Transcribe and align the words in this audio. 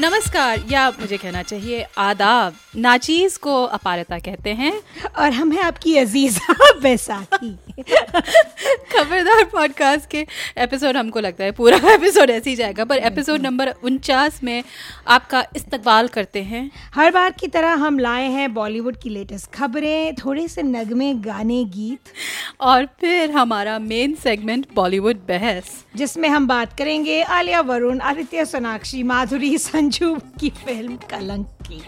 नमस्कार, 0.00 0.60
या 0.70 0.90
मुझे 0.90 1.16
कहना 1.16 1.42
चाहिए 1.42 1.86
आदाब, 1.98 2.54
नाचीज 2.76 3.36
को 3.36 3.64
अपारता 3.64 4.18
कहते 4.18 4.50
हैं। 4.50 4.72
और 5.18 5.32
हम 5.32 5.52
हैं 5.52 5.62
आपकी 5.62 5.96
अजीजा। 5.96 6.49
बैसाखी 6.82 7.58
खबरदार 8.92 9.44
पॉडकास्ट 9.44 10.10
के 10.10 10.26
एपिसोड 10.58 10.96
हमको 10.96 11.20
लगता 11.20 11.44
है 11.44 11.52
पूरा 11.52 11.92
एपिसोड 11.92 12.30
ऐसे 12.30 12.50
ही 12.50 12.56
जाएगा 12.56 12.84
पर 12.84 12.96
एपिसोड 12.96 13.40
नंबर 13.40 13.68
उनचास 13.84 14.42
में 14.44 14.64
आपका 15.08 15.44
इस्तकबाल 15.56 16.08
करते 16.08 16.42
हैं। 16.42 16.70
हर 16.94 17.10
बार 17.10 17.30
की 17.30 17.46
तरह 17.46 17.72
हम 17.72 17.98
लाए 17.98 18.28
हैं 18.28 18.54
बॉलीवुड 18.54 18.96
की 18.96 19.10
लेटेस्ट 19.10 19.52
खबरें 19.52 20.14
थोड़े 20.14 20.48
से 20.48 20.62
नगमे 20.62 21.14
गाने 21.14 21.64
गीत। 21.64 22.00
और 22.60 22.86
फिर 22.86 23.30
हमारा 23.30 23.78
मेन 23.78 24.14
सेगमेंट 24.14 24.66
बॉलीवुड 24.74 25.16
बहस। 25.16 25.84
जिसमें 25.96 26.28
हम 26.28 26.46
बात 26.46 26.78
करेंगे 26.78 27.22
आलिया 27.22 27.60
वरुण 27.60 28.00
आदित्य 28.00 28.44
सोनाक्षी 28.44 29.02
माधुरी 29.02 29.58
संजू 29.58 30.18
की 30.40 30.50
फ़िल्म 30.50 30.96
कलंक 30.96 31.46
की। 31.46 31.82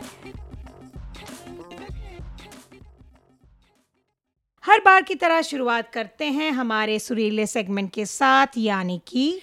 हर 4.64 4.80
बार 4.80 5.02
की 5.02 5.14
तरह 5.14 5.40
शुरुआत 5.42 5.90
करते 5.92 6.24
हैं 6.30 6.50
हमारे 6.50 6.98
सुरीले 6.98 7.46
सेगमेंट 7.46 7.90
के 7.92 8.04
साथ 8.06 8.58
यानी 8.58 9.00
कि 9.06 9.40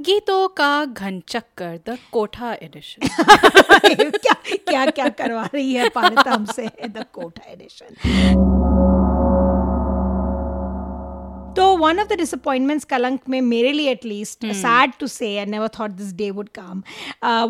गीतों 0.00 0.46
का 0.48 0.84
घन 0.84 1.20
चक्कर 1.28 1.78
द 1.88 1.98
कोठा 2.12 2.52
एडिशन 2.54 3.08
क्या 4.16 4.34
क्या 4.48 4.86
क्या 4.86 5.08
करवा 5.10 5.44
रही 5.54 5.72
है 5.74 5.88
पालता 5.88 6.30
हमसे 6.30 6.68
द 6.88 7.04
कोठा 7.12 7.50
एडिशन 7.52 9.01
तो 11.56 11.66
वन 11.76 11.98
ऑफ़ 12.00 12.08
द 12.08 12.16
डिसअपॉइंटमेंट्स 12.18 12.84
कलंक 12.84 13.28
में 13.28 13.40
मेरे 13.42 13.72
लिए 13.72 13.90
at least 13.90 14.46
sad 14.56 14.92
to 15.00 15.06
say 15.06 15.36
I 15.38 15.46
never 15.46 15.68
thought 15.78 15.90
this 15.92 16.12
day 16.14 16.30
would 16.30 16.48
come 16.54 16.82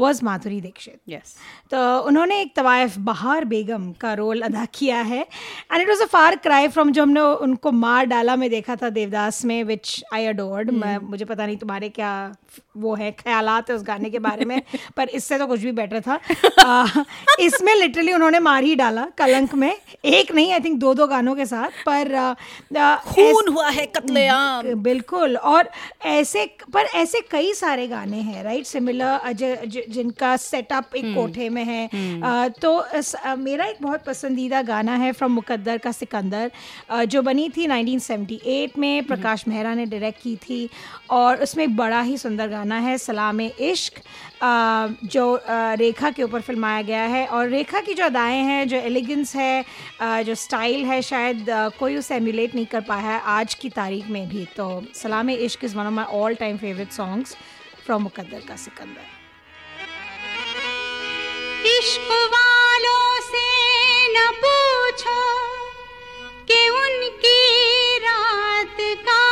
was 0.01 0.23
Madhuri 0.23 0.61
Dixit 0.61 1.01
yes 1.09 1.35
तो 1.71 1.83
उन्होंने 2.03 2.41
एक 2.41 2.53
तवायफ 2.57 2.99
बहार 3.03 3.45
बेगम 3.45 3.91
का 4.01 4.13
रोल 4.15 4.41
अदा 4.43 4.65
किया 4.75 5.01
है 5.03 5.21
and 5.21 5.81
it 5.81 5.89
was 5.89 6.03
a 6.03 6.07
far 6.07 6.37
cry 6.39 6.69
from 6.69 6.93
जो 6.93 7.03
हमने 7.03 7.21
उनको 7.47 7.73
मार 7.73 8.07
डाला 8.07 8.37
में 8.37 8.49
देखा 8.51 8.77
था 8.77 8.91
देवदास 8.91 9.45
में 9.45 9.63
विच 9.65 10.03
आई 10.15 10.27
अडोर्ड 10.27 10.71
मुझे 10.71 11.25
पता 11.25 11.47
नहीं 11.47 11.57
तुम्हारे 11.57 11.89
क्या 11.91 12.13
वो 12.77 12.95
है 12.95 13.13
ख्याल 13.13 13.49
है 13.49 13.75
उस 13.75 13.83
गाने 13.83 14.11
के 14.11 14.19
बारे 14.19 14.45
में 14.45 14.63
पर 14.97 15.09
इससे 15.09 15.39
तो 15.39 15.47
कुछ 15.47 15.61
भी 15.61 15.73
बेटर 15.73 16.01
था। 16.01 16.21
इसमें 17.41 17.75
लिटरली 17.75 18.13
उन्होंने 18.13 18.39
मार 18.39 18.65
ही 18.65 18.75
डाला 18.75 19.07
कलंक 19.19 19.55
में। 19.55 19.77
एक 20.05 20.33
नहीं 20.33 20.53
आई 20.53 20.61
थिंक 20.61 20.79
दो 20.79 20.95
दो 20.95 21.07
गानों 21.07 21.35
के 21.35 21.47
साथ 21.47 21.69
पर 21.89 22.15
आ, 22.15 22.35
खून 22.97 23.49
हुआ 23.49 23.71
है 23.71 23.87
कत्लेआम। 23.87 24.75
बिल्कुल 24.75 25.37
और 25.37 25.71
ऐसे 26.07 26.57
पर 26.73 26.85
ऐसे 26.85 27.21
कई 27.21 27.53
सारे 27.55 27.89
गाने 27.89 28.17
हैं 28.17 28.45
राइट 28.45 28.67
सिमिलर 28.67 29.33
जिनका 29.89 30.37
सेटअप 30.37 30.97
एक 30.97 31.05
कोठे 31.15 31.49
में 31.49 31.65
है। 31.65 31.89
आ, 32.23 32.49
तो 32.49 32.87
स- 32.95 33.15
आ, 33.15 33.35
मेरा 33.35 33.65
एक 33.65 33.77
बहुत 33.83 34.05
पसंदीदा 34.05 34.63
गाना 34.63 34.95
है 34.95 35.13
फ्रॉम 35.13 35.33
मुकद्दर 35.33 35.79
का 35.79 35.93
सिकंदर 35.93 36.51
आ, 36.91 37.05
जो 37.05 37.23
बनी 37.23 37.49
थी 37.49 37.67
1978 37.67 38.79
में 38.79 39.05
प्रकाश 39.05 39.45
मेहरा 39.49 39.75
ने 39.75 39.87
डायरेक्ट 39.87 40.23
की 40.23 40.37
थी 40.37 40.71
और 41.11 41.43
उसमें 41.43 41.65
एक 41.65 41.77
बड़ा 41.77 42.01
ही 42.01 42.19
सुंदर 42.19 42.49
गाना 42.49 42.62
है 42.65 42.97
सलाम 42.99 43.41
इश्क 43.41 44.01
जो 45.13 45.25
रेखा 45.49 46.11
के 46.11 46.23
ऊपर 46.23 46.41
फिल्माया 46.41 46.83
गया 46.83 47.03
है 47.05 47.27
और 47.27 47.49
रेखा 47.49 47.81
की 47.81 47.95
जो 47.95 48.05
अदाएँ 48.05 48.43
हैं, 48.43 48.69
जो 48.69 48.77
एलिगेंस 48.77 49.35
है 49.37 49.65
जो 50.25 50.35
स्टाइल 50.35 50.85
है 50.85 51.01
शायद 51.03 51.47
कोई 51.79 51.97
उसे 51.97 52.15
एमुलेट 52.17 52.55
नहीं 52.55 52.67
कर 52.67 52.81
पाया 52.81 53.03
है 53.03 53.21
आज 53.35 53.55
की 53.55 53.69
तारीख 53.71 54.09
में 54.09 54.29
भी। 54.29 54.45
तो 54.57 54.85
Salaam 54.95 55.31
Ishq 55.31 55.65
is 55.65 55.77
one 55.77 55.87
of 55.87 55.93
my 55.95 56.05
all 56.21 56.35
time 56.35 56.57
favourite 56.59 56.93
songs 56.93 57.37
from 57.87 58.03
Muqaddar 58.03 58.41
ka 58.49 58.57
Sikandar. 58.57 59.05
इश्क 61.69 62.11
वालों 62.35 63.21
से 63.23 63.47
न 64.09 64.31
पूछो 64.45 65.21
कि 66.47 66.69
उनकी 66.71 67.41
रात 67.99 68.77
कालम 69.09 69.32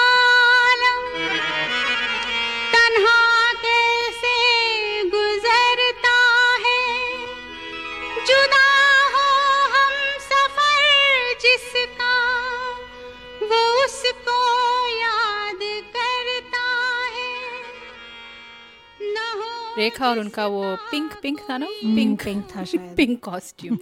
रेखा 19.80 20.08
और 20.10 20.18
उनका 20.18 20.46
वो 20.46 20.62
पिंक 20.90 21.12
पिंक 21.22 21.40
था 21.50 21.58
ना? 21.58 21.66
पिंक 21.94 22.22
पिंक 22.24 22.44
था 22.56 22.64
शायद। 22.72 22.94
पिंक 22.96 23.18
कॉस्ट्यूम 23.24 23.78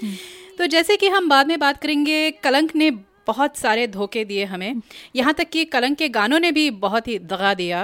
तो 0.58 0.66
जैसे 0.66 0.96
कि 0.96 1.08
हम 1.08 1.28
बाद 1.28 1.46
में 1.46 1.58
बात 1.58 1.80
करेंगे 1.82 2.30
कलंक 2.44 2.74
ने 2.76 2.90
बहुत 3.28 3.56
सारे 3.56 3.86
धोखे 3.88 4.24
दिए 4.24 4.44
हमें। 4.44 4.80
यहाँ 5.16 5.34
तक 5.34 5.48
कि 5.50 5.64
कलंक 5.66 5.98
के 5.98 6.08
गानों 6.10 6.38
ने 6.40 6.52
भी 6.52 6.70
बहुत 6.78 7.08
ही 7.08 7.18
दगा 7.20 7.52
दिया। 7.54 7.82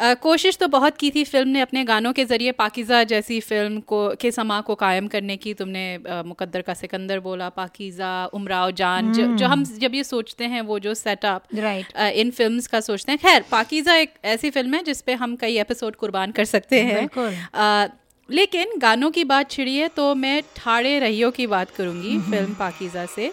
अ, 0.00 0.14
कोशिश 0.22 0.56
तो 0.56 0.68
बहुत 0.68 0.96
की 0.96 1.10
थी 1.10 1.24
फ़िल्म 1.24 1.48
ने 1.48 1.60
अपने 1.60 1.84
गानों 1.84 2.12
के 2.12 2.24
ज़रिए। 2.24 2.52
पाकिज़ा 2.54 3.02
जैसी 3.04 3.40
फ़िल्म 3.40 3.80
को 3.82 3.98
के 4.20 4.30
समा 4.30 4.60
को 4.60 4.74
कायम 4.76 5.08
करने 5.08 5.36
की 5.36 5.54
तुमने 5.54 5.84
अ, 5.96 6.22
मुकद्दर 6.26 6.62
का 6.62 6.74
सिकंदर 6.74 7.20
बोला 7.20 7.48
पाकिज़ा 7.50 8.10
उमराव 8.32 8.70
जान 8.72 9.12
जो, 9.12 9.26
जो 9.36 9.46
हम 9.46 9.64
जब 9.78 9.94
ये 9.94 10.04
सोचते 10.04 10.44
हैं 10.46 10.60
वो 10.62 10.78
जो 10.78 10.94
सेटअप 10.94 11.42
Right. 11.58 11.94
अ, 11.94 12.08
इन 12.14 12.30
फ़िल्म 12.30 12.60
का 12.72 12.80
सोचते 12.80 13.12
हैं। 13.12 13.18
खैर 13.18 13.44
पाकिज़ा 13.50 13.94
एक 13.96 14.14
ऐसी 14.26 14.50
फ़िल्म 14.50 14.74
है 14.74 14.82
जिसपे 14.84 15.14
हम 15.14 15.36
कई 15.36 15.58
एपिसोड 15.58 15.96
कुर्बान 15.96 16.32
कर 16.32 16.44
सकते 16.46 16.80
हैं। 16.82 17.08
लेकिन 18.28 18.78
गानों 18.78 19.10
की 19.10 19.24
बात 19.24 19.50
छिड़ी 19.50 19.76
है 19.76 19.88
तो 19.88 20.14
मैं 20.14 20.42
ठाड़े 20.56 20.98
रहियो 20.98 21.30
की 21.30 21.46
बात 21.46 21.70
करूँगी 21.70 22.18
फ़िल्म 22.20 22.54
पाकिज़ा 22.54 23.06
से। 23.06 23.30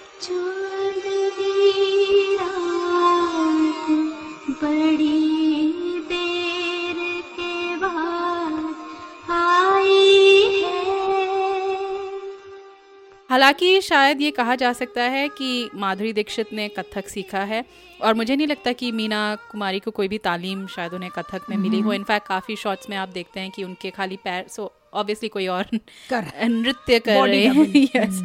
हालाँकि 13.29 13.81
शायद 13.81 14.21
ये 14.21 14.31
कहा 14.31 14.55
जा 14.55 14.73
सकता 14.73 15.03
है 15.03 15.29
कि 15.29 15.69
माधुरी 15.75 16.13
दीक्षित 16.13 16.53
ने 16.53 16.67
कथक 16.67 17.07
सीखा 17.07 17.39
है 17.39 17.65
और 18.01 18.13
मुझे 18.13 18.35
नहीं 18.35 18.47
लगता 18.47 18.71
कि 18.71 18.91
मीना 18.91 19.37
कुमारी 19.51 19.79
को 19.79 19.91
कोई 19.91 20.07
भी 20.07 20.17
तालीम 20.17 20.67
शायद 20.67 20.93
उन्हें 20.93 21.11
कथक 21.11 21.41
में 21.49 21.57
मिली 21.57 21.79
हो। 21.79 21.93
इनफैक्ट 21.93 22.27
काफ़ी 22.27 22.55
शॉट्स 22.55 22.89
में 22.89 22.97
आप 22.97 23.09
देखते 23.09 23.39
हैं 23.39 23.51
कि 23.51 23.63
उनके 23.63 23.89
खाली 23.89 24.17
पैर 24.17 24.47
सो 24.47 24.71
ऑब्वियसली 24.95 25.29
कोई 25.29 25.47
और 25.47 25.63
कर। 26.09 26.49
नृत्य 26.49 26.99
कर 26.99 27.27
रहे 27.27 27.45
हैं 27.45 27.89
यस 27.95 28.23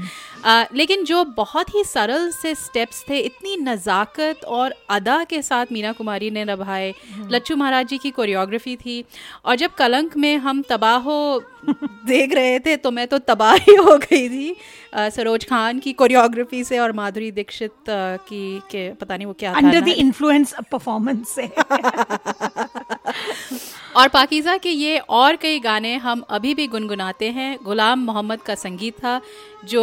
लेकिन 0.74 1.04
जो 1.04 1.24
बहुत 1.36 1.74
ही 1.74 1.84
सरल 1.84 2.32
से 2.32 2.54
स्टेप्स 2.54 3.04
थे 3.08 3.18
इतनी 3.18 3.56
नज़ाकत 3.56 4.40
और 4.48 4.74
अदा 4.90 5.24
के 5.24 5.42
साथ 5.42 5.66
मीना 5.72 5.92
कुमारी 5.92 6.30
ने 6.30 6.44
निभाए। 6.44 6.94
लच्छू 7.30 7.56
महाराज 7.56 7.88
जी 7.88 7.98
की 7.98 8.10
कोरियोग्राफी 8.10 8.76
थी। 8.76 9.04
और 9.44 9.56
जब 9.56 9.74
कलंक 9.74 10.16
में 10.16 10.38
हम 10.38 10.64
तबाहो 10.70 11.42
देख 12.06 12.34
रहे 12.34 12.58
थे 12.58 12.76
तो 12.76 12.90
मैं 12.90 13.06
तो 13.06 13.18
तबाह 13.18 13.54
ही 13.54 13.74
हो 13.74 13.98
गई 13.98 14.28
थी 14.28 14.56
आ, 14.94 15.08
सरोज 15.08 15.44
खान 15.44 15.78
की 15.78 15.92
कोरियोग्राफी 15.92 16.64
से 16.64 16.78
और 16.78 16.92
माधुरी 16.92 17.32
दीक्षित 17.32 17.72
की 17.88 18.62
के 18.70 18.92
पता 18.92 19.16
नहीं 19.16 19.26
वो 19.26 19.34
क्या 19.38 19.52
अंडर 19.52 19.80
द। 19.80 19.88
इन्फ्लुएंस 19.88 20.54
परफॉर्मेंस 20.72 21.34
से। 21.34 21.46
और 23.96 24.08
पाकिज़ा 24.08 24.56
के 24.56 24.70
ये 24.70 24.98
और 24.98 25.36
कई 25.36 25.58
गाने 25.60 25.94
हम 25.96 26.20
अभी 26.30 26.54
भी 26.54 26.66
गुनगुनाते 26.66 27.30
हैं। 27.30 27.56
गुलाम 27.64 27.98
मोहम्मद 28.00 28.42
का 28.42 28.54
संगीत 28.54 28.98
था 28.98 29.20
जो 29.64 29.82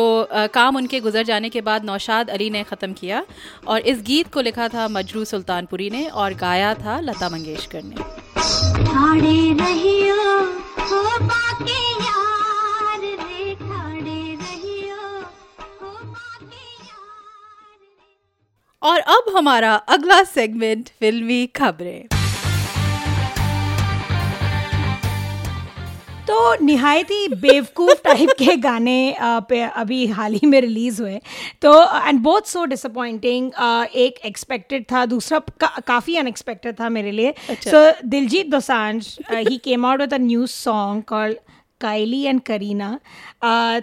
काम 0.53 0.75
उनके 0.78 1.00
गुजर 1.00 1.23
जाने 1.23 1.50
के 1.50 1.62
बाद 1.62 1.85
नौशाद 1.85 2.29
अली 2.29 2.50
ने 2.50 2.63
ख़त्म 2.63 2.94
किया 2.94 3.23
और 3.67 3.79
इस 3.81 4.01
गीत 4.01 4.34
को 4.34 4.41
लिखा 4.41 4.67
था 4.67 4.88
मजरू 4.88 5.25
सुल्तानपुरी 5.25 5.90
ने 5.90 6.06
और 6.06 6.34
गाया 6.35 6.73
था 6.75 7.00
लता 7.00 7.29
मंगेशकर 7.29 7.84
ने। 7.84 7.96
और 18.82 18.99
अब 18.99 19.35
हमारा 19.35 19.73
अगला 19.76 20.23
सेगमेंट 20.26 20.90
फिल्मी 20.99 21.46
खबरें। 21.55 22.16
तो 26.28 26.53
नहायत 26.62 27.12
ही 27.12 27.28
बेवकूफ़ 27.41 28.02
टाइप 28.03 28.29
के 28.40 28.56
गाने 28.58 29.16
पे 29.50 29.62
अभी 29.62 30.06
हाल 30.08 30.34
ही 30.34 30.47
में 30.47 30.59
रिलीज़ 30.62 31.02
हुए 31.02 31.20
तो 31.62 31.74
एंड 32.08 32.20
बहुत 32.20 32.47
सो 32.47 32.66
डिसअपॉइंटिंग 32.66 33.52
एक 33.97 34.20
एक्सपेक्टेड 34.26 34.85
था 34.91 35.06
दूसरा 35.06 35.40
का, 35.59 35.68
काफ़ी 35.88 36.18
अनएक्सपेक्टेड 36.18 36.79
था 36.79 36.90
मेरे 36.90 37.12
लिए 37.12 37.34
अच्छा। 37.50 37.72
So 37.72 38.08
Diljit 38.08 38.50
Dosanjh 38.50 39.03
he 39.29 39.58
came 39.58 39.85
out 39.85 40.02
with 40.02 40.14
a 40.14 40.18
new 40.22 40.46
song 40.47 41.03
called 41.08 41.38
Kylie 41.82 42.22
and 42.24 42.41
Kareena 42.41 42.90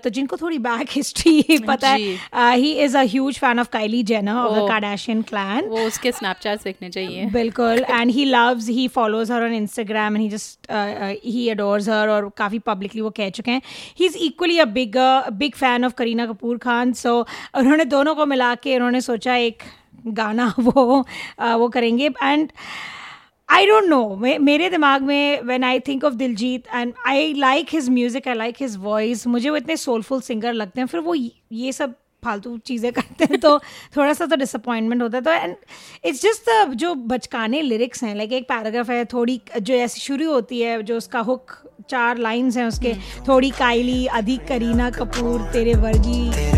तो 0.05 0.11
जिनको 0.11 0.37
थोड़ी 0.37 0.58
बैक 0.58 0.88
हिस्ट्री 0.91 1.58
पता 1.69 1.88
है 1.88 2.56
he 2.56 2.73
is 2.85 2.96
a 2.96 3.02
huge 3.05 3.38
fan 3.38 3.61
of 3.61 3.69
Kylie 3.73 4.02
Jenner 4.02 4.32
of 4.35 4.55
the. 4.55 4.69
Kardashian 4.69 5.23
clan 5.23 5.69
वो 5.69 5.85
उसके 5.87 6.12
स्नैपचैट 6.12 6.64
देखने 6.64 6.91
चाहिए। 6.91 7.26
बिल्कुल 7.32 7.85
and 7.91 8.11
he 8.11 8.25
loves 8.25 8.69
he 8.69 8.87
follows 8.88 9.31
her 9.32 9.44
on 9.44 9.55
Instagram 9.55 10.17
and 10.17 10.23
he 10.23 10.29
just 10.29 10.70
he 11.25 11.49
adores 11.49 11.88
her 11.88 12.08
और 12.08 12.31
काफ़ी 12.37 12.58
पब्लिकली 12.67 13.00
वो 13.00 13.11
कह 13.17 13.31
चुके 13.31 13.50
हैं। 13.50 13.62
He 13.99 14.06
is 14.06 14.17
equally 14.19 14.58
a 14.58 14.64
big 14.75 14.97
big 15.38 15.55
fan 15.55 15.85
of 15.85 15.94
Kareena 15.94 16.26
Kapoor 16.26 16.58
Khan 16.58 16.93
so 16.94 17.19
उन्होंने 17.56 17.85
दोनों 17.85 18.14
को 18.14 18.26
मिला 18.26 18.55
के 18.55 18.76
उन्होंने 18.76 19.00
सोचा 19.00 19.37
एक 19.37 19.62
गाना 20.06 20.52
वो 20.58 21.05
uh, 21.43 21.55
वो 21.55 21.69
करेंगे। 21.69 22.11
एंड 22.23 22.50
आई 23.49 23.67
डोंट 23.67 23.85
नो 23.85 24.17
मेरे 24.41 24.70
दिमाग 24.70 25.02
में 25.02 25.41
when 25.43 25.64
I 25.64 25.81
think 25.81 26.05
of 26.05 26.14
Diljit 26.14 26.64
and 26.75 26.93
I 27.06 27.35
like 27.35 27.67
his 27.73 27.88
music 27.88 28.29
I 28.29 28.35
like 28.35 28.56
his 28.61 28.76
voice 28.76 29.26
मुझे 29.26 29.50
वो 29.50 29.56
इतने 29.56 29.76
सोलफुल 29.76 30.20
सिंगर 30.20 30.52
लगते 30.52 30.81
हैं 30.81 30.87
फिर 30.87 31.00
वो 31.00 31.14
ये- 31.14 31.75
सब 31.75 31.94
फालतू 32.25 32.58
चीज़ें 32.58 32.93
करते 32.93 33.25
हैं 33.25 33.41
तो 33.41 33.58
थोड़ा 33.96 34.12
सा 34.12 34.26
तो 34.26 34.37
डिसअपॉइंटमेंट 34.37 35.02
होता 35.02 35.19
है। 35.19 35.25
तो 35.25 35.31
एंड 35.31 35.56
इट्स 36.05 36.23
जस्ट 36.23 36.69
जो 36.75 36.94
बचकाने 36.94 37.62
लिरिक्स 37.62 38.02
हैं 38.05 38.14
लाइक 38.14 38.32
एक 38.32 38.49
पैराग्राफ 38.49 38.91
है 38.91 39.05
थोड़ी 39.05 39.41
जो 39.62 39.75
ऐसी 39.75 40.00
शुरू 40.00 40.32
होती 40.32 40.61
है 40.61 40.82
जो 40.82 40.97
उसका 40.97 41.20
हुक 41.20 41.52
चार 41.90 42.19
लाइंस 42.19 42.56
हैं 42.56 42.67
उसके 42.67 42.94
थोड़ी 43.29 43.50
काइली 43.50 44.06
अधिक 44.06 44.47
करीना 44.49 44.90
कपूर 44.90 45.40
तेरे 45.40 45.75
वर्गी 45.75 46.53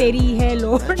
तेरी 0.00 0.26
है 0.36 0.54
load. 0.58 1.00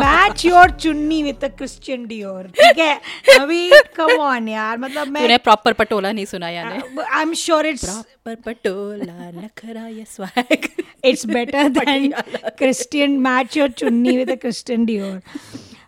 Match 0.00 0.44
your 0.44 0.70
chunni 0.82 1.22
with 1.22 1.44
a 1.44 1.48
Christian 1.56 2.06
Dior 2.06 2.46
ठीक 2.60 2.78
है? 2.78 2.94
अभी 3.40 3.70
कम 3.96 4.12
ऑन 4.20 4.48
यार 4.48 4.78
मतलब 4.78 5.08
मैं 5.08 5.22
तूने 5.22 5.38
प्रॉपर 5.48 5.72
पटोला 5.80 6.12
नहीं 6.12 6.24
सुना 6.26 6.48
यार 6.50 6.72
I 6.72 7.22
am 7.22 7.34
sure 7.42 7.66
it's 7.66 7.84
proper 7.84 8.34
Patola 8.46 9.30
नखरा 9.30 9.86
ये 9.86 10.04
swag 10.08 10.68
it's 11.04 11.26
better 11.26 11.68
than 11.78 12.10
Christian 12.58 13.18
match 13.28 13.56
your 13.56 13.70
chunni 13.82 14.16
with 14.16 14.30
a 14.30 14.34
Christian 14.46 14.84
Dior 14.86 15.20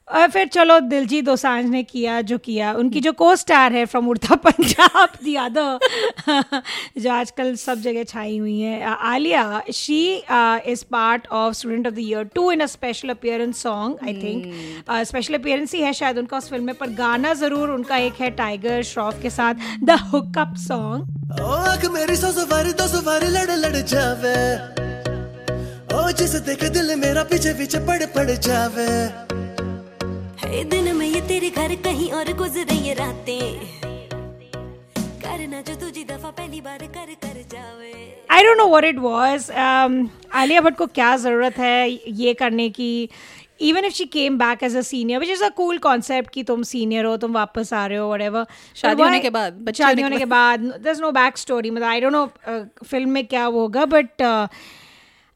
और 0.08 0.28
फिर 0.30 0.46
चलो 0.48 0.78
दिलजीत 0.80 1.24
दोसांझ 1.24 1.64
ने 1.66 1.82
किया 1.82 2.20
जो 2.22 2.36
किया। 2.38 2.72
उनकी 2.72 3.00
जो 3.00 3.12
को 3.12 3.34
स्टार 3.36 3.72
है 3.72 3.84
फ्रॉम 3.86 4.08
उड़ता 4.08 4.34
पंजाब 4.36 5.16
दी 5.24 5.34
अदर 5.34 5.78
जो 6.98 7.10
आजकल 7.12 7.54
सब 7.56 7.80
जगह 7.82 8.04
छाई 8.04 8.36
हुई 8.38 8.58
है। 8.60 8.82
Alia 8.84 9.62
she 9.74 10.00
is 10.72 10.84
part 10.90 11.26
of 11.28 11.54
student 11.54 11.86
of 11.86 11.94
the 11.94 11.98
year 11.98 12.24
two 12.34 12.50
in 12.52 12.60
a 12.60 12.66
special 12.66 13.08
appearance 13.08 13.62
song 13.62 14.04
I 14.04 14.14
think 14.22 15.02
special 15.06 15.34
appearance 15.34 15.74
ही 15.74 15.82
है 15.82 15.92
शायद 15.92 16.18
उनका 16.18 16.36
उस 16.36 16.48
फ़िल्म 16.50 16.64
में 16.64 16.74
पर 16.74 16.90
गाना 16.94 17.34
ज़रूर 17.34 17.70
उनका 17.70 17.96
एक 17.96 18.20
है 18.20 18.30
टाइगर 18.36 18.82
श्रॉफ 18.92 19.22
के 19.22 19.30
साथ 19.30 19.54
द 19.84 19.98
हुकअप 20.12 20.54
सॉन्ग 20.68 21.40
आँख 21.42 21.90
मेरी 21.92 22.16
सौ 22.16 22.32
सवारी 22.32 22.72
दो 22.72 22.86
सवारी 22.88 23.28
लड़ 23.28 23.50
लड़ 23.50 23.76
जावे। 23.76 24.36
ओ 25.96 26.10
जिस 26.12 26.34
देख 26.46 26.64
दिल 26.72 26.94
मेरा 26.96 27.22
पीछे 27.24 27.52
पीछे 27.54 27.78
पड़ 27.86 28.04
पड़ 28.16 28.30
जावे। 28.30 28.92
है 30.46 30.62
दिन 30.64 30.94
में 30.96 31.06
ये 31.06 31.20
तेरे 31.28 31.48
घर 31.50 31.74
कहीं 31.84 32.10
और 32.12 32.32
गुजरे 32.38 32.74
ये 32.76 32.92
रातें। 32.94 33.84
करना 35.22 35.60
जो 35.60 35.74
तुझी 35.76 36.04
दफ़ा 36.04 36.30
पहली 36.30 36.60
बार 36.60 36.86
कर 36.88 37.14
कर 37.24 37.40
जावे। 37.52 37.94
I 38.30 38.42
don't 38.44 38.58
know 38.58 38.66
what 38.68 38.84
it 38.84 38.98
was 38.98 39.50
Alia 39.50 40.60
Bhatt 40.60 40.76
को 40.76 40.86
क्या 40.88 41.16
ज़रूरत 41.16 41.58
है 41.58 41.88
ये 41.90 42.34
करने 42.34 42.68
की? 42.70 43.08
Even 43.60 43.84
if 43.84 43.92
she 43.94 44.04
came 44.06 44.38
back 44.38 44.62
as 44.62 44.76
a 44.76 44.80
senior 44.82 45.20
which 45.20 45.28
is 45.30 45.44
a 45.44 45.48
cool 45.56 45.78
concept 45.80 46.30
कि 46.30 46.42
तुम 46.44 46.62
सीनियर 46.70 47.04
हो 47.04 47.16
तुम 47.16 47.32
वापस 47.34 47.72
आ 47.72 47.86
रहे 47.86 47.98
हो 47.98 48.12
वट 48.12 48.46
शादी 48.76 49.02
होने 49.02 49.20
के 49.20 49.30
बाद, 49.30 49.72
शादी 49.74 50.02
होने 50.02 50.18
के 50.18 50.24
बाद। 50.26 50.72
दर 50.84 50.96
नो 51.00 51.12
बैक 51.12 51.38
स्टोरी 51.38 51.70
मतलब 51.70 51.86
आई 51.86 52.00
डोंट 52.00 52.12
नो 52.12 52.26
फ़िल्म 52.84 53.10
में 53.10 53.26
क्या 53.26 53.48
वो 53.48 53.60
होगा 53.60 53.84
बट 53.86 54.22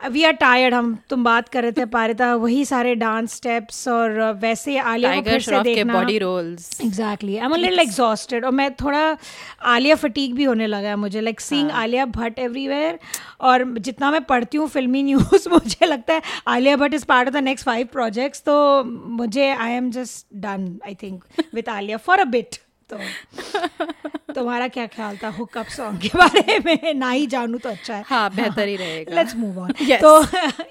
वी 0.00 0.22
आर 0.24 0.32
टायर्ड 0.32 0.74
हम 0.74 0.96
तुम 1.10 1.24
बात 1.24 1.48
कर 1.48 1.62
रहे 1.62 1.72
थे 1.72 1.84
पारिता 1.84 2.34
वही 2.34 2.64
सारे 2.64 2.94
डांस 2.94 3.34
स्टेप्स 3.34 3.88
और 3.88 4.20
uh, 4.22 4.40
वैसे 4.42 4.76
आलिया 4.78 5.14
को 5.16 5.30
फिर 5.30 5.40
से 5.40 5.60
देखना। 5.62 5.94
Body 5.94 6.18
rolls 6.18 6.80
exactly 6.80 7.36
I 7.36 7.44
am 7.44 7.54
little 7.54 7.78
exhausted 7.78 8.44
और 8.44 8.50
मैं 8.50 8.70
थोड़ा 8.74 9.16
आलिया 9.64 9.94
फटीक 9.94 10.34
भी 10.34 10.44
होने 10.44 10.66
लगा 10.66 10.88
है 10.88 10.96
मुझे। 10.96 11.20
Like 11.20 11.40
seeing 11.40 11.70
Alia 11.70 12.04
Bhatt 12.06 12.38
everywhere 12.38 12.98
और 13.40 13.64
जितना 13.78 14.10
मैं 14.10 14.22
पढ़ती 14.24 14.58
हूँ 14.58 14.68
फिल्मी 14.68 15.02
न्यूज़ 15.10 15.48
मुझे 15.48 15.86
लगता 15.86 16.14
है 16.14 16.22
Alia 16.46 16.76
Bhatt 16.76 16.94
is 16.94 17.04
part 17.04 17.28
of 17.28 17.34
the 17.34 17.42
next 17.42 17.66
five 17.66 17.88
projects 17.92 18.42
तो 18.42 18.84
मुझे 19.20 19.50
I 19.50 19.72
am 19.72 19.90
just 19.90 20.26
done 20.36 20.78
I 20.86 20.94
think 20.94 21.24
with 21.54 21.68
Alia 21.68 21.96
for 21.96 22.18
a 22.18 22.24
bit 22.24 22.56
तो 22.92 22.98
तुम्हारा 24.34 24.66
क्या 24.68 24.86
ख्याल 24.86 25.16
था 25.22 25.28
हुकअप 25.28 25.66
सॉन्ग 25.66 26.00
के 26.00 26.08
बारे 26.18 26.58
में? 26.58 26.94
ना 26.94 27.10
ही 27.10 27.26
जानूँ 27.26 27.58
तो 27.60 27.68
अच्छा 27.68 27.94
है। 27.94 28.04
हाँ 28.06 28.28
बेहतर 28.34 28.68
ही 28.68 28.76
रहेगा। 28.76 29.14
लेट्स 29.14 29.34
मूव 29.36 29.58
ऑन 29.58 29.72
तो 30.02 30.12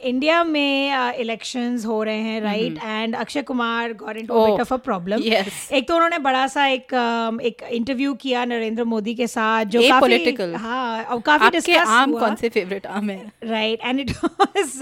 इंडिया 0.10 0.44
में 0.44 1.16
इलेक्शंस 1.20 1.86
हो 1.86 2.02
रहे 2.04 2.20
हैं 2.20 2.42
right 2.42 2.80
and 2.84 3.16
Akshay 3.16 3.42
Kumar 3.42 3.94
got 3.94 4.18
into 4.18 4.34
Oh, 4.34 4.46
bit 4.52 4.62
of 4.62 4.74
a 4.74 4.78
problem 4.78 5.24
एक 5.24 5.88
तो 5.88 5.96
उन्होंने 5.96 6.18
बड़ा 6.20 6.46
सा 6.48 6.66
एक 6.68 6.94
um, 6.94 7.42
एक 7.42 7.64
इंटरव्यू 7.72 8.14
किया 8.14 8.46
नरेंद्र 8.46 8.84
मोदी 8.84 9.16
के 9.16 9.28
साथ 9.28 9.66
जो 9.66 9.82
काफ़ी 9.90 10.08
political. 10.08 10.58
हाँ 10.62 11.04
और 11.04 11.22
काफ़ी 11.22 11.50
डिस्कस 11.50 11.88
आम 11.88 12.14
कौन 12.20 12.36
से 12.36 12.50
फेवरेट 12.50 12.86
आम 12.88 13.10
है? 13.10 13.32
Right 13.44 13.80
and 13.84 14.00
it 14.00 14.12
was 14.24 14.80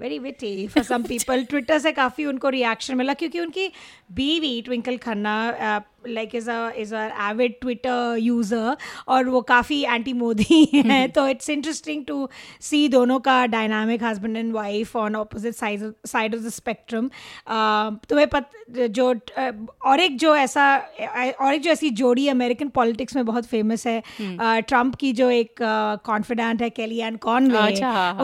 very 0.00 0.18
witty 0.18 0.66
for 0.68 0.82
some 0.84 1.02
people 1.02 1.44
Twitter 1.44 1.78
से 1.78 1.92
काफ़ी 1.92 2.24
उनको 2.26 2.48
रिएक्शन 2.48 2.96
मिला 2.96 3.14
क्योंकि 3.14 3.40
उनकी 3.40 3.70
बीवी 4.10 4.62
Twinkle 4.62 4.96
Khanna 4.96 5.82
like 6.08 6.34
is 6.34 6.50
a 6.50 6.70
is 6.70 6.94
a 6.94 7.30
avid 7.30 7.54
Twitter 7.60 8.16
user 8.18 8.76
और 9.08 9.28
वो 9.28 9.40
काफ़ी 9.40 9.80
एंटी 9.84 10.12
मोदी 10.12 10.64
हैं 10.74 11.10
तो 11.10 11.26
इट्स 11.28 11.50
इंटरेस्टिंग 11.50 12.04
टू 12.04 12.28
सी 12.60 12.88
दोनों 12.88 13.18
का 13.20 13.46
dynamic 13.46 14.02
husband 14.04 14.36
and 14.36 14.52
wife 14.52 14.96
on 14.96 15.16
opposite 15.16 15.54
side 16.06 16.34
of 16.34 16.42
the 16.42 16.48
spectrum 16.48 17.10
तुम्हें 18.08 18.28
पत 18.28 18.50
जो 18.70 19.14
uh, 19.14 19.52
और 19.84 20.00
एक 20.00 20.18
जो 20.18 20.36
ऐसा 20.36 20.76
और 21.40 21.54
एक 21.54 21.62
जो 21.62 21.70
ऐसी 21.70 21.90
जोड़ी 21.90 22.28
अमेरिकन 22.28 22.68
पॉलिटिक्स 22.68 23.16
में 23.16 23.24
बहुत 23.24 23.46
फ़ेमस 23.46 23.86
है 23.86 24.02
ट्रंप 24.20 24.94
की 24.94 25.12
जो 25.12 25.30
एक 25.30 25.54
कॉन्फिडेंट 26.04 26.62
है 26.62 26.70
कैली 26.70 27.00
एन 27.00 27.16
कॉनवे। 27.16 27.58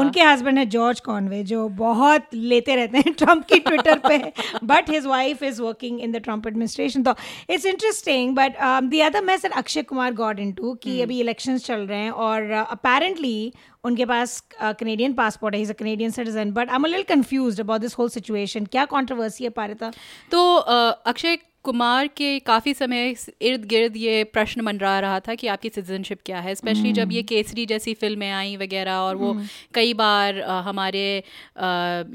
उनके 0.01 0.23
हस्बैंड 0.23 0.59
है 0.59 0.67
जॉर्ज 0.67 1.01
कॉनवे 1.01 1.43
जो 1.45 1.69
बहुत 1.69 2.27
लेते 2.35 2.77
रहते 2.77 2.99
हैं 2.99 3.13
ट्रंप 3.19 3.45
की 3.45 3.59
ट्विटर 3.59 3.99
पे 4.09 4.33
but 4.65 4.91
his 4.91 5.07
wife 5.07 5.43
is 5.43 5.63
working 5.71 6.01
in 6.01 6.13
the 6.13 6.23
Trump 6.25 6.47
administration 6.47 7.03
तो 7.03 7.15
it's 7.51 7.67
interesting 7.67 8.37
but 8.37 8.63
the 8.85 9.03
other 9.07 9.25
मैं 9.25 9.37
सर 9.37 9.59
Akshay 9.65 9.83
Kumar 9.91 10.15
got 10.15 10.41
in 10.41 10.53
to 10.53 10.75
कि 10.83 11.01
अभी 11.03 11.23
elections 11.25 11.67
चल 11.67 11.87
रहे 11.87 11.99
हैं 11.99 12.11
और 12.29 12.55
apparently. 12.71 13.37
उनके 13.85 14.05
पास 14.05 14.33
कनेडियन 14.63 15.13
पासपोर्ट 15.13 15.55
है 15.55 15.61
is 15.63 15.71
a 15.71 15.75
Canadian 15.75 16.11
citizen 16.11 16.51
but 16.53 16.71
I 16.71 16.77
am 16.77 16.85
little 16.85 17.03
confused 17.09 17.61
about 17.61 17.81
this 17.81 17.95
whole 17.99 18.09
situation 18.09 18.67
क्या 18.67 18.85
कंट्रोवर्सी 18.85 19.45
है 19.45 19.51
पारिता? 19.51 19.91
तो 20.31 20.57
अक्षय 20.57 21.37
कुमार 21.65 22.07
के 22.07 22.39
काफ़ी 22.39 22.73
समय 22.75 23.15
इर्द 23.43 23.65
गिर्द 23.65 23.97
ये 23.97 24.23
प्रश्न 24.25 24.61
मंडरा 24.61 24.99
रहा 25.01 25.21
था 25.21 25.35
कि 25.35 25.47
आपकी 25.47 25.69
सिटीजनशिप 25.69 26.19
क्या 26.27 26.41
है 26.41 26.55
स्पेशली 26.55 26.93
जब 26.93 27.13
ये 27.13 27.23
केसरी 27.23 27.67
जैसी 27.67 27.95
फ़िल्में 27.95 28.31
आई 28.31 28.57
वगैरह 28.57 28.93
और 28.93 29.17
वो 29.17 29.35
कई 29.75 29.95
बार 29.95 30.41
हमारे 30.41 31.05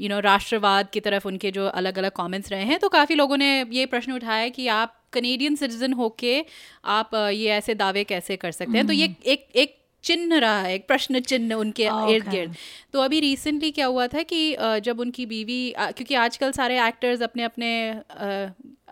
यू 0.02 0.08
नो 0.08 0.20
राष्ट्रवाद 0.20 0.90
की 0.90 1.00
तरफ़ 1.00 1.28
उनके 1.28 1.50
जो 1.50 1.66
अलग 1.66 1.98
अलग 1.98 2.12
कमेंट्स 2.16 2.52
रहे 2.52 2.64
हैं 2.64 2.78
तो 2.78 2.88
काफ़ी 2.88 3.14
लोगों 3.14 3.36
ने 3.36 3.50
ये 3.72 3.86
प्रश्न 3.86 4.12
उठाया 4.12 4.48
कि 4.48 4.68
आप 4.68 4.96
कनेडियन 5.12 5.54
सिटीजन 5.56 5.92
होके 5.92 6.44
आप 6.84 7.14
ये 7.14 7.50
ऐसे 7.50 7.74
दावे 7.74 8.04
कैसे 8.04 8.36
कर 8.36 8.50
सकते 8.52 8.78
हैं? 8.78 8.86
तो 8.86 8.92
ये 8.92 9.14
एक 9.26 9.46
एक 9.56 9.76
चिन्ह 10.04 10.38
रहा 10.38 10.60
है 10.62 10.74
एक 10.74 10.86
प्रश्न 10.88 11.20
चिन्ह 11.20 11.54
उनके 11.54 11.86
Okay. 11.86 12.10
इर्द 12.10 12.28
गिर्द। 12.28 12.54
तो 12.92 13.00
अभी 13.00 13.20
रिसेंटली 13.20 13.70
क्या 13.70 13.86
हुआ 13.86 14.06
था 14.06 14.22
कि 14.22 14.56
जब 14.84 15.00
उनकी 15.00 15.26
बीवी 15.26 15.74
क्योंकि 15.78 16.14
आजकल 16.14 16.52
सारे 16.52 16.86
एक्टर्स 16.86 17.22
अपने 17.22 17.42
अपने 17.42 17.70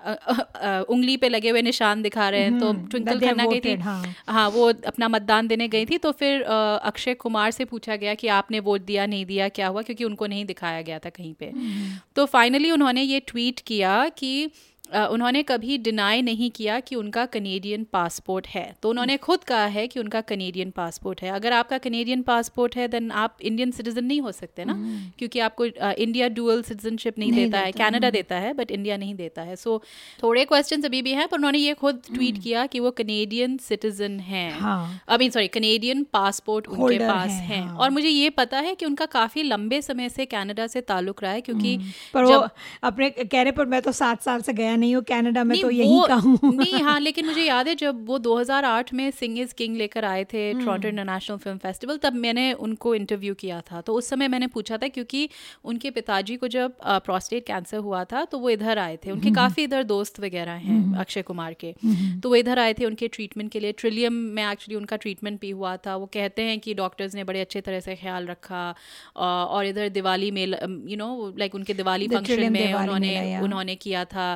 उंगली 0.05 1.17
पे 1.17 1.29
लगे 1.29 1.51
हुए 1.51 1.63
निशान 1.63 2.03
दिखा 2.03 2.29
रहे 2.29 2.41
हैं 2.41 2.59
तो 2.59 2.73
ट्विंकल 2.73 3.13
they 3.13 3.21
have 3.21 3.31
खन्ना 3.31 3.47
गई 3.47 3.61
थी। 3.61 3.75
हाँ। 3.75 4.15
हाँ 4.29 4.49
वो 4.51 4.67
अपना 4.87 5.09
मतदान 5.09 5.47
देने 5.49 5.69
गई 5.69 5.87
थी 5.87 5.99
तो 5.99 6.13
फिर 6.13 6.43
अक्षय 6.43 7.15
कुमार 7.15 7.51
से 7.51 7.65
पूछा 7.65 7.97
गया 7.97 8.15
कि 8.15 8.29
आपने 8.31 8.61
वोट 8.61 8.85
दिया 8.85 9.07
नहीं 9.07 9.27
दिया 9.27 9.49
क्या 9.51 9.69
हुआ? 9.69 9.83
क्योंकि 9.83 10.05
उनको 10.05 10.27
नहीं 10.27 10.45
दिखाया 10.45 10.83
गया 10.83 10.99
था 10.99 11.11
कहीं 11.11 11.35
पे। 11.35 11.53
तो 12.17 12.27
फाइनली 12.27 12.71
उन्होंने 12.71 13.03
ये 13.03 13.21
ट्वीट 13.21 13.61
किया 13.61 14.09
कि 14.09 14.51
उन्होंने 14.95 15.43
कभी 15.43 15.77
डिनाई 15.81 16.23
नहीं 16.23 16.51
किया 16.51 16.79
कि 16.81 16.97
उनका 16.97 17.25
कनेडियन 17.29 17.85
पासपोर्ट 17.93 18.47
है। 18.47 18.65
तो 18.83 18.91
उन्होंने 18.91 19.17
खुद 19.19 19.45
कहा 19.45 19.65
है 19.69 19.87
कि 19.87 20.01
उनका 20.01 20.21
कनेडियन 20.23 20.71
पासपोर्ट 20.71 21.23
है। 21.23 21.31
अगर 21.31 21.53
आपका 21.53 21.79
कनेडियन 21.79 22.23
पासपोर्ट 22.23 22.77
है 22.77 22.89
देन 22.89 23.11
आप 23.23 23.37
इंडियन 23.43 23.71
सिटीजन 23.71 24.05
नहीं 24.05 24.21
हो 24.21 24.33
सकते 24.33 24.65
ना 24.65 24.75
क्योंकि 25.19 25.39
आपको 25.41 25.65
इंडिया 25.65 26.29
डुअल 26.31 26.63
सिटीजनशिप 26.63 27.19
नहीं, 27.19 27.33
देता 27.33 27.59
है 27.59 27.73
कनाडा 27.73 28.11
देता 28.11 28.37
है 28.37 28.53
बट 28.55 28.71
इंडिया 28.71 28.97
नहीं 28.97 29.15
देता 29.15 29.43
है। 29.43 29.57
सो 29.57 29.83
थोड़े 30.23 30.45
क्वेश्चन 30.45 30.83
अभी 30.85 31.03
भी 31.03 31.13
हैं 31.13 31.27
पर 31.29 31.37
उन्होंने 31.37 31.59
ये 31.59 31.75
खुद 31.75 32.03
ट्वीट 32.07 32.43
किया 32.43 32.67
कि 32.67 32.81
वो 32.81 32.91
कनेडियन 32.93 33.57
सिटीजन 33.59 34.19
हैं। 34.21 34.51
I 34.61 35.19
mean 35.19 35.31
sorry 35.31 35.49
Canadian 35.49 36.03
passport 36.13 36.69
उनके 36.69 36.99
पास 36.99 37.31
हैं, 37.31 37.41
हैं। 37.47 37.69
और 37.71 37.91
मुझे 37.91 38.09
ये 38.09 38.31
पता 38.33 38.59
है 38.59 38.75
कि 38.75 38.87
उनका 38.87 39.07
काफ़ी 39.09 39.43
लंबे 39.43 39.81
समय 39.83 40.09
से 40.09 40.27
कनाडा 40.27 40.67
से 40.67 40.81
ताल्लुक 40.83 41.23
रहा 41.23 41.33
है 41.33 41.41
क्योंकि 41.41 41.77
पर 42.15 42.25
वो 42.25 42.39
अपने 42.83 43.11
कहने 43.11 43.51
पर 43.51 43.67
मैं 43.67 43.83
तो 43.83 43.93
सात 43.95 44.23
साल 44.23 44.41
से 44.41 44.53
गया 44.53 44.77
नहीं 44.85 44.95
हूँ 44.95 45.03
कनाडा 45.03 45.45
में 45.45 45.61
तो 45.61 45.71
यही 45.71 45.89
वो- 45.89 46.09
का 46.09 46.15
हूँ 46.15 46.39
नहीं 46.45 46.83
हाँ 46.83 46.99
लेकिन 47.01 47.27
मुझे 47.27 47.43
याद 47.43 47.69
है 47.69 47.75
जब 47.75 48.07
वो 48.07 48.19
2008 48.19 48.93
में 48.95 49.11
सिंग 49.11 49.39
इज़ 49.39 49.55
किंग 49.55 49.77
लेकर 49.77 50.05
आए 50.05 50.25
थे 50.25 50.43
टोरंटो 50.65 50.89
इंटरनेशनल 50.89 51.37
फ़िल्म 51.37 51.59
फेस्टिवल 51.59 51.97
तब 51.97 52.15
मैंने 52.15 52.53
उनको 52.67 52.95
इंटरव्यू 52.95 53.35
किया 53.35 53.61
था। 53.61 53.81
तो 53.81 53.95
उस 53.95 54.09
समय 54.09 54.29
मैंने 54.29 54.47
पूछा 54.47 54.77
था 54.77 54.89
क्योंकि 54.89 55.29
उनके 55.65 55.91
पिताजी 55.91 56.37
को 56.37 56.49
जब 56.49 56.73
प्रोस्टेट 57.07 57.47
कैंसर 57.47 57.79
हुआ 57.87 58.05
था 58.05 58.25
तो 58.25 58.39
वो 58.39 58.51
इधर 58.51 58.79
आए 58.79 58.97
थे। 58.97 59.11
उनके 59.11 59.31
काफ़ी 59.35 59.63
इधर 59.63 59.83
दोस्त 59.83 60.21
वगैरह 60.21 60.53
हैं 60.67 60.79
अक्षय 60.99 61.23
कुमार 61.23 61.55
के। 61.65 61.75
तो 62.21 62.29
वो 62.29 62.37
इधर 62.37 62.59
आए 62.59 62.73
थे 62.75 62.85
उनके 62.85 63.09
ट्रीटमेंट 63.09 63.51
के 63.53 63.61
लिए। 63.61 63.73
ट्रिलियम 63.73 64.13
में 64.37 64.43
एक्चुअली 64.45 64.77
उनका 64.77 64.97
ट्रीटमेंट 64.97 65.41
भी 65.41 65.51
हुआ 65.51 65.77
था। 65.87 65.97
वो 65.97 66.07
कहते 66.15 66.43
हैं 66.43 66.59
कि 66.61 66.75
डॉक्टर्स 66.75 67.15
ने 67.15 67.25
बड़े 67.25 67.41
अच्छे 67.41 67.61
तरह 67.61 67.81
से 67.81 67.95
ख्याल 67.97 68.27
रखा 68.27 68.63
और 69.55 69.67
इधर 69.67 69.89
दिवाली 69.99 70.31
में 70.31 70.47
यू 70.91 70.97
नो 70.97 71.09
लाइक 71.39 71.55
उनके 71.55 71.75
दिवाली 71.75 72.07
फ़ंक्शन 72.17 72.53
में 72.53 72.73
उन्होंने 72.83 73.09
उन्होंने 73.45 73.75
किया 73.77 74.05
था। 74.05 74.27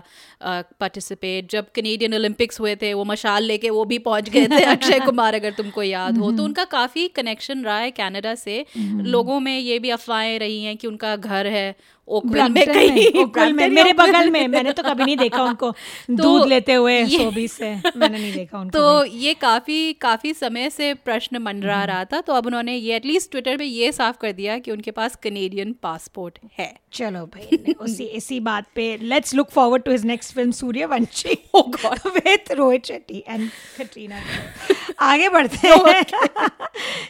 पार्टिसिपेट 0.42 1.50
जब 1.50 1.66
कनेडियन 1.74 2.14
ओलंपिक्स 2.14 2.60
हुए 2.60 2.76
थे 2.76 2.94
वो 2.94 3.04
मशाल 3.04 3.42
लेके 3.44 3.70
वो 3.70 3.84
भी 3.84 3.98
पहुँच 3.98 4.30
गए 4.30 4.46
थे 4.46 4.62
अक्षय 4.74 5.00
कुमार 5.00 5.34
अगर 5.34 5.52
तुमको 5.52 5.82
याद 5.82 6.18
हो। 6.18 6.32
तो 6.32 6.44
उनका 6.44 6.64
काफ़ी 6.64 7.08
कनेक्शन 7.08 7.64
रहा 7.64 7.78
है 7.78 7.90
कनाडा 7.90 8.34
से। 8.34 8.64
लोगों 8.78 9.40
में 9.40 9.58
ये 9.58 9.78
भी 9.78 9.90
अफवाहें 9.90 10.38
रही 10.38 10.64
हैं 10.64 10.76
कि 10.76 10.86
उनका 10.86 11.16
घर 11.16 11.46
है 11.46 11.76
ओकविल 12.08 12.48
में 12.48 12.64
कहीं 12.66 13.24
में, 13.26 13.52
में 13.52 13.68
मेरे 13.68 13.92
बगल 13.92 14.30
में 14.30 14.46
मैंने 14.48 14.72
तो 14.72 14.82
कभी 14.82 15.04
नहीं 15.04 15.16
देखा 15.16 15.42
उनको। 15.42 15.70
दूध 16.10 16.46
लेते 16.48 16.74
हुए 16.74 17.04
सोबी 17.06 17.46
से 17.48 17.70
मैंने 17.96 18.18
नहीं 18.18 18.32
देखा 18.32 18.58
उनको 18.58 18.78
तो 18.78 19.04
ये 19.04 19.34
काफ़ी 19.34 19.92
काफ़ी 19.92 20.32
समय 20.34 20.70
से 20.70 20.92
प्रश्न 20.94 21.38
मंडरा 21.38 21.74
हम्म। 21.74 21.86
रहा 21.86 22.04
था 22.04 22.20
तो 22.20 22.32
अब 22.32 22.46
उन्होंने 22.46 22.74
ये 22.76 22.96
एटलीस्ट 22.96 23.30
ट्विटर 23.30 23.56
पे 23.56 23.64
ये 23.64 23.92
साफ़ 23.92 24.16
कर 24.20 24.32
दिया 24.32 24.58
कि 24.58 24.70
उनके 24.70 24.90
पास 24.90 25.16
कनेडियन 25.22 25.74
पासपोर्ट 25.82 26.38
है। 26.58 26.74
चलो 26.92 27.24
भाई 27.26 27.74
उसी 27.80 28.04
इसी 28.04 28.40
बात 28.40 28.66
पे 28.74 28.96
let's 29.02 29.34
look 29.34 29.50
forward 29.50 29.82
to 29.82 29.90
his 29.90 30.04
next 30.06 30.34
film 30.34 30.50
Sooryavanshi 30.50 31.36
Oh. 31.56 32.06
With 32.06 32.52
Rohit 32.52 32.86
Shetty 32.86 33.22
and 33.28 33.48
Katrina 33.78 34.20
आगे 35.00 35.28
बढ़ते 35.28 35.68
हैं। 35.68 36.02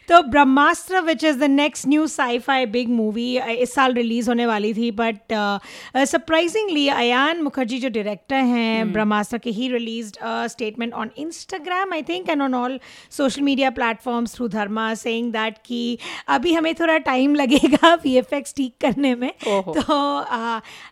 तो 0.08 0.20
Brahmastra 0.22 1.00
which 1.00 1.24
is 1.24 1.38
the 1.38 1.44
next 1.44 1.86
new 1.88 2.06
sci-fi 2.06 2.66
big 2.66 2.88
movie 2.88 3.38
इस 3.38 3.74
साल 3.74 3.94
रिलीज़ 3.94 4.28
होने 4.28 4.46
वाली 4.46 4.72
थी 4.74 4.87
बट 4.90 5.18
सरप्राइजिंगली 5.96 6.88
अयान 6.88 7.42
मुखर्जी 7.42 7.78
जो 7.78 7.88
डायरेक्टर 7.88 8.36
हैं 8.36 8.92
ब्रह्मास्त्र 8.92 9.38
के 9.38 9.50
he 9.50 9.68
release 9.68 10.12
statement 10.24 10.92
on 10.92 11.10
Instagram 11.18 11.92
I 11.92 12.02
think 12.02 12.28
and 12.28 12.42
on 12.42 12.54
all 12.54 12.80
social 13.10 13.42
media 13.42 13.70
platforms 13.70 14.34
through 14.34 14.48
Dharma 14.48 14.94
saying 14.94 15.32
that 15.32 15.54
कि 15.64 15.98
अभी 16.28 16.54
हमें 16.54 16.74
थोड़ा 16.74 16.98
टाइम 16.98 17.34
लगेगा 17.34 17.94
वी 18.04 18.22
ठीक 18.56 18.74
करने 18.80 19.14
में। 19.14 19.32
तो 19.72 20.18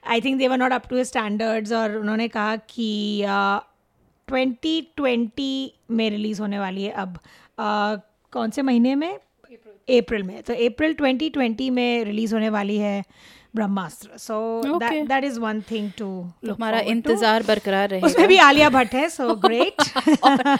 I 0.06 0.20
think 0.20 0.38
they 0.38 0.48
were 0.48 0.58
not 0.58 0.72
up 0.72 0.88
to 0.88 1.04
standards 1.04 1.72
और 1.72 1.96
उन्होंने 1.96 2.28
कहा 2.28 2.56
कि 2.56 3.22
ट्वेंटी 4.28 4.80
ट्वेंटी 4.96 5.74
में 5.90 6.10
रिलीज़ 6.10 6.40
होने 6.40 6.58
वाली 6.58 6.82
है 6.82 6.90
अब। 6.90 7.18
Uh, 7.60 8.00
कौन 8.32 8.50
से 8.50 8.62
महीने 8.62 8.94
में? 8.94 9.18
अप्रैल 10.00 10.22
में। 10.22 10.42
तो 10.42 10.54
अप्रैल 10.54 10.94
2020 10.94 11.70
में 11.70 12.04
रिलीज़ 12.04 12.34
होने 12.34 12.48
वाली 12.48 12.76
है। 12.76 13.04
Brahmastra. 13.56 14.18
So 14.18 14.38
that 14.82 15.24
is 15.24 15.38
one 15.40 15.60
thing 15.70 15.90
to 15.98 16.08
हमारा 16.50 16.80
इंतज़ार 16.94 17.42
बरकरार 17.42 17.88
रहे 17.90 18.00
उसमें 18.00 18.28
भी 18.28 18.36
आलिया 18.46 18.70
भट्ट 18.70 18.94
है 18.94 19.08
सो 19.08 19.34
ग्रेट 19.46 19.82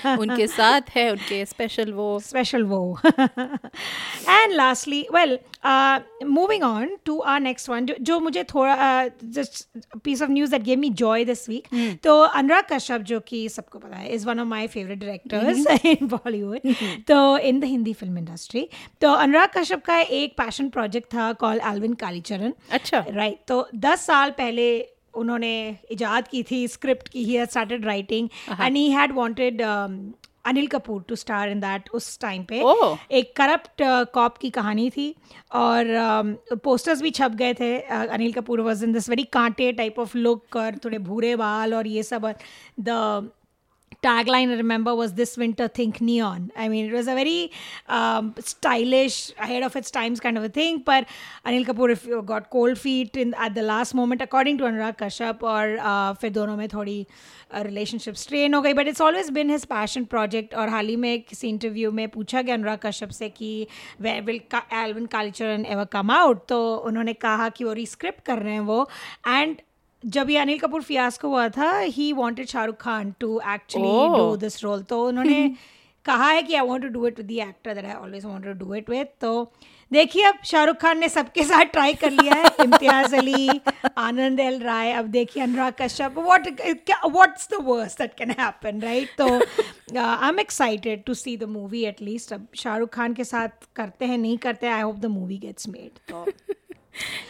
उनके 0.19 0.47
साथ 0.47 0.97
है 0.97 1.11
उनके 1.11 1.45
स्पेशल 1.47 1.93
वो। 1.93 2.09
स्पेशल 2.21 2.65
वो। 2.65 2.99
And 3.09 4.53
lastly 4.53 5.05
well, 5.15 5.37
moving 6.27 6.63
on 6.63 6.97
to 7.05 7.19
our 7.27 7.41
next 7.41 7.69
one 7.69 7.87
जो 8.01 8.19
मुझे 8.21 8.45
थोड़ा 8.45 9.09
just 9.31 9.99
piece 10.05 10.23
of 10.23 10.31
news 10.31 10.51
that 10.51 10.63
gave 10.63 10.79
me 10.79 10.91
joy 10.97 11.25
this 11.25 11.49
week 11.49 11.69
तो 12.05 12.21
अनुराग 12.23 12.65
कश्यप 12.73 13.03
जो 13.03 13.21
कि 13.29 13.49
सबको 13.49 13.79
पता 13.79 13.97
है 13.97 14.15
is 14.15 14.27
one 14.27 14.41
of 14.41 14.49
my 14.49 14.67
favourite 14.67 14.99
directors 14.99 15.85
in 15.87 16.07
Bollywood 16.09 16.75
तो 17.09 17.39
in 17.41 17.61
the 17.61 17.65
Hindi 17.67 17.93
film 17.95 18.19
industry 18.19 18.69
तो 19.01 19.13
अनुराग 19.15 19.49
कश्यप 19.57 19.85
का 19.85 19.99
एक 20.17 20.37
पैशन 20.39 20.69
प्रोजेक्ट 20.71 21.15
था 21.15 21.33
कॉल 21.37 21.61
एलविन 21.67 21.95
कालीचरण 21.97 22.53
अच्छा. 22.71 23.05
राइट 23.09 23.39
तो 23.49 23.67
दस 23.77 24.07
साल 24.07 24.31
पहले 24.39 24.69
उन्होंने 25.15 25.55
इजाद 25.91 26.29
की 26.29 26.43
थी 26.43 26.67
स्क्रिप्ट 26.69 27.09
की 27.09 27.25
he 27.25 27.45
started 27.47 27.85
writing 27.85 28.29
and 28.51 28.77
he 28.77 28.91
had 28.91 29.13
wanted 29.13 29.63
Anil 30.47 30.67
Kapoor 30.67 31.05
to 31.09 31.17
star 31.17 31.51
in 31.51 31.61
that 31.61 31.89
उस 31.95 32.19
टाइम 32.21 32.45
पे। 32.45 32.63
Oh. 32.63 32.97
एक 33.11 33.35
करप्ट 33.37 33.83
कॉप 34.15 34.37
की 34.39 34.51
कहानी 34.51 34.89
थी 34.91 35.15
और 35.55 36.59
पोस्टर्स 36.65 37.03
भी 37.03 37.11
छप 37.11 37.35
गए 37.35 37.55
थे। 37.55 37.79
Uh, 37.81 38.07
Anil 38.09 38.33
Kapoor 38.33 38.61
was 38.61 38.85
in 38.85 38.93
this 38.93 39.09
very 39.11 39.25
Kaante 39.33 39.73
type 39.73 39.99
of 39.99 40.17
look 40.19 40.57
और 40.57 40.77
थोड़े 40.85 40.99
भूरे 40.99 41.35
बाल 41.37 41.75
और 41.75 41.87
ये 41.87 42.03
सब। 42.03 42.35
The 42.81 43.31
tagline 44.03 44.51
I 44.51 44.57
remember 44.57 44.95
was 44.95 45.15
this 45.15 45.37
winter 45.37 45.69
think 45.69 46.01
neon. 46.01 46.51
I 46.57 46.69
mean, 46.69 46.87
it 46.87 46.93
was 46.93 47.07
a 47.07 47.15
very 47.15 47.51
um, 47.89 48.35
stylish, 48.41 49.33
ahead 49.39 49.63
of 49.63 49.77
its 49.77 49.91
times 49.91 50.21
kind 50.21 50.39
of 50.39 50.45
a 50.45 50.49
thing. 50.49 50.83
But 50.85 51.07
Anil 51.45 51.65
Kapoor 51.65 51.91
if 51.91 52.07
you 52.07 52.23
got 52.23 52.51
cold 52.51 52.79
feet 52.79 53.17
in 53.17 53.35
at 53.35 53.55
the 53.55 53.63
last 53.63 53.95
moment, 53.95 54.23
according 54.23 54.59
to 54.59 54.65
Anurag 54.65 54.99
Kashyap, 54.99 55.43
और 55.43 55.79
uh, 55.79 56.15
फिर 56.21 56.31
दोनों 56.33 56.57
में 56.57 56.69
थोड़ी 56.69 57.07
relationship 57.55 58.15
strain 58.15 58.55
हो 58.55 58.61
गई 58.63 58.73
but 58.75 58.89
it's 58.89 59.01
always 59.01 59.31
been 59.31 59.51
his 59.51 59.65
passion 59.67 60.05
project 60.05 60.55
और 60.55 60.69
हाल 60.69 60.87
ही 60.89 60.97
में 60.97 61.23
किसी 61.23 61.49
इंटरव्यू 61.49 61.91
में 61.93 62.09
पूछा 62.09 62.43
गया 62.43 62.55
अनुराग 62.55 62.79
कश्यप 62.83 63.11
से 63.19 63.29
कि 63.29 63.67
वे 64.01 64.21
will 64.21 64.41
Alvin 64.73 65.07
Kalicharan 65.15 65.65
ever 65.67 65.85
come 65.93 66.11
out 66.11 66.47
तो 66.49 66.61
उन्होंने 66.77 67.13
कहा 67.27 67.49
कि 67.49 67.65
वो 67.65 67.73
रिस्क्रिप्ट 67.73 68.25
कर 68.27 68.39
रहे 68.39 68.53
हैं 68.53 68.61
वो 68.73 68.89
एंड 69.29 69.61
जब 70.05 70.31
ये 70.31 70.37
अनिल 70.39 70.59
कपूर 70.59 70.83
फियास्को 70.83 71.29
हुआ 71.29 71.49
था 71.49 71.79
he 71.79 72.13
wanted 72.13 72.47
Shahrukh 72.47 72.77
Khan 72.77 73.15
to 73.21 73.41
actually. 73.55 74.19
Do 74.19 74.37
this 74.37 74.63
role 74.65 74.83
तो 74.83 75.07
उन्होंने 75.09 75.57
कहा 76.05 76.27
है 76.29 76.43
कि 76.43 76.55
I 76.55 76.67
want 76.67 76.83
to 76.83 76.89
do 76.89 77.07
it 77.07 77.17
with 77.19 77.27
the 77.27 77.31
actor 77.31 77.75
that 77.75 77.85
I 77.85 77.93
always 77.93 78.25
wanted 78.25 78.59
to 78.59 78.67
do 78.67 78.75
it 78.75 78.91
with 78.91 79.07
तो 79.21 79.53
देखिए 79.93 80.25
अब 80.25 80.39
शाहरुख 80.45 80.77
खान 80.77 80.99
ने 80.99 81.09
सबके 81.09 81.43
साथ 81.43 81.65
ट्राई 81.65 81.95
कर 81.95 82.11
लिया 82.11 82.35
है 82.35 82.45
इम्तियाज़ 82.61 83.15
अली 83.17 83.49
आनंद 83.99 84.41
एल 84.41 84.61
राय 84.61 84.93
अब 84.93 85.07
देखिए 85.07 85.43
Anurag 85.43 85.75
Kashyap. 85.81 86.19
What 86.19 86.49
what's 87.07 87.49
the 87.51 87.63
worst 87.63 87.99
that 87.99 88.15
can 88.15 88.31
happen 88.31 88.81
right 88.81 89.17
तो 89.19 89.29
I 89.99 90.29
am 90.29 90.41
excited 90.41 91.05
to 91.05 91.15
see 91.15 91.37
the 91.37 91.45
movie 91.45 91.85
at least 91.85 92.33
अब 92.33 92.47
शाहरुख 92.57 92.95
खान 92.95 93.15
के 93.15 93.25
साथ 93.25 93.67
करते 93.77 94.05
हैं 94.05 94.19
नहीं 94.19 94.39
करते 94.39 94.67
I 94.67 94.83
hope 94.83 94.99
the 94.99 95.07
movie 95.07 95.39
gets 95.39 95.69
made 95.69 95.99
तो 96.11 96.27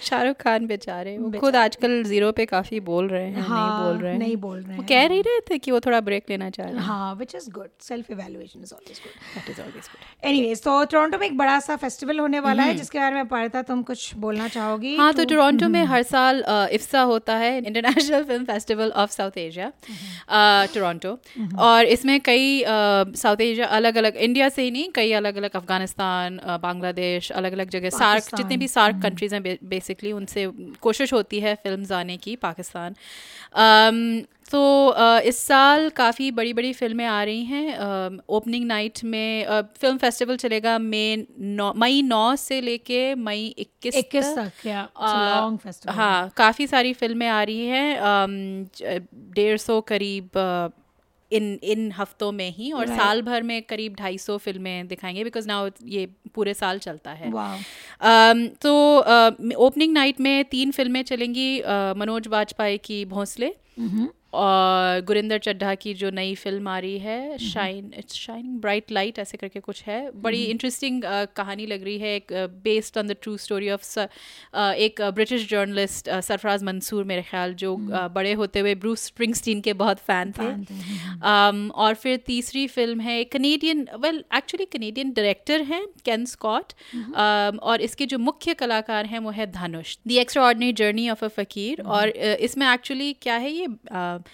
शाहरुख 0.03 0.37
खान 0.37 0.67
बेचारे 0.67 1.17
वो 1.19 1.31
खुद 1.41 1.57
आजकल 1.57 2.03
ज़ीरो 2.05 2.31
पे 2.33 2.45
काफ़ी 2.47 2.81
बोल 2.89 3.09
रहे 3.09 3.25
हैं 3.25 3.43
हाँ, 3.43 3.59
नहीं 3.59 3.85
बोल 3.85 4.03
रहे 4.03 4.13
हैं। 4.13 4.19
नहीं 4.19 4.37
बोल 4.37 4.59
रहे 4.59 4.77
वो 4.77 4.83
हैं 4.83 4.87
कह 4.89 5.15
ही। 5.15 5.21
रहे 5.21 5.41
थे 5.51 5.59
कि 5.59 5.71
वो 5.71 5.81
थोड़ा 5.81 6.01
ब्रेक 6.01 6.31
लेना 6.31 6.51
चाह 6.51 6.67
रहे 6.67 6.75
हैं। 6.75 6.83
हाँ 6.83 7.15
which 7.15 7.35
is 7.35 7.51
good 7.51 7.69
self 7.83 8.11
evaluation 8.11 8.61
is 8.63 8.75
always 8.75 9.01
good 9.05 9.25
That 9.37 9.51
is 9.53 9.59
always 9.65 9.89
good. 9.91 10.05
Anyways 10.25 10.63
तो 10.63 10.85
टोरंटो 10.85 11.19
में 11.19 11.27
एक 11.27 11.37
बड़ा 11.39 11.59
सा 11.61 11.77
फेस्टिवल 11.77 12.19
होने 12.21 12.41
वाला 12.41 12.63
है 12.63 12.75
जिसके 12.75 12.99
बारे 12.99 13.15
में 13.15 13.27
पढ़ा 13.29 13.49
था 13.49 13.63
तुम 13.63 13.83
कुछ 13.83 14.15
बोलना 14.17 14.49
चाहोगी? 14.49 14.97
हाँ 14.97 15.13
तो 15.15 15.25
टोरंटो 15.25 15.69
में 15.69 15.83
हर 15.85 16.03
साल 16.05 16.45
इफ्सा 16.73 17.01
होता 17.13 17.37
है 17.37 17.57
international 17.59 18.25
film 18.25 18.45
festival 18.45 18.91
of 18.97 19.11
South 19.11 19.39
Asia 19.39 19.71
Toronto 20.75 21.17
और 21.65 21.85
इसमें 21.87 22.19
कई 22.21 22.63
साउथ 22.67 23.41
एशिया 23.41 23.67
अलग 23.77 23.97
अलग 23.97 24.17
इंडिया 24.29 24.49
से 24.49 24.63
ही 24.63 24.71
नहीं 24.71 24.89
कई 24.95 25.13
अलग 25.15 25.37
अलग 25.37 25.57
अफ़गानिस्तान 25.57 26.41
बांग्लादेश 26.63 27.31
अलग 27.33 27.53
अलग 27.53 27.71
जगह 27.71 27.91
सार्क 27.91 28.35
जितने 28.37 28.57
भी 28.57 28.69
सार्क 28.69 29.03
कंट्रीज़ 29.03 29.35
हैं 29.35 29.56
बेसिकली 29.65 30.13
उनसे 30.13 30.47
कोशिश 30.81 31.13
होती 31.13 31.41
है 31.41 31.55
फ़िल्म 31.55 31.95
आने 31.95 32.17
की 32.17 32.37
पाकिस्तान। 32.37 32.95
अम, 33.55 34.21
तो 34.51 34.87
अ, 34.89 35.21
इस 35.21 35.39
साल 35.39 35.89
काफ़ी 35.91 36.31
बड़ी 36.31 36.53
बड़ी 36.53 36.73
फ़िल्में 36.73 37.07
आ 37.07 37.25
रही 37.25 37.45
हैं। 37.45 38.19
ओपनिंग 38.29 38.67
नाइट 38.67 39.05
में 39.05 39.45
अ, 39.45 39.63
फ़िल्म 39.63 39.97
फेस्टिवल 39.97 40.37
चलेगा 40.37 40.79
मई 40.79 41.27
नौ 41.41 41.73
मई 41.77 42.03
नौ 42.03 42.37
से 42.37 42.61
लेके 42.61 43.15
मई 43.15 43.47
इक्कीस 43.59 43.95
इक्कीस 43.95 44.25
तक 44.39 44.67
या 44.67 44.89
लॉन्ग 45.05 45.59
फेस्टिवल 45.59 45.95
हाँ 45.95 46.31
काफ़ी 46.37 46.67
सारी 46.67 46.93
फ़िल्में 46.93 47.29
आ 47.29 47.43
रही 47.43 47.67
हैं। 47.67 48.69
डेढ़ 49.35 49.57
सौ 49.59 49.81
करीब 49.81 50.31
इन 51.33 51.59
इन 51.63 51.91
हफ्तों 51.93 52.31
में 52.33 52.51
ही 52.51 52.71
और 52.73 52.87
Right. 52.87 52.99
साल 52.99 53.23
भर 53.23 53.43
में 53.43 53.63
करीब 53.63 53.95
ढाई 53.95 54.19
सौ 54.19 54.37
फ़िल्में 54.39 54.89
दिखाएँगे 54.89 55.25
बिकॉज़ 55.25 55.47
नाउ 55.49 55.69
ये 55.85 56.07
पूरे 56.35 56.55
साल 56.55 56.79
चलता 56.79 57.11
है। 57.11 57.31
तो 58.63 58.75
ओपनिंग 59.57 59.93
नाइट 59.93 60.21
में 60.21 60.45
तीन 60.45 60.71
फ़िल्में 60.71 61.03
चलेंगी 61.03 61.49
मनोज 61.99 62.29
वाजपेयी 62.29 62.79
की 62.79 63.05
भोंसले। 63.05 63.55
और 64.37 65.01
गुरिंदर 65.07 65.39
चड्ढा 65.39 65.75
की 65.77 65.95
जो 65.95 66.11
नई 66.11 66.35
फ़िल्म 66.37 66.69
आ 66.69 66.79
रही 66.79 66.99
है 66.99 67.39
shine 67.41 67.91
it's 67.99 68.15
shining 68.17 68.61
bright 68.61 68.93
light 68.93 69.19
ऐसे 69.19 69.37
करके 69.39 69.61
कुछ 69.61 69.83
है। 69.87 69.99
बड़ी 70.23 70.43
इंटरेस्टिंग 70.45 71.03
कहानी 71.37 71.67
लग 71.67 71.85
रही 71.85 71.99
है 71.99 72.15
एक 72.17 72.33
based 72.65 72.99
on 72.99 73.07
the 73.09 73.17
true 73.23 73.37
story 73.39 73.71
of 73.71 73.99
एक 74.57 75.01
ब्रिटिश 75.15 75.49
जर्नलिस्ट 75.51 76.11
सरफराज 76.23 76.63
मंसूर 76.65 77.05
मेरे 77.05 77.23
ख्याल 77.23 77.55
जो 77.55 77.75
अ, 77.77 78.07
बड़े 78.09 78.33
होते 78.35 78.61
हुए 78.61 78.75
ब्रूस 78.77 79.05
स्प्रिंगस्टीन 79.07 79.61
के 79.61 79.73
बहुत 79.75 79.99
फ़ैन 80.01 80.33
थे। 80.33 80.51
Um, 81.27 81.59
और 81.75 81.95
फिर 81.95 82.17
तीसरी 82.27 82.67
फ़िल्म 82.69 83.01
है 83.01 83.23
Canadian 83.27 83.87
well 84.01 84.23
actually 84.37 84.65
Canadian 84.73 85.13
director 85.13 85.63
हैं 85.65 85.85
कैन 86.05 86.25
स्कॉट 86.27 86.73
और 87.63 87.81
इसके 87.81 88.07
जो 88.07 88.19
मुख्य 88.21 88.55
कलाकार 88.55 89.07
हैं 89.07 89.19
वो 89.19 89.31
है 89.31 89.51
Dhanush. 89.53 89.97
The 90.09 90.13
extra 90.21 90.53
journey 90.53 91.09
of 91.11 91.25
a 91.25 91.29
Fakir 91.37 91.81
और 91.83 92.09
इसमें 92.09 92.67
एक्चुअली 92.67 93.13
क्या 93.23 93.37
है 93.37 93.53
ये 93.53 93.67
uh, 93.67 94.26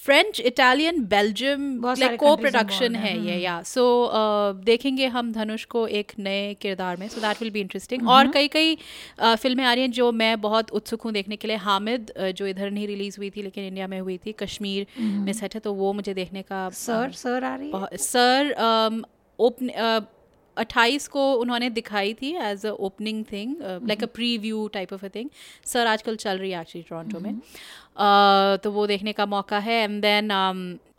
French 0.00 0.40
Italian 0.40 1.00
Belgium 1.04 1.62
like 1.98 2.18
co 2.20 2.34
production 2.36 2.94
है 2.96 3.12
ये 3.24 3.36
या 3.36 3.60
सो 3.62 3.82
देखेंगे 4.64 5.06
हम 5.06 5.32
धनुष 5.32 5.64
को 5.64 5.86
एक 5.88 6.12
नए 6.18 6.54
किरदार 6.54 6.96
में 6.96 7.06
so 7.08 7.20
that 7.20 7.40
will 7.42 7.50
be 7.50 7.60
interesting. 7.60 8.08
और 8.08 8.30
कई 8.32 8.48
कई 8.48 8.74
uh, 8.74 9.36
फ़िल्में 9.36 9.64
आ 9.64 9.72
रही 9.72 9.82
हैं 9.82 9.90
जो 9.90 10.10
मैं 10.12 10.40
बहुत 10.40 10.70
उत्सुक 10.70 11.02
हूँ 11.02 11.12
देखने 11.12 11.36
के 11.36 11.48
लिए। 11.48 11.56
हामिद 11.56 12.12
uh, 12.20 12.30
जो 12.30 12.46
इधर 12.46 12.70
नहीं 12.70 12.86
रिलीज़ 12.86 13.18
हुई 13.18 13.30
थी 13.30 13.42
लेकिन 13.42 13.64
इंडिया 13.64 13.86
में 13.86 14.00
हुई 14.00 14.16
थी 14.16 14.32
कश्मीर 14.40 14.86
में 14.98 15.32
सेट 15.32 15.54
है 15.54 15.60
तो 15.60 15.72
वो 15.74 15.92
मुझे 15.92 16.14
देखने 16.14 16.42
का 16.42 16.68
सर 16.76 17.12
सर 17.16 17.44
आ 17.44 17.54
रही 17.54 17.70
है? 17.70 17.96
सर 17.96 18.54
ओपन 19.38 19.70
अट्ठाईस 20.56 21.08
को 21.08 21.32
उन्होंने 21.34 21.70
दिखाई 21.70 22.14
थी 22.14 22.34
as 22.36 22.66
a 22.66 22.70
opening 22.70 23.24
thing 23.32 23.56
like 23.62 24.02
a 24.02 24.06
preview 24.06 24.68
type 24.68 24.92
of 24.92 25.04
a 25.06 25.08
thing 25.14 25.30
sir 25.66 25.86
आजकल 25.86 26.16
चल 26.16 26.38
रही 26.38 26.50
है 26.50 26.60
एक्चुअली 26.60 26.86
टोरंटो 26.90 27.20
में। 27.20 27.40
Uh, 27.90 28.56
तो 28.62 28.70
वो 28.72 28.86
देखने 28.86 29.12
का 29.12 29.24
मौका 29.26 29.58
है। 29.58 29.74
एंड 29.84 30.00
देन 30.02 30.30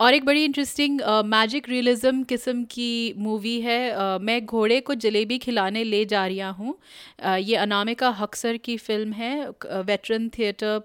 और 0.00 0.14
एक 0.14 0.24
बड़ी 0.24 0.44
इंटरेस्टिंग 0.44 1.00
मैजिक 1.26 1.68
रियलिज्म 1.68 2.22
किस्म 2.22 2.64
की 2.64 3.14
मूवी 3.18 3.60
है। 3.60 3.78
Uh, 3.92 4.20
मैं 4.20 4.44
घोड़े 4.46 4.80
को 4.80 4.94
जलेबी 4.94 5.38
खिलाने 5.38 5.84
ले 5.84 6.04
जा 6.04 6.26
रही 6.26 6.38
हूँ। 6.38 6.74
Uh, 7.26 7.38
ये 7.38 7.56
अनामिका 7.56 8.10
हक्सर 8.10 8.56
की 8.56 8.76
फ़िल्म 8.76 9.12
है। 9.12 9.48
वेटरन 9.82 10.28
थिएटर 10.28 10.80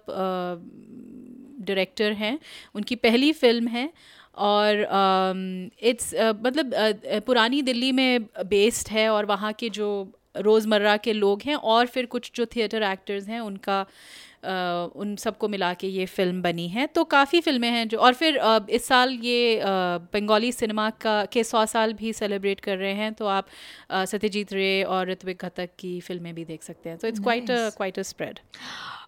डायरेक्टर 1.60 2.12
हैं। 2.12 2.38
उनकी 2.74 2.94
पहली 2.96 3.32
फ़िल्म 3.32 3.68
है। 3.68 3.90
और 4.38 5.72
इट्स 5.82 6.14
मतलब 6.44 6.70
uh, 6.70 7.20
पुरानी 7.20 7.62
दिल्ली 7.62 7.92
में 7.92 8.28
बेस्ड 8.46 8.88
है 8.88 9.08
और 9.10 9.26
वहाँ 9.26 9.52
के 9.52 9.68
जो 9.70 9.90
रोज़मर्रा 10.36 10.96
के 10.96 11.12
लोग 11.12 11.42
हैं 11.46 11.54
और 11.54 11.86
फिर 11.86 12.06
कुछ 12.06 12.30
जो 12.34 12.46
थिएटर 12.46 12.82
एक्टर्स 12.82 13.28
हैं 13.28 13.40
उनका 13.40 13.84
uh, 13.84 14.96
उन 14.96 15.14
सबको 15.16 15.48
मिला 15.48 15.72
के 15.74 15.86
ये 15.86 16.06
फ़िल्म 16.06 16.42
बनी 16.42 16.68
है। 16.68 16.86
तो 16.86 17.04
काफ़ी 17.04 17.40
फ़िल्में 17.40 17.68
हैं 17.70 17.88
जो 17.88 17.98
और 17.98 18.14
फिर 18.14 18.38
uh, 18.38 18.68
इस 18.70 18.86
साल 18.86 19.12
ये 19.22 19.56
uh, 19.60 19.66
बंगाली 20.14 20.52
सिनेमा 20.52 20.88
का 20.90 21.24
के 21.24 21.44
सौ 21.44 21.64
साल 21.66 21.92
भी 21.92 22.12
सेलिब्रेट 22.12 22.60
कर 22.60 22.76
रहे 22.76 22.92
हैं 22.92 23.12
तो 23.14 23.26
आप 23.26 23.46
uh, 23.46 24.04
सत्यजीत 24.04 24.52
रे 24.52 24.82
और 24.82 25.08
ऋत्विक 25.10 25.42
घटक 25.44 25.70
की 25.78 26.00
फ़िल्में 26.00 26.34
भी 26.34 26.44
देख 26.44 26.62
सकते 26.62 26.90
हैं। 26.90 26.98
तो 26.98 27.08
it's 27.08 27.20
quite 27.20 27.46
quite 27.50 27.98
a 27.98 28.02
spread 28.02 28.38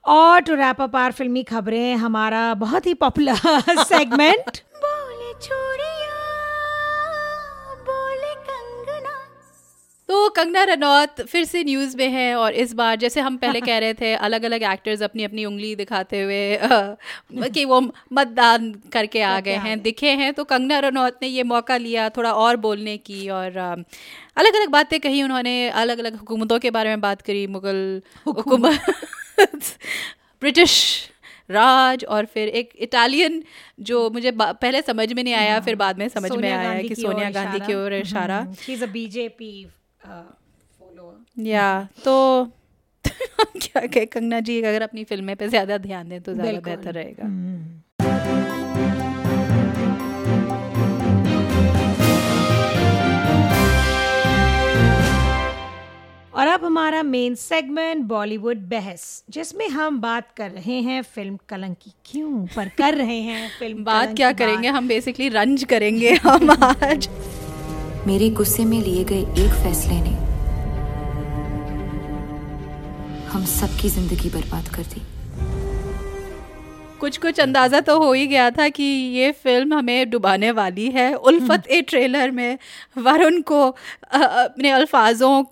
और 0.07 0.41
टू 0.41 0.55
रैप 0.55 0.81
अप 0.81 0.97
आर 0.97 1.13
फिल्मी 1.13 1.43
खबरें 1.43 1.95
हमारा 1.97 2.43
बहुत 2.55 2.87
ही 2.87 2.95
पॉपुलर 2.95 3.85
सेगमेंट 3.85 4.61
तो 10.09 10.29
कंगना 10.29 10.63
रनौत 10.65 11.21
फिर 11.21 11.45
से 11.45 11.65
न्यूज़ 11.65 11.97
में 11.97 12.09
है 12.09 12.35
और 12.37 12.53
इस 12.53 12.73
बार 12.75 12.97
जैसे 12.97 13.21
हम 13.21 13.37
पहले 13.37 13.61
कह 13.61 13.79
रहे 13.79 13.95
थे 13.95 14.15
अलग 14.27 14.43
अलग 14.43 14.63
एक्टर्स 14.63 15.03
अपनी 15.03 15.25
अपनी 15.25 15.45
उंगली 15.45 15.77
दिखाते 15.77 16.23
हुए 16.23 16.59
कि 17.55 17.65
वो 17.65 17.81
मतदान 18.13 18.75
करके 18.93 19.23
आ 19.23 19.41
गए 19.41 19.55
हैं 19.55 19.81
दिखे 19.83 20.11
हैं। 20.11 20.33
तो 20.33 20.45
कंगना 20.45 20.79
रनौत 20.79 21.19
ने 21.23 21.29
ये 21.29 21.43
मौका 21.43 21.77
लिया 21.77 22.09
थोड़ा 22.09 22.33
और 22.33 22.57
बोलने 22.57 22.97
की 22.97 23.29
और 23.29 23.57
अलग 24.37 24.55
अलग 24.55 24.69
बातें 24.69 25.01
कही 25.01 25.23
उन्होंने 25.23 25.69
अलग 25.69 25.99
अलग 25.99 26.17
हुकूमतों 26.17 26.59
के 26.59 26.71
बारे 26.71 26.89
में 26.89 27.01
बात 27.01 27.23
करी 27.23 27.47
मुगल 27.47 28.03
हुकूमत 28.27 28.81
ब्रिटिश 30.43 31.10
राज 31.51 32.05
और 32.05 32.27
फिर 32.27 32.49
एक 32.49 32.71
इटालियन 32.79 33.43
जो 33.81 34.09
मुझे 34.11 34.31
पहले 34.41 34.83
समझ 34.83 35.13
में 35.13 35.23
नहीं 35.25 35.35
आया 35.35 35.59
फिर 35.61 35.75
बाद 35.77 35.99
में 35.99 36.09
समझ 36.09 36.31
में 36.37 36.51
आया 36.53 36.83
कि 36.83 36.95
सोनिया 36.97 37.31
गांधी 37.31 37.61
की 37.67 37.75
ओर 37.75 37.93
इशारा। 37.95 38.47
इज़ 38.69 38.85
अ 38.85 38.87
बीजेपी 38.87 39.53
या 41.47 41.67
तो 42.05 42.17
क्या 43.57 43.87
कहे 43.87 44.07
कंगना 44.07 44.41
जी 44.41 44.61
अगर 44.63 44.83
अपनी 44.83 45.05
फ़िल्में 45.05 45.35
पे 45.37 45.49
ज़्यादा 45.49 45.79
ध्यान 45.79 46.09
दें 46.09 46.21
तो 46.21 46.35
ज़्यादा 46.35 46.61
बेहतर 46.61 46.93
रहेगा। 46.95 47.25
मेन 57.11 57.35
सेगमेंट 57.35 58.05
बॉलीवुड 58.05 58.57
बहस 58.57 59.25
जिसमें 59.31 59.69
हम 59.69 60.01
बात 60.01 60.29
कर 60.37 60.51
रहे 60.51 60.81
हैं 60.81 61.03
फ़िल्म 61.03 61.39
कलंक। 61.49 61.77
की 61.83 61.93
क्यों? 62.05 62.47
पर 62.57 62.69
कर 62.69 62.95
रहे 62.95 63.21
हैं 63.21 63.51
फ़िल्म 63.59 63.85
बात 63.85 64.17
क्या 64.17 64.33
करेंगे? 64.33 64.69
हम 64.69 64.89
बेसिकली 64.89 65.29
रंज 65.29 65.65
करेंगे 65.65 66.15
हम 66.15 66.51
आज। 66.51 67.09
मेरे 68.07 68.31
गुस्से 68.31 68.65
में 68.65 68.81
लिए 68.81 69.05
गए 69.05 69.21
एक 69.21 69.63
फैसले 69.65 70.01
ने 70.01 70.19
हम 73.29 73.45
सबकी 73.45 73.89
ज़िंदगी 73.89 74.31
बर्बाद 74.31 74.69
कर 74.69 74.83
दी। 74.83 75.03
कुछ 77.01 77.17
कुछ 77.19 77.41
अंदाज़ा 77.41 77.81
तो 77.81 77.99
हो 77.99 78.13
ही 78.13 78.27
गया 78.27 78.51
था 78.51 78.69
कि 78.69 78.83
ये 78.83 79.31
फ़िल्म 79.35 79.75
हमें 79.75 80.11
डुबाने 80.11 80.51
वाली 80.51 80.89
है। 80.91 81.13
उल्फत 81.15 81.67
ए 81.69 81.81
ट्रेलर 81.83 82.31
में 82.31 82.59
वरुण 82.99 83.41
को 83.43 83.63
अपने 84.13 84.71
अल्फाजों 84.71 85.43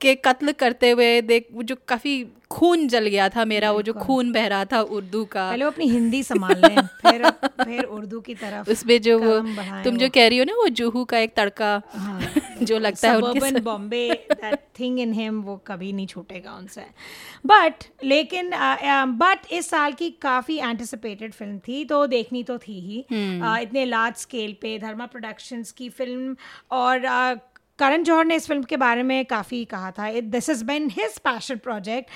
के 0.00 0.14
कत्ल 0.16 0.52
करते 0.54 0.90
हुए 0.90 1.20
देख 1.22 1.48
जो 1.54 1.76
काफ़ी 1.88 2.24
खून 2.52 2.86
जल 2.88 3.06
गया 3.06 3.28
था 3.28 3.44
मेरा 3.44 3.70
वो 3.72 3.82
जो 3.82 3.92
खून 3.94 4.32
बह 4.32 4.46
रहा 4.46 4.64
था 4.72 4.80
उर्दू 4.96 5.24
का। 5.24 5.48
पहले 5.50 5.64
अपनी 5.64 5.88
हिंदी 5.88 6.22
संभाल 6.22 6.60
लें 6.60 6.80
फिर 7.02 7.30
फिर 7.62 7.84
उर्दू 7.84 8.20
की 8.20 8.34
तरफ़ 8.34 8.70
उसमें 8.70 9.00
जो 9.02 9.18
वो 9.18 9.38
तुम 9.84 9.96
जो 9.96 10.08
कह 10.08 10.28
रही 10.28 10.38
हो 10.38 10.44
ना 10.44 10.54
वो 10.54 10.68
जुहू 10.80 11.04
का 11.04 11.18
एक 11.18 11.34
तड़का 11.36 11.70
जो 12.62 12.78
लगता 12.78 13.10
है 13.10 13.18
उनके 13.18 13.60
बॉम्बे 13.60 14.04
थिंग 14.78 14.98
इन 15.00 15.12
हिम 15.12 15.40
वो 15.42 15.56
कभी 15.66 15.92
नहीं 15.92 16.06
छूटेगा 16.06 16.54
उनसे। 16.54 16.84
बट 17.46 17.84
लेकिन 18.04 18.50
बट 19.18 19.52
इस 19.52 19.70
साल 19.70 19.92
की 19.92 20.10
काफ़ी 20.22 20.58
एंटिसिपेटेड 20.58 21.32
फ़िल्म 21.34 21.58
थी 21.58 21.84
तो 21.84 22.06
देखनी 22.06 22.42
तो 22.42 22.58
थी 22.58 22.78
ही। 22.80 23.04
uh, 23.10 23.58
इतने 23.58 23.84
लार्ज 23.84 24.16
स्केल 24.16 24.56
पे 24.62 24.78
धर्मा 24.78 25.06
प्रोडक्शंस 25.06 25.72
की 25.72 25.88
फ़िल्म 25.88 26.36
और 26.70 27.06
करण 27.78 28.02
जौहर 28.02 28.24
ने 28.24 28.36
इस 28.36 28.46
फ़िल्म 28.46 28.62
के 28.62 28.76
बारे 28.76 29.02
में 29.02 29.24
काफ़ी 29.24 29.64
कहा 29.64 29.90
था। 29.90 30.20
This 30.20 30.48
is 30.48 30.64
been 30.64 30.90
his 30.90 31.18
passion 31.18 31.56
project 31.56 32.10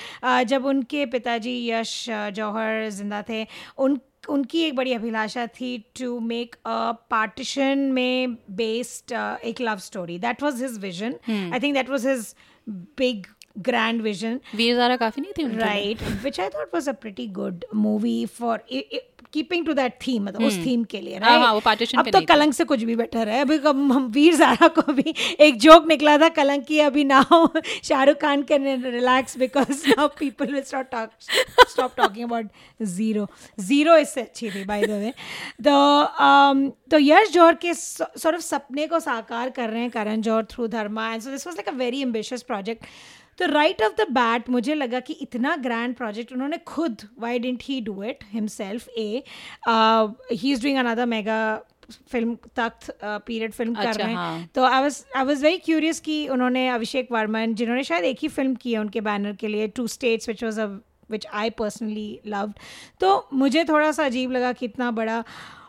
जब 0.48 0.66
उनके 0.66 1.06
पिताजी 1.06 1.70
यश 1.70 2.10
uh, 2.10 2.30
जौहर 2.30 2.88
ज़िंदा 2.88 3.22
थे 3.28 3.46
उन 3.78 4.00
उनकी 4.28 4.62
एक 4.62 4.76
बड़ी 4.76 4.92
अभिलाषा 4.92 5.46
थी 5.46 5.78
टू 5.78 6.20
मेक 6.20 6.54
अ 6.54 6.92
पार्टीशन 7.10 7.78
में 7.78 8.34
बेस्ड 8.50 9.12
एक 9.44 9.60
love 9.60 9.76
story 9.76 10.18
that 10.18 10.42
was 10.42 10.62
his 10.62 10.78
vision 10.78 11.14
I 11.30 11.60
think 11.60 11.74
that 11.74 11.90
was 11.90 12.06
his 12.06 12.34
big 12.68 13.26
grand 13.58 14.02
vision 14.02 14.40
Veer 14.54 14.96
काफ़ी 14.96 15.22
नहीं 15.22 15.32
थी 15.32 15.56
right 15.56 16.02
which 16.24 16.40
I 16.40 16.48
thought 16.48 16.74
was 16.74 16.88
a 16.88 16.92
pretty 16.92 17.26
good 17.26 17.64
movie 17.74 18.26
for 18.26 18.64
keeping 19.36 19.66
to 19.66 19.72
that 19.74 19.98
theme 20.06 20.24
मतलब 20.24 20.42
उस 20.44 20.58
theme 20.66 20.84
के 20.84 21.00
लिए 21.00 21.16
हाँ, 21.16 21.30
right? 21.30 21.44
हाँ, 21.44 21.52
वो 21.54 21.60
partition 21.60 21.98
अब 21.98 22.10
तो 22.10 22.20
कलंक 22.26 22.54
से 22.54 22.64
कुछ 22.66 22.82
भी 22.82 22.96
बेटर 22.96 23.28
है। 23.28 23.40
अभी 23.40 23.56
हम 23.66 24.06
वीर 24.14 24.34
ज़ारा 24.34 24.68
को 24.78 24.92
भी 24.92 25.14
एक 25.40 25.58
जोक 25.60 25.86
निकला 25.88 26.16
था 26.18 26.28
कलंक 26.36 26.64
की 26.66 26.78
अभी 26.80 27.04
now 27.04 27.46
Shahrukh 27.62 28.16
Khan 28.20 28.42
can 28.50 28.84
relax 28.84 29.38
because 29.38 29.86
now 29.88 30.08
people 30.18 30.52
will 30.52 30.62
stop 30.62 30.86
talk 30.92 31.10
stop 31.68 31.96
talking 31.96 32.24
about 32.24 32.46
Zero 32.94 33.26
Zero 33.60 33.96
इससे 33.96 34.20
अच्छी 34.20 34.50
थी 34.50 34.64
बाय 34.64 34.82
द 34.82 35.00
वे 35.02 35.12
तो 35.64 35.74
तो 36.90 36.98
यश 36.98 37.30
जौहर 37.32 37.54
के 37.64 37.74
सॉर्ट 37.74 38.34
ऑफ़ 38.34 38.42
सपने 38.44 38.86
को 38.86 39.00
साकार 39.00 39.50
कर 39.50 39.70
रहे 39.70 39.80
हैं 39.80 39.90
Karan 39.90 40.22
Johar 40.22 40.44
through 40.50 40.66
Dharma 40.68 41.12
and 41.12 41.22
so 41.22 41.30
this 41.30 41.46
was 41.46 41.56
like 41.56 41.68
a 41.68 41.78
very 41.78 42.02
ambitious 42.02 42.42
project 42.44 42.84
तो 43.38 43.46
राइट 43.46 43.82
ऑफ़ 43.82 43.92
द 43.94 44.06
बैट 44.10 44.48
मुझे 44.50 44.74
लगा 44.74 45.00
कि 45.00 45.12
इतना 45.22 45.56
ग्रैंड 45.62 45.94
प्रोजेक्ट 45.96 46.32
उन्होंने 46.32 46.58
खुद 46.66 47.02
why 47.20 47.38
didn't 47.38 47.62
he 47.64 47.80
do 47.80 48.02
it 48.02 48.24
himself 48.32 48.88
a 48.88 49.22
he 49.68 50.52
is 50.52 50.62
doing 50.62 50.78
another 50.78 51.06
mega 51.06 51.38
film 52.12 52.34
Takht 52.56 52.90
period 53.02 53.52
film 53.52 53.74
अच्छा, 53.74 53.92
कर 53.92 53.98
रहे 53.98 54.08
हैं। 54.08 54.16
हाँ। 54.16 54.48
तो 54.54 54.64
I 54.64 54.80
was 54.82 55.04
I 55.16 55.24
was 55.24 55.42
very 55.42 55.58
curious 55.64 56.00
कि 56.00 56.26
उन्होंने 56.28 56.68
अभिषेक 56.68 57.12
वर्मन 57.12 57.54
जिन्होंने 57.54 57.84
शायद 57.84 58.04
एक 58.04 58.18
ही 58.22 58.28
फ़िल्म 58.28 58.54
की 58.54 58.72
है 58.72 58.78
उनके 58.80 59.00
बैनर 59.00 59.32
के 59.40 59.48
लिए 59.48 59.68
two 59.76 59.86
states 59.88 60.28
which 60.28 60.44
was 60.44 60.58
a 60.58 60.66
which 61.10 61.26
I 61.32 61.50
personally 61.58 62.08
loved 62.26 62.58
तो 63.00 63.28
मुझे 63.32 63.64
थोड़ा 63.64 63.92
सा 63.92 64.04
अजीब 64.04 64.32
लगा 64.32 64.52
कि 64.52 64.66
इतना 64.66 64.90
बड़ा। 64.90 65.22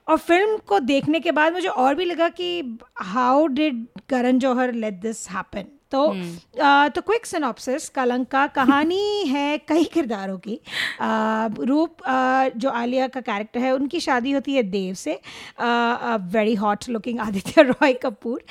और 0.08 0.18
फ़िल्म 0.18 0.58
को 0.68 0.80
देखने 0.80 1.20
के 1.20 1.32
बाद 1.32 1.54
मुझे 1.54 1.68
और 1.68 1.96
भी 1.96 2.06
लगा 2.06 2.30
कि 2.30 2.78
how 3.04 3.48
did 3.48 3.86
Karan 4.10 4.40
Johar 4.40 4.74
let 4.74 4.94
this 5.02 5.30
happen 5.30 5.66
तो 5.92 6.06
अ, 6.60 6.88
तो 6.88 7.02
क्विक 7.02 7.26
सिनॉप्सिस 7.26 7.90
कलंक 7.90 8.28
का 8.28 8.48
कहानी 8.48 9.24
है 9.28 9.58
कई 9.58 9.84
किरदारों 9.84 10.38
की। 10.38 10.60
रूप 11.66 11.98
जो 12.58 12.70
आलिया 12.70 13.08
का 13.08 13.22
कैरेक्टर 13.22 13.60
है 13.60 13.72
उनकी 13.72 14.00
शादी 14.00 14.32
होती 14.32 14.54
है 14.54 14.64
देव 14.64 14.94
से। 14.94 15.20
Very 16.32 16.56
hot 16.56 16.90
looking 16.90 17.20
Aditya 17.20 17.62
Roy 17.72 17.94
Kapur. 17.94 18.44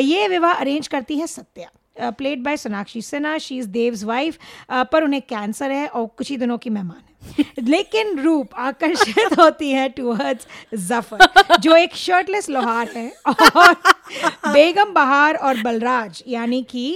ये 0.00 0.28
विवाह 0.28 0.52
अरेंज 0.52 0.88
करती 0.88 1.18
है 1.18 1.26
Satya. 1.26 2.10
Played 2.10 2.42
by 2.42 2.56
Sonakshi 2.56 3.02
Sinha 3.02 3.38
she 3.38 3.58
is 3.58 3.68
Dev's 3.68 4.04
wife 4.04 4.38
पर 4.70 5.04
उन्हें 5.04 5.22
कैंसर 5.22 5.70
है 5.70 5.86
और 5.86 6.06
कुछ 6.06 6.30
ही 6.30 6.36
दिनों 6.36 6.58
की 6.58 6.70
मेहमान 6.70 6.96
है। 6.96 7.15
लेकिन 7.64 8.18
रूप 8.18 8.54
आकर्षित 8.60 9.38
होती 9.38 9.70
है 9.70 9.88
टूवर्ड्स 9.88 10.46
ज़फ़र 10.86 11.56
जो 11.60 11.76
एक 11.76 11.94
शर्टलेस 11.96 12.48
लोहार 12.50 12.90
है 12.96 13.10
और 13.28 13.74
बेगम 14.52 14.92
बहार 14.94 15.36
और 15.36 15.62
बलराज 15.62 16.22
यानी 16.28 16.62
कि 16.70 16.86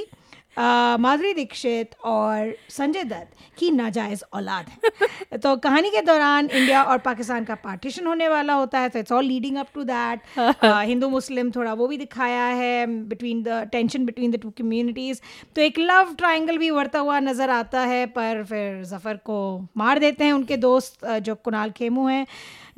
माधुरी 0.98 1.32
दीक्षित 1.34 1.94
और 2.04 2.54
संजय 2.70 3.04
दत्त 3.04 3.36
की 3.58 3.70
नाजायज 3.70 4.22
औलाद 4.32 4.66
है। 4.68 5.38
तो 5.38 5.54
कहानी 5.58 5.90
के 5.90 6.00
दौरान 6.02 6.48
इंडिया 6.48 6.82
और 6.82 6.98
पाकिस्तान 7.00 7.44
का 7.44 7.54
पार्टीशन 7.64 8.06
होने 8.06 8.28
वाला 8.28 8.54
होता 8.54 8.78
है 8.78 8.88
तो 8.88 8.98
it's 8.98 9.12
all 9.12 9.24
leading 9.24 9.56
up 9.56 9.68
to 9.74 9.82
that 9.84 10.20
Hindu 10.62 11.08
Muslim 11.08 11.50
थोड़ा 11.50 11.72
वो 11.74 11.86
भी 11.86 11.96
दिखाया 11.96 12.44
है 12.54 12.86
between 12.86 13.42
the 13.42 13.62
tension 13.72 14.04
between 14.06 14.30
the 14.30 14.40
two 14.42 14.50
communities 14.58 15.20
तो 15.56 15.62
एक 15.62 15.78
लव 15.78 16.14
ट्राइंगल 16.18 16.58
भी 16.58 16.70
उभरता 16.70 16.98
हुआ 16.98 17.18
नज़र 17.20 17.50
आता 17.50 17.80
है 17.86 18.06
पर 18.16 18.44
फिर 18.44 18.82
ज़फ़र 18.84 19.16
को 19.24 19.38
मार 19.76 19.98
देते 19.98 20.24
हैं 20.24 20.32
उनके 20.32 20.56
दोस्त 20.58 21.06
जो 21.06 21.34
कुणाल 21.34 21.70
खेमू 21.72 22.06
हैं। 22.08 22.26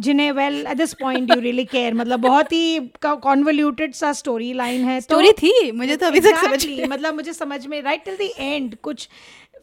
जिन्हें 0.00 0.30
well 0.32 0.66
at 0.66 0.76
this 0.76 0.94
point 0.94 1.30
you 1.30 1.40
really 1.40 1.64
care 1.64 1.94
मतलब 1.94 2.20
बहुत 2.20 2.52
ही 2.52 2.78
कॉन्वोल्यूटेड 3.04 3.94
सा 3.94 4.12
स्टोरी 4.12 4.52
लाइन 4.52 4.84
है 4.84 5.00
स्टोरी 5.00 5.32
तो- 5.32 5.42
थी? 5.42 5.70
मुझे 5.72 5.96
तो 5.96 6.06
अभी 6.06 6.20
exactly, 6.20 6.52
तक 6.52 6.60
समझ 6.60 6.88
मतलब 6.90 7.14
मुझे 7.14 7.32
समझ 7.32 7.66
में 7.66 7.80
राइट 7.82 8.04
टिल 8.04 8.16
द 8.16 8.30
एंड 8.38 8.76
कुछ 8.82 9.08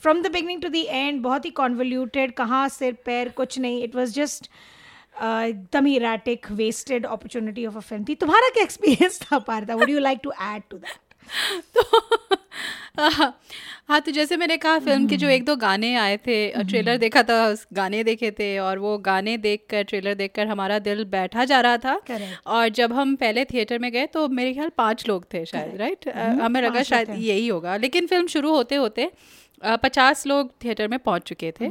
from 0.02 0.22
the 0.22 0.32
beginning 0.32 0.62
to 0.62 0.70
the 0.70 0.76
end 0.76 1.22
बहुत 1.22 1.46
ही 1.46 1.50
कॉन्वोल्यूटेड 1.52 2.34
कहाँ 2.34 2.68
सिर 2.70 2.94
पैर 3.06 3.30
कुछ 3.30 3.60
नहीं. 3.60 3.84
इट 3.84 3.96
वॉज़ 3.96 4.14
जस्ट 4.14 4.50
एकदम 5.18 5.86
ही 5.86 5.98
erratic 6.00 6.52
wasted 6.52 7.06
opportunity 7.06 7.66
of 7.66 7.78
a 7.78 7.80
film 7.80 8.06
थी. 8.10 8.16
तुम्हारा 8.16 8.50
क्या 8.50 8.64
एक्सपीरियंस 8.64 9.20
था 9.22 9.40
पारदा 9.48 9.76
would 9.76 9.90
you 9.90 10.00
like 10.00 10.20
to 10.24 10.32
add 10.42 10.62
to 10.70 10.78
that 10.78 10.98
हाँ 13.90 14.00
तो 14.02 14.12
जैसे 14.12 14.38
मैंने 14.38 14.58
कहा 14.58 14.80
फ़िल्म 14.80 15.08
के 15.08 15.18
जो 15.18 15.30
एक 15.30 15.46
दो 15.46 15.56
गाने 15.56 15.94
आए 15.96 16.18
थे 16.18 16.64
ट्रेलर 16.64 16.98
देखा 16.98 17.24
था 17.24 17.46
उस 17.48 17.66
गाने 17.74 18.04
देखे 18.04 18.32
थे 18.32 18.58
और 18.60 18.80
वो 18.80 18.98
गाने 18.98 19.38
देखकर 19.38 19.84
ट्रेलर 19.84 20.14
देखकर 20.14 20.48
हमारा 20.48 20.80
दिल 20.80 21.04
बैठा 21.06 21.46
जा 21.46 21.62
रहा 21.62 21.78
था। 21.78 22.00
Correct. 22.02 22.46
और 22.48 22.70
जब 22.70 22.94
हम 22.94 23.16
पहले 23.16 23.46
थिएटर 23.46 23.80
में 23.80 23.92
गए 23.92 24.06
तो 24.06 24.28
मेरे 24.30 24.54
ख्याल 24.54 24.70
पाँच 24.78 25.08
लोग 25.08 25.26
थे 25.34 25.46
शायद 25.46 25.76
राइट 25.78 26.08
हमें 26.42 26.62
लगा 26.62 26.84
शायद 26.84 27.10
यही 27.10 27.48
होगा। 27.48 27.78
लेकिन 27.78 28.08
फ़िल्म 28.08 28.28
शुरू 28.28 28.52
होते 28.52 28.76
होते 28.76 29.12
पचास 29.84 30.26
लोग 30.28 30.52
थिएटर 30.64 30.88
में 30.88 30.98
पहुँच 31.00 31.22
चुके 31.22 31.52
थे। 31.60 31.68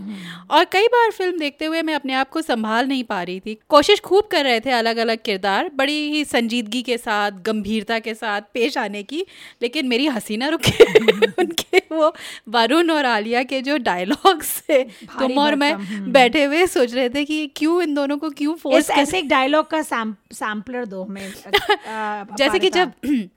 और 0.50 0.64
कई 0.72 0.86
बार 0.86 1.10
फ़िल्म 1.10 1.38
देखते 1.38 1.64
हुए 1.64 1.82
मैं 1.82 1.94
अपने 1.94 2.12
आप 2.14 2.28
को 2.30 2.42
संभाल 2.42 2.86
नहीं 2.88 3.04
पा 3.04 3.22
रही 3.22 3.40
थी। 3.40 3.56
कोशिश 3.68 4.00
खूब 4.00 4.28
कर 4.32 4.44
रहे 4.44 4.60
थे 4.60 4.70
अलग 4.70 4.96
अलग 4.96 5.22
किरदार 5.24 5.70
बड़ी 5.74 5.98
ही 6.10 6.24
संजीदगी 6.24 6.82
के 6.82 6.98
साथ 6.98 7.40
गंभीरता 7.46 7.98
के 7.98 8.14
साथ 8.14 8.42
पेश 8.54 8.78
आने 8.78 9.02
की 9.02 9.24
लेकिन 9.62 9.88
मेरी 9.88 10.06
हँसी 10.06 10.36
ना 10.36 10.48
रुके। 10.48 10.84
उनके 11.38 11.78
वो 11.92 12.12
वरुण 12.48 12.90
और 12.90 13.04
आलिया 13.04 13.42
के 13.42 13.60
जो 13.62 13.76
डायलॉग्स 13.78 14.58
थे 14.68 14.82
तुम 15.18 15.38
और 15.38 15.54
मैं 15.54 15.76
बैठे 16.12 16.44
हुए 16.44 16.66
सोच 16.66 16.94
रहे 16.94 17.08
थे 17.08 17.24
कि 17.24 17.46
क्यों 17.56 17.82
इन 17.82 17.94
दोनों 17.94 18.18
को 18.18 18.30
क्यों 18.30 18.54
फोर्स 18.54 18.90
ऐसे 18.90 19.18
एक 19.18 19.28
डायलॉग 19.28 19.70
का 19.70 19.82
सैम्पलर 19.82 20.84
दो 20.84 21.02
हमें 21.04 21.32
जैसे 22.38 22.58
कि 22.58 22.70
जब 22.70 22.92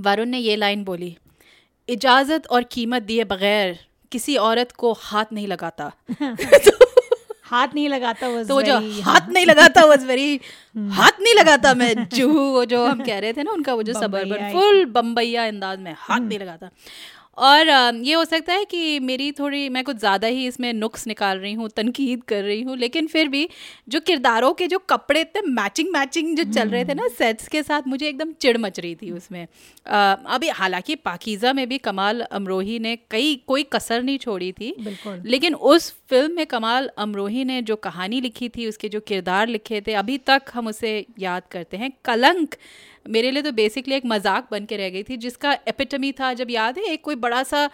वरुण 0.00 0.28
ने 0.28 0.38
ये 0.38 0.56
लाइन 0.56 0.84
बोली 0.84 1.16
इजाज़त 1.88 2.46
और 2.46 2.62
कीमत 2.62 3.02
दिए 3.02 3.24
बगैर 3.24 3.78
किसी 4.12 4.36
औरत 4.36 4.72
को 4.72 4.92
हाथ 4.92 5.24
नहीं 5.32 5.46
लगाता। 5.46 5.92
हाथ 7.44 7.68
नहीं 7.74 7.88
लगाता 7.88 8.28
वो 8.28 8.44
तो 8.44 8.54
वो 8.54 8.62
जो 8.62 9.02
हाथ 9.02 9.28
नहीं 9.28 9.46
लगाता 9.46 9.84
वो 9.84 10.06
वेरी 10.06 10.40
हाथ 10.76 11.20
नहीं 11.20 11.34
लगाता 11.34 11.74
मैं 11.74 12.08
जूहू 12.08 12.40
वो 12.40 12.64
जो 12.64 12.86
हम 12.86 13.04
कह 13.04 13.18
रहे 13.18 13.32
थे 13.32 13.42
ना 13.42 13.52
उनका 13.52 13.74
वो 13.74 13.82
जो 13.82 13.92
सबर 13.92 14.52
फुल 14.52 14.84
बम्बैया 14.84 15.46
अंदाज 15.46 15.78
में 15.78 15.94
हाथ 15.98 16.20
नहीं 16.20 16.38
लगाता। 16.38 16.70
और 17.38 17.68
ये 17.96 18.14
हो 18.14 18.24
सकता 18.24 18.52
है 18.52 18.64
कि 18.64 18.98
मेरी 19.00 19.30
थोड़ी 19.32 19.68
मैं 19.68 19.82
कुछ 19.84 19.96
ज़्यादा 19.96 20.28
ही 20.28 20.46
इसमें 20.46 20.72
नुक्स 20.72 21.06
निकाल 21.06 21.38
रही 21.38 21.52
हूँ 21.52 21.68
तनकीद 21.76 22.22
कर 22.24 22.42
रही 22.42 22.62
हूँ 22.62 22.76
लेकिन 22.78 23.06
फिर 23.06 23.28
भी 23.28 23.48
जो 23.88 24.00
किरदारों 24.00 24.52
के 24.52 24.66
जो 24.66 24.78
कपड़े 24.90 25.20
इतने 25.20 25.42
मैचिंग 25.52 25.92
मैचिंग 25.92 26.36
जो 26.36 26.44
चल 26.52 26.68
रहे 26.68 26.84
थे 26.84 26.94
ना 26.94 27.08
सेट्स 27.08 27.48
के 27.48 27.62
साथ 27.62 27.88
मुझे 27.88 28.06
एकदम 28.08 28.32
चिड़ 28.32 28.56
मच 28.58 28.80
रही 28.80 28.94
थी 28.94 29.10
उसमें। 29.10 29.46
अभी 29.86 30.48
हालाँकि 30.50 30.94
पाकिज़ा 30.96 31.52
में 31.52 31.68
भी 31.68 31.78
कमाल 31.78 32.20
अमरोही 32.22 32.78
ने 32.78 32.96
कई 33.10 33.34
कोई 33.46 33.62
कसर 33.72 34.02
नहीं 34.02 34.18
छोड़ी 34.18 34.52
थी। 34.52 34.74
लेकिन 35.24 35.54
उस 35.54 35.90
फ़िल्म 36.10 36.36
में 36.36 36.46
कमाल 36.46 36.90
अमरोही 36.98 37.44
ने 37.44 37.60
जो 37.62 37.76
कहानी 37.78 38.20
लिखी 38.20 38.48
थी 38.48 38.66
उसके 38.68 38.88
जो 38.88 39.00
किरदार 39.02 39.48
लिखे 39.48 39.80
थे 39.80 39.94
अभी 39.94 40.18
तक 40.26 40.50
हम 40.54 40.66
उसे 40.68 40.94
याद 41.18 41.42
करते 41.50 41.76
हैं। 41.76 41.92
कलंक 42.04 42.54
मेरे 43.08 43.30
लिए 43.30 43.42
तो 43.42 43.52
बेसिकली 43.52 43.94
एक 43.94 44.06
मज़ाक 44.06 44.48
बन 44.50 44.64
के 44.64 44.76
रह 44.76 44.90
गई 44.90 45.02
थी 45.02 45.16
जिसका 45.16 45.52
एपिटमी 45.52 46.12
था 46.12 46.32
जब 46.32 46.50
याद 46.50 46.78
है 46.78 46.84
एक 46.84 47.04
कोई 47.04 47.14
बड़ा 47.14 47.42
सा 47.42 47.70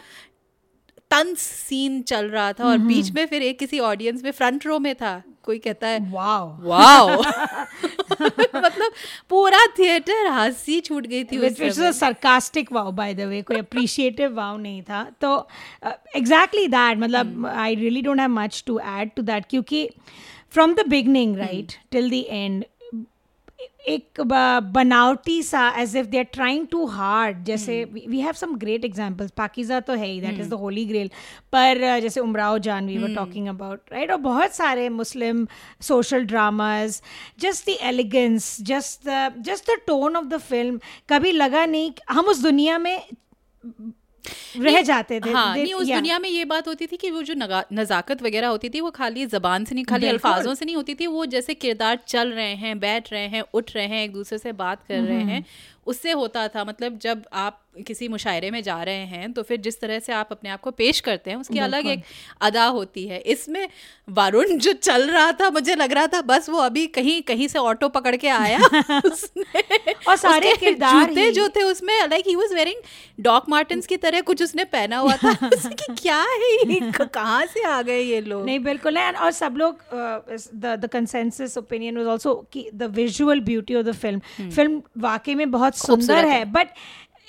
तंस 1.10 1.40
सीन 1.40 2.02
चल 2.02 2.26
रहा 2.26 2.52
था 2.52 2.64
और 2.64 2.78
बीच 2.78 3.10
में 3.10 3.26
फिर 3.26 3.42
एक 3.42 3.58
किसी 3.58 3.78
ऑडियंस 3.78 4.24
में 4.24 4.30
फ्रंट 4.30 4.66
रो 4.66 4.78
में 4.78 4.94
था। 4.94 5.22
कोई 5.42 5.58
कहता 5.58 5.88
है 5.88 6.12
वाओ 6.12 6.56
वाओ 6.60 7.22
मतलब 8.56 8.92
पूरा 9.28 9.66
थिएटर 9.66 10.26
हँसी 10.26 10.80
छूट 10.80 11.06
गई 11.06 11.24
थी 11.24 11.38
उस 11.38 11.76
समय। 11.76 11.92
a 11.92 11.96
sarcastic 12.02 12.64
wow 12.72 12.90
by 12.90 13.42
कोई 13.42 13.56
appreciative 13.56 14.30
wow 14.30 14.58
नहीं 14.58 14.82
था। 14.82 15.12
तो 15.20 15.48
uh, 15.86 16.22
exactly 16.22 16.68
that 16.68 16.98
मतलब 16.98 17.56
I 17.56 17.74
really 17.74 18.02
don't 18.02 18.20
have 18.20 18.38
much 18.38 18.64
to 18.70 18.78
add 18.78 19.10
to 19.18 19.26
that 19.26 19.42
क्योंकि 19.50 19.90
from 20.50 20.74
the 20.74 20.80
beginning 20.80 21.36
right 21.36 21.72
till 21.90 22.10
the 22.10 22.12
end 22.12 22.71
एक 23.88 24.20
बनावटी 24.72 25.42
सा 25.42 25.68
as 25.78 25.96
if 25.96 26.06
they 26.06 26.18
are 26.18 26.24
trying 26.32 26.66
too 26.70 26.84
hard 26.86 27.44
जैसे 27.44 27.82
we 27.84 28.20
have 28.20 28.32
some 28.32 28.54
great 28.56 28.84
examples 28.84 29.30
Pakeezah 29.36 29.80
तो 29.80 29.94
है 29.94 30.06
ही 30.06 30.20
that 30.20 30.40
is 30.40 30.48
the 30.50 30.58
holy 30.60 30.84
grail 30.84 31.10
पर 31.52 31.80
जैसे 32.00 32.20
Umrao 32.20 32.58
Jaan 32.66 32.86
we 32.86 32.98
were 32.98 33.14
talking 33.14 33.48
about 33.48 33.92
right 33.92 34.10
और 34.10 34.18
बहुत 34.20 34.54
सारे 34.54 34.88
Muslim 34.90 35.46
social 35.82 36.24
dramas 36.26 37.00
just 37.40 37.70
the 37.70 37.76
elegance 37.84 38.56
just 38.64 39.08
the 39.08 39.42
just 39.46 39.70
the 39.70 39.78
tone 39.86 40.16
of 40.16 40.26
the 40.26 40.38
film 40.42 40.80
कभी 41.08 41.32
लगा 41.32 41.66
नहीं 41.66 41.92
हम 42.10 42.26
उस 42.26 42.42
दुनिया 42.42 42.78
में 42.78 42.96
रह 44.56 44.80
जाते 44.82 45.20
थे 45.20 45.30
हाँ 45.32 45.54
नहीं 45.62 45.74
उस 45.74 45.86
दुनिया 45.96 46.18
में 46.18 46.28
ये 46.28 46.44
बात 46.44 46.68
होती 46.68 46.86
थी 46.86 46.96
कि 46.96 47.10
वो 47.10 47.22
जो 47.22 47.34
नगा- 47.34 47.64
नज़ाकत 47.72 48.22
वगैरह 48.22 48.48
होती 48.48 48.68
थी 48.68 48.80
वो 48.80 48.90
खाली 48.90 49.26
जबान 49.26 49.64
से 49.64 49.74
नहीं 49.74 49.84
खाली 49.84 50.06
अल्फाजों 50.08 50.54
से 50.54 50.64
नहीं 50.64 50.76
होती 50.76 50.94
थी 50.94 51.06
वो 51.06 51.24
जैसे 51.26 51.54
किरदार 51.54 51.98
चल 52.06 52.32
रहे 52.32 52.54
हैं 52.54 52.78
बैठ 52.80 53.12
रहे 53.12 53.26
हैं 53.28 53.42
उठ 53.54 53.74
रहे 53.76 53.86
हैं 53.86 54.04
एक 54.04 54.12
दूसरे 54.12 54.38
से 54.38 54.52
बात 54.52 54.82
कर 54.88 55.00
रहे 55.00 55.22
हैं 55.22 55.44
उससे 55.86 56.12
होता 56.12 56.46
था 56.48 56.64
मतलब 56.64 56.98
जब 56.98 57.22
आप 57.32 57.58
किसी 57.86 58.08
मुशायरे 58.08 58.50
में 58.50 58.62
जा 58.62 58.82
रहे 58.82 59.04
हैं 59.06 59.32
तो 59.32 59.42
फिर 59.42 59.60
जिस 59.60 59.80
तरह 59.80 59.98
से 59.98 60.12
आप 60.12 60.28
अपने 60.30 60.50
आप 60.50 60.60
को 60.60 60.70
पेश 60.70 61.00
करते 61.00 61.30
हैं 61.30 61.36
उसकी 61.36 61.58
अलग 61.58 61.86
एक 61.86 62.02
अदा 62.40 62.64
होती 62.66 63.06
है। 63.06 63.18
इसमें 63.18 63.68
वरुण 64.08 64.56
जो 64.58 64.72
चल 64.72 65.08
रहा 65.10 65.30
था 65.32 65.48
मुझे 65.50 65.74
लग 65.74 65.92
रहा 65.92 66.06
था 66.06 66.20
बस 66.22 66.48
वो 66.48 66.58
अभी 66.58 66.86
कहीं 66.86 67.20
कहीं 67.22 67.48
से 67.48 67.58
ऑटो 67.58 67.88
पकड़ 67.88 68.14
के 68.16 68.28
आया। 68.28 68.58
उसने 69.04 69.94
और 70.08 70.16
सारे 70.16 70.54
किरदार 70.56 71.06
जूते 71.06 71.30
जो 71.30 71.48
थे 71.48 71.62
उसमें 71.62 71.94
like 72.08 72.26
he 72.26 72.34
was 72.36 72.52
wearing 72.54 72.82
Doc 73.20 73.48
Martens 73.48 73.86
की 73.86 73.96
तरह 73.96 74.20
कुछ 74.20 74.42
उसने 74.42 74.64
पहना 74.64 74.98
हुआ 74.98 75.16
था। 75.16 75.32
कि 75.54 75.94
क्या 75.94 76.20
है 76.20 76.52
ये? 76.52 76.80
कहाँ 76.92 77.44
से 77.46 77.62
आ 77.62 77.80
गए 77.82 78.00
ये 78.00 78.20
लोग? 78.20 78.44
नहीं 78.44 78.58
बिल्कुल 78.60 78.94
नहीं 78.94 79.12
और 79.12 79.30
सब 79.30 79.54
लोग 79.56 79.78
the 80.54 80.88
consensus 80.92 81.58
opinion 81.58 81.98
was 81.98 82.06
also 82.08 82.34
कि 82.52 82.68
the 82.74 82.92
visual 82.94 83.40
beauty 83.40 83.74
of 83.74 83.86
the 83.86 83.92
film 83.94 84.50
film 84.50 84.82
वाकई 84.98 85.34
में 85.34 85.50
बहुत 85.50 85.71
सुंदर 85.74 86.24
है 86.24 86.30
है। 86.30 86.44
But 86.52 86.68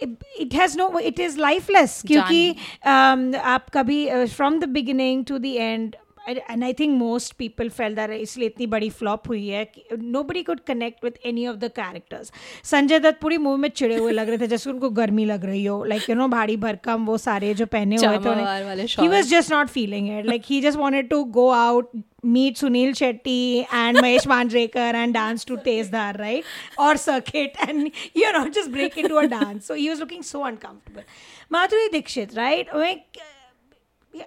it 0.03 0.53
has 0.53 0.77
no 0.77 0.99
it 0.99 1.19
is 1.19 1.39
lifeless 1.39 2.01
क्योंकि 2.07 2.51
um, 2.51 3.35
आप 3.35 3.69
कभी 3.73 4.05
from 4.25 4.59
the 4.59 4.69
beginning 4.69 5.25
to 5.25 5.37
the 5.37 5.45
end 5.45 5.95
and 6.29 6.63
I 6.63 6.73
think 6.73 6.97
most 6.97 7.33
people 7.37 7.69
felt 7.69 7.95
that 7.95 8.11
इसलिए 8.11 8.47
इतनी 8.47 8.67
बड़ी 8.67 8.89
फ्लॉप 8.89 9.27
हुई 9.27 9.47
है 9.47 9.67
nobody 10.23 10.43
could 10.43 10.59
connect 10.67 11.03
with 11.03 11.17
any 11.25 11.47
of 11.47 11.57
the 11.57 11.71
characters 11.75 12.31
Sanjay 12.63 12.99
Dutt 12.99 13.19
पूरी 13.21 13.37
movie 13.37 13.61
में 13.61 13.69
चिड़े 13.69 13.97
हुए 13.97 14.11
लग 14.11 14.29
रहे 14.29 14.37
थे 14.37 14.47
जैसे 14.47 14.69
उनको 14.69 14.89
गर्मी 15.01 15.25
लग 15.25 15.45
रही 15.45 15.65
हो 15.65 15.83
लाइक 15.85 16.09
यू 16.09 16.15
नो 16.15 16.27
भारी 16.27 16.57
भरकम 16.57 17.05
वो 17.05 17.17
सारे 17.17 17.53
जो 17.53 17.65
पहने 17.65 17.95
हुए 17.95 18.17
थे 18.17 18.93
ही। 19.01 19.07
Was 19.07 19.33
just 19.33 19.49
not 19.49 19.69
feeling 19.69 20.09
it. 20.15 20.25
Like 20.25 20.45
he 20.45 20.61
just 20.61 20.79
wanted 20.79 21.09
to 21.09 21.25
go 21.37 21.51
out, 21.53 21.93
meet 22.23 22.57
Sunil 22.57 22.91
Shetty 22.91 23.67
and 23.71 23.97
Mahesh 23.97 24.25
Manjrekar 24.25 24.93
and 24.93 25.13
dance 25.13 25.43
to 25.45 25.57
Tezdar, 25.57 26.19
right? 26.19 26.43
Or 26.77 26.97
circuit 26.97 27.55
and 27.59 27.91
you 28.13 28.31
know 28.31 28.49
just 28.49 28.71
break 28.71 28.97
into 28.97 29.17
a 29.17 29.27
dance. 29.27 29.65
So 29.65 29.75
he 29.75 29.89
was 29.89 29.99
looking 29.99 30.23
so 30.23 30.43
uncomfortable. 30.45 31.03
Madhuri 31.51 31.91
Dixit, 31.91 32.35
right? 32.35 32.67
Like, 32.73 33.17
yeah, 34.13 34.25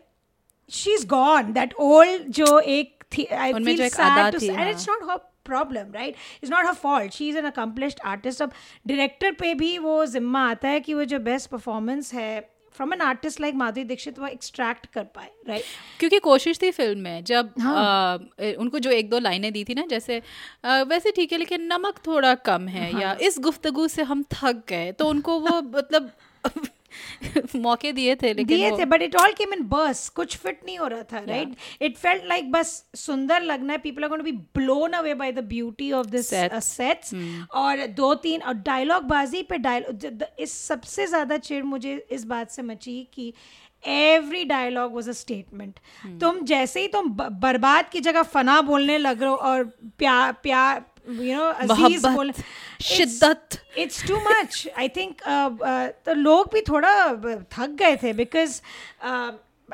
she's 0.69 1.05
gone. 1.05 1.55
That 1.55 1.73
old 1.79 2.31
जो 2.31 2.61
एक 2.61 3.05
थी, 3.13 3.33
I 3.33 3.53
उनमें 3.53 3.77
feel 3.77 3.91
sad 3.91 4.33
to 4.33 4.41
say, 4.41 4.49
and 4.49 4.59
हाँ। 4.59 4.75
it's 4.75 4.87
not 4.87 5.03
her 5.11 5.21
problem, 5.45 5.93
right? 5.93 6.15
It's 6.43 6.51
not 6.51 6.67
her 6.67 6.75
fault. 6.75 7.13
She's 7.13 7.35
an 7.37 7.47
accomplished 7.47 8.01
artist. 8.05 8.43
अब 8.43 8.53
director 8.87 9.33
पे 9.39 9.55
भी 9.55 9.79
वो 9.79 10.07
जिम्मा 10.07 10.51
आता 10.51 10.69
है 10.69 10.81
कि 10.81 10.95
वो 10.95 11.05
जो 11.05 11.19
best 11.19 11.51
performance 11.51 12.13
है 12.15 12.56
from 12.79 12.93
an 12.93 13.01
artist 13.01 13.41
like 13.41 13.55
Madhuri 13.55 13.85
Dixit 13.85 14.19
वो 14.19 14.27
एक्सट्रैक्ट 14.27 14.87
कर 14.95 15.05
पाए, 15.05 15.31
right? 15.49 15.65
क्योंकि 16.01 16.19
कोशिश 16.19 16.59
थी 16.63 16.71
फ़िल्म 16.71 17.01
में 17.01 17.25
जब 17.25 17.53
हाँ। 17.61 17.75
आ, 17.77 18.17
उनको 18.61 18.79
जो 18.79 18.91
एक 18.91 19.11
दो 19.11 19.19
लाइनें 19.19 19.53
दी 19.53 19.65
थी 19.65 19.75
ना 19.75 19.85
जैसे 19.91 20.23
आ, 20.65 20.83
वैसे 20.83 21.13
ठीक 21.17 21.33
है 21.33 21.39
लेकिन 21.39 21.67
नमक 21.73 21.99
थोड़ा 22.07 22.35
कम 22.49 22.69
है 22.69 22.91
हाँ। 22.93 23.01
या 23.01 23.17
इस 23.23 23.39
गुफ्तगु 23.41 23.89
से 23.89 24.03
हम 24.03 24.25
थक 24.33 24.63
गए 24.69 24.93
तो 24.93 25.09
उनको 25.09 25.39
वो 25.41 25.61
मतलब 25.63 26.11
मौके 27.57 27.93
दिए 27.93 28.15
थे 28.15 28.33
लेकिन 28.33 28.47
दिए 28.49 28.71
थे 28.79 28.85
but 28.87 29.03
it 29.03 29.17
all 29.17 29.33
came 29.33 29.53
in 29.55 29.63
bursts 29.69 30.09
कुछ 30.17 30.37
फिट 30.37 30.61
नहीं 30.65 30.79
हो 30.79 30.87
रहा 30.87 31.03
था 31.13 31.25
राइट 31.27 31.57
इट 31.83 31.97
फेल्ट 31.97 32.25
लाइक 32.27 32.51
बस 32.53 32.73
सुंदर 32.97 33.43
लगना 33.43 33.73
है 33.73 33.79
people 33.79 34.03
are 34.03 34.09
going 34.09 34.25
to 34.25 34.31
be 34.31 34.37
blown 34.57 34.93
away 34.93 35.15
by 35.15 35.33
the 35.33 35.45
beauty 35.47 35.91
of 35.93 36.07
this 36.07 36.31
sets 36.65 37.15
और 37.55 37.87
दो 37.97 38.15
तीन 38.23 38.43
और 38.43 38.55
डायलॉग 38.65 39.05
बाजी 39.07 39.43
पे 39.43 39.59
डायलॉग 39.59 40.25
इस 40.39 40.59
सबसे 40.65 41.07
ज़्यादा 41.07 41.37
चिड़ 41.39 41.63
मुझे 41.67 41.95
इस 42.11 42.25
बात 42.27 42.51
से 42.51 42.63
मची 42.63 43.03
कि 43.15 43.33
every 43.85 44.45
dialogue 44.45 44.95
was 44.95 45.09
a 45.11 45.13
statement 45.13 45.79
तुम 46.21 46.41
जैसे 46.45 46.81
ही 46.81 46.89
तुम 46.89 47.11
बर्बाद 47.41 47.89
की 47.89 48.01
जगह 48.01 48.23
फना 48.29 48.61
बोलने 48.63 48.99
लग 48.99 49.23
रहे 49.23 49.31
हो 49.31 49.37
और 49.37 49.65
प्यार 49.99 50.33
प्यार 50.43 50.85
यू 51.09 51.37
नो 51.37 51.45
अज़ीज़ 51.45 52.07
बोल 52.07 52.33
शिद्दत। 52.83 53.59
It's 53.79 54.07
too 54.09 54.21
much 54.21 54.69
I 54.79 54.89
think 54.97 55.23
तो 56.07 56.15
लोग 56.15 56.53
भी 56.55 56.61
थोड़ा 56.69 56.95
uh, 57.07 57.37
थक 57.53 57.77
गए 57.79 57.97
थे 58.03 58.13
बिकॉज़ 58.13 58.61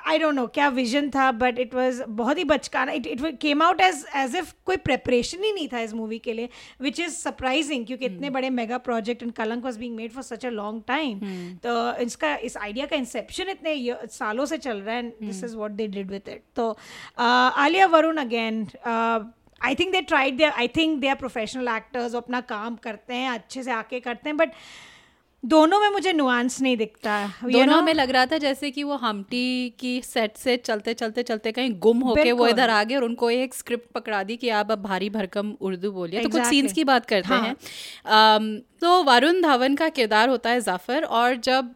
आई 0.06 0.18
डोंट 0.18 0.34
नो 0.34 0.46
क्या 0.48 0.68
विजन 0.68 1.08
था 1.10 1.30
बट 1.32 1.58
इट 1.58 1.74
वाज 1.74 2.00
बहुत 2.10 2.38
ही 2.38 2.44
बचकाना। 2.44 2.92
It 2.92 3.06
it 3.06 3.38
came 3.40 3.62
out 3.62 3.80
as 3.80 4.04
as 4.16 4.36
if 4.36 4.52
कोई 4.66 4.76
प्रेपरेशन 4.86 5.44
ही 5.44 5.52
नहीं 5.52 5.68
था 5.68 5.80
इस 5.80 5.92
मूवी 5.94 6.18
के 6.18 6.32
लिए 6.32 6.48
विच 6.82 7.00
इज़ 7.00 7.16
सरप्राइजिंग 7.16 7.86
क्योंकि 7.86 8.06
इतने 8.06 8.30
बड़े 8.30 8.50
mega 8.50 8.78
project 8.86 9.22
and 9.22 9.32
Kalank 9.32 9.64
was 9.64 9.76
being 9.78 9.96
made 9.96 10.12
for 10.12 10.22
such 10.22 10.46
a 10.46 10.50
long 10.50 10.82
time 10.88 11.20
तो 11.64 11.74
इसका 12.04 12.34
इस 12.36 12.56
आइडिया 12.56 12.86
का 12.86 12.96
इंसेप्शन 12.96 13.50
इतने 13.50 13.76
सालों 14.12 14.46
से 14.46 14.58
चल 14.58 14.80
रहा 14.80 14.94
है 14.94 15.04
and 15.04 15.12
this 15.20 15.44
is 15.44 15.56
what 15.56 15.70
they 15.72 15.86
did 15.88 16.10
with 16.10 16.28
it 16.28 16.42
तो 16.56 16.76
Alia 17.18 17.86
Varun 17.88 18.16
again 18.18 18.66
I 19.64 19.74
think 19.74 19.92
they 19.92 20.00
tried 20.02 20.36
their 20.36 20.52
I 20.52 20.68
think 20.68 20.98
they 21.00 21.08
are 21.08 21.16
professional 21.16 21.68
actors 21.68 22.14
अपना 22.14 22.40
काम 22.40 22.76
करते 22.76 23.14
हैं 23.14 23.30
अच्छे 23.30 23.62
से 23.62 23.70
आके 23.72 24.00
करते 24.00 24.28
हैं 24.28 24.36
बट 24.36 24.52
दोनों 25.44 25.80
में 25.80 25.88
मुझे 25.88 26.12
नुआंस 26.12 26.60
नहीं 26.62 26.76
दिखता 26.76 27.14
दोनों 27.44 27.64
know? 27.66 27.84
में 27.84 27.94
लग 27.94 28.10
रहा 28.10 28.26
था 28.26 28.38
जैसे 28.38 28.70
कि 28.70 28.82
वो 28.82 28.96
हमटी 28.96 29.70
की 29.78 30.00
सेट 30.02 30.36
से 30.36 30.56
चलते 30.56 30.94
चलते 30.94 31.22
चलते 31.22 31.52
कहीं 31.52 31.72
गुम 31.78 32.00
होके 32.00 32.32
वो 32.32 32.46
इधर 32.48 32.70
आ 32.70 32.82
गए 32.84 32.96
और 32.96 33.04
उनको 33.04 33.30
एक 33.30 33.54
स्क्रिप्ट 33.54 33.90
पकड़ा 33.94 34.22
दी 34.22 34.36
कि 34.36 34.48
आप 34.48 34.70
अब 34.72 34.82
भारी 34.82 35.10
भरकम 35.10 35.52
उर्दू 35.60 35.90
बोलिए 35.92 36.20
exactly. 36.20 36.32
तो 36.32 36.38
कुछ 36.38 36.50
सीन्स 36.50 36.72
की 36.72 36.84
बात 36.84 37.06
करते 37.06 37.34
हाँ। 37.34 37.42
हैं 37.42 37.54
अम, 37.54 38.56
तो 38.80 39.02
वरुण 39.02 39.40
धवन 39.42 39.74
का 39.74 39.88
किरदार 39.88 40.28
होता 40.28 40.50
है 40.50 40.60
जाफ़र 40.60 41.02
और 41.02 41.36
जब 41.44 41.74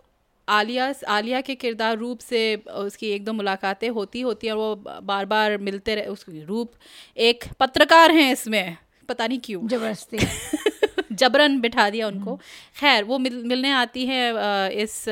आलिया 0.49 0.95
आलिया 1.09 1.41
के 1.41 1.55
किरदार 1.55 1.97
रूप 1.97 2.19
से 2.19 2.57
उसकी 2.57 3.07
एक 3.07 3.25
दो 3.25 3.33
मुलाकातें 3.33 3.89
होती 3.89 4.21
होती 4.21 4.47
हैं 4.47 4.55
और 4.55 4.59
वो 4.59 5.01
बार 5.03 5.27
बार 5.27 5.59
मिलते 5.59 5.95
रहे 5.95 6.07
उसकी 6.07 6.45
रूप 6.45 6.73
एक 7.17 7.45
पत्रकार 7.61 8.11
हैं 8.11 8.33
इसमें। 8.33 8.77
पता 9.09 9.27
नहीं 9.27 9.41
क्यों। 9.45 9.69
ज़बरदस्ती। 9.69 10.19
जबरन 11.13 11.61
बिठा 11.61 11.91
दिया 11.91 12.09
उनको। 12.09 12.37
खैर 12.81 13.05
वो 13.05 13.19
मिल, 13.19 13.45
मिलने 13.45 13.71
आती 13.71 14.07
है 14.07 14.31
इस 14.75 15.05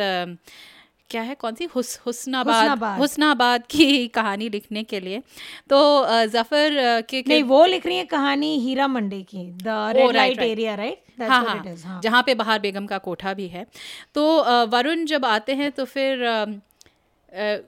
क्या 1.15 1.23
है? 1.23 1.35
कौन 1.35 1.55
सी? 1.55 1.65
हुस 1.65 1.99
हुस्नाबाद। 2.07 2.57
हुस्नाबाद। 2.57 2.99
हुस्नाबाद 2.99 3.63
की 3.71 4.07
कहानी 4.09 4.49
लिखने 4.49 4.83
के 4.93 5.01
लिए। 5.01 5.23
तो 5.71 5.81
ज़फ़र 6.27 6.71
के 7.11 7.23
के- 7.23 7.29
नहीं 7.29 7.43
वो 7.43 7.65
लिख 7.65 7.87
रही 7.87 7.97
है 7.97 8.05
कहानी 8.05 8.59
हीरा 8.59 8.87
मंडी 8.89 9.23
की। 9.23 9.45
The 9.63 9.69
red 9.97 10.17
light 10.17 10.39
area 10.43 10.75
right 10.75 11.01
हाँ 11.21 11.45
हाँ। 11.47 12.01
जहाँ 12.03 12.23
पे 12.27 12.35
बहार 12.35 12.59
बेगम 12.59 12.87
का 12.87 12.99
कोठा 12.99 13.35
भी 13.35 13.47
है। 13.49 13.67
तो 14.15 14.25
वरुण 14.67 15.05
जब 15.05 15.25
आते 15.25 15.55
हैं 15.55 15.71
तो 15.73 15.85
फिर 15.85 16.23
अ, 16.25 16.45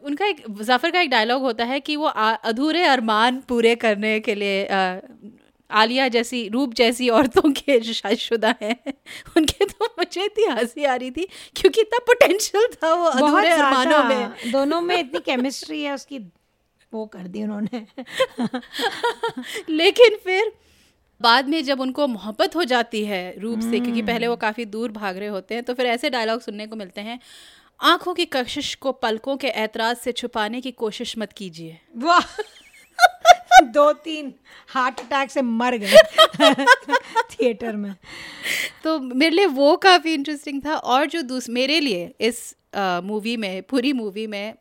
उनका 0.04 0.26
एक 0.26 0.42
जाफ़र 0.62 0.90
का 0.90 1.00
एक 1.00 1.10
डायलॉग 1.10 1.42
होता 1.42 1.64
है 1.64 1.80
कि 1.80 1.96
वो 1.96 2.06
अधूरे 2.50 2.82
अरमान 2.82 3.40
पूरे 3.48 3.74
करने 3.74 4.18
के 4.20 4.34
लिए 4.34 4.68
आलिया 5.70 6.08
जैसी 6.08 6.48
रूप 6.48 6.74
जैसी 6.74 7.08
औरतों 7.08 7.52
के 7.52 7.80
शादीशुदा 7.94 8.54
हैं। 8.62 8.76
उनके 9.36 9.64
तो 9.64 9.84
मुझे 9.84 10.24
इतनी 10.24 10.44
हँसी 10.44 10.84
आ 10.84 10.94
रही 10.94 11.10
थी 11.10 11.28
क्योंकि 11.56 11.80
इतना 11.80 11.98
पोटेंशियल 11.98 12.66
था 12.82 12.94
वो 12.94 13.04
अधूरे 13.04 13.50
अरमानों 13.50 14.04
में। 14.04 14.52
दोनों 14.52 14.80
में 14.80 14.98
इतनी 14.98 15.20
केमिस्ट्री 15.20 15.82
है 15.82 15.94
उसकी 15.94 16.18
वो 16.92 17.06
कर 17.06 17.18
दी 17.18 17.42
उन्होंने। 17.42 17.86
लेकिन 19.68 20.16
फिर 20.24 20.52
बाद 21.20 21.48
में 21.48 21.64
जब 21.64 21.80
उनको 21.80 22.06
मोहब्बत 22.06 22.56
हो 22.56 22.64
जाती 22.64 23.04
है 23.04 23.40
रूप 23.40 23.60
से 23.60 23.80
क्योंकि 23.80 24.02
पहले 24.02 24.26
वो 24.28 24.36
काफ़ी 24.36 24.64
दूर 24.64 24.92
भाग 24.92 25.18
रहे 25.18 25.28
होते 25.28 25.54
हैं 25.54 25.64
तो 25.64 25.74
फिर 25.74 25.86
ऐसे 25.86 26.10
डायलॉग 26.10 26.40
सुनने 26.40 26.66
को 26.66 26.76
मिलते 26.76 27.00
हैं 27.00 27.20
आँखों 27.80 28.14
की 28.14 28.24
कशिश 28.24 28.74
को 28.74 28.92
पलकों 28.92 29.36
के 29.36 29.48
ऐतराज 29.48 29.96
से 29.96 30.12
छुपाने 30.12 30.60
की 30.60 30.70
कोशिश 30.70 31.18
मत 31.18 31.32
कीजिए। 31.32 31.78
वाह। 31.96 32.20
दो 33.64 33.92
तीन 33.92 34.34
हार्ट 34.68 35.00
अटैक 35.00 35.30
से 35.30 35.42
मर 35.42 35.76
गए 35.76 35.96
थिएटर 37.32 37.76
में। 37.76 37.94
तो 38.84 38.98
मेरे 38.98 39.36
लिए 39.36 39.46
वो 39.46 39.76
काफ़ी 39.76 40.14
इंटरेस्टिंग 40.14 40.62
था 40.66 40.74
और 40.74 41.06
जो 41.06 41.22
दूस, 41.22 41.48
मेरे 41.48 41.80
लिए 41.80 42.14
इस 42.20 42.56
मूवी 42.76 43.36
में, 43.36 43.62
पूरी 43.62 43.92
मूवी 43.92 44.26
में 44.26 44.54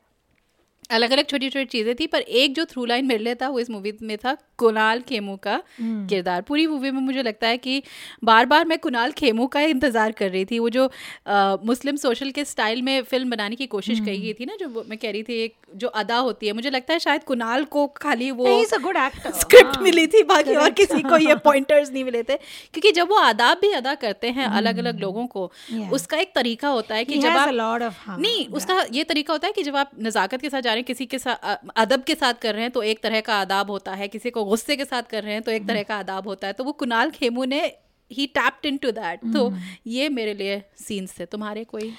अलग 0.92 1.12
अलग 1.12 1.26
छोटी 1.26 1.50
छोटी 1.50 1.66
चीज़ें 1.66 1.96
थी 1.96 2.08
पर 2.08 2.20
एक 2.20 2.54
जो 2.56 2.66
थ्रू 2.66 2.86
लाइन 2.86 3.06
मेरे 3.06 3.24
लिए 3.24 3.36
था 3.36 3.50
वो 3.50 3.60
इस 3.60 3.70
मूवी 3.70 3.98
में 4.02 4.18
था 4.18 4.38
कुणाल 4.58 5.00
खेमू 5.00 5.36
का 5.36 5.62
किरदार। 5.82 6.42
पूरी 6.42 6.68
मूवी 6.68 6.92
में 6.92 7.02
मुझे 7.02 7.24
लगता 7.24 7.48
है 7.48 7.58
कि 7.58 7.84
बार 8.24 8.46
बार 8.46 8.66
मैं 8.66 8.78
कुणाल 8.80 9.12
खेमू 9.12 9.48
का 9.48 9.62
इंतज़ार 9.62 10.12
कर 10.12 10.30
रही 10.30 10.46
थी। 10.46 10.60
वो 10.60 10.70
जो 10.70 10.86
अ, 10.86 11.58
मुस्लिम 11.64 11.96
सोशल 11.96 12.32
के 12.32 12.46
स्टाइल 12.46 12.82
में 12.82 13.02
फ़िल्म 13.02 13.30
बनाने 13.30 13.56
की 13.56 13.66
कोशिश 13.66 14.00
कही 14.00 14.18
गई 14.18 14.34
थी 14.34 14.46
ना 14.46 14.56
जो 14.60 14.84
मैं 14.90 14.98
कह 14.98 15.12
रही 15.12 15.24
थी 15.24 15.34
एक 15.34 15.56
जो 15.76 15.88
अदा 15.88 16.18
होती 16.18 16.48
है। 16.48 16.54
मुझे 16.54 16.70
लगता 16.70 16.94
है 16.94 17.00
शायद 17.00 17.24
कुणाल 17.24 17.64
को 17.64 17.88
खाली 17.88 18.32
वो 18.32 18.46
ही 18.48 18.66
गुड 18.82 18.98
एक्टर 18.98 19.32
स्क्रिप्ट 19.32 19.82
मिली 19.82 20.08
थी 20.08 20.24
बाकी 20.24 20.56
और 20.56 20.70
किसी 20.70 21.02
को 21.02 21.18
ये 21.18 21.36
पॉइंटर्स 21.46 21.92
नहीं 21.92 22.04
मिले 22.04 22.24
थे। 22.24 22.38
क्योंकि 22.74 22.92
जब 22.92 23.10
वो 23.10 23.16
आदाब 23.16 23.58
भी 23.58 23.72
अदा 23.72 23.96
करते 23.96 24.30
हैं 24.30 24.46
अलग 24.48 24.78
अलग 24.78 25.00
लोगों 25.00 25.28
को 25.28 25.52
उसका 25.94 26.18
एक 26.18 26.32
तरीका 26.36 26.68
होता 26.68 26.96
है 26.96 27.06
कि 27.06 27.14
जब 27.18 27.28
आप 27.30 27.48
हाँ, 27.98 28.18
नहीं 28.20 28.48
उसका 28.48 28.86
ये 28.94 29.04
तरीका 29.04 29.34
होता 29.34 29.48
है 29.48 29.54
कि 29.54 29.64
जब 29.64 29.76
आप 29.76 29.92
नज़ाकत 30.00 30.42
के 30.42 30.50
साथ 30.50 30.62
हैं 30.76 30.86
किसी 30.86 31.06
के 31.06 31.20
साथ 31.20 31.58
अदब 31.76 32.04
के 32.04 32.16
साथ 32.16 32.34
कर 32.34 32.54
रहे 32.54 32.62
हैं 32.62 32.72
तो 32.72 32.84
एक 32.84 33.04
तरह 33.04 33.22
का 33.22 33.36
आदाब 33.36 33.72
होता 33.72 33.94
है 33.94 34.08
किसी 34.08 34.30
को 34.30 34.44
गुस्से 34.44 34.76
के 34.76 34.86
साथ 34.86 35.04
कर 35.04 35.24
रहे 35.24 35.34
हैं 35.34 35.42
तो 35.42 35.52
एक 35.52 35.68
तरह 35.68 35.84
का 35.84 35.98
आदाब 35.98 36.28
होता 36.28 36.48
है। 36.48 36.54
तो 36.54 36.64
वो 36.64 36.72
कुणाल 36.72 37.12
खेमू 37.12 37.46
ने 37.46 37.74
ही 38.12 38.26
टैप्ड 38.28 38.66
इनटू 38.66 38.92
दैट 38.92 39.20
तो 39.34 39.54
ये 39.88 40.10
मेरे 40.10 40.34
लिए 40.34 40.64
सीन्स 40.88 41.20
थे। 41.20 41.26
तुम्हारे 41.26 41.64
कोई 41.64 41.94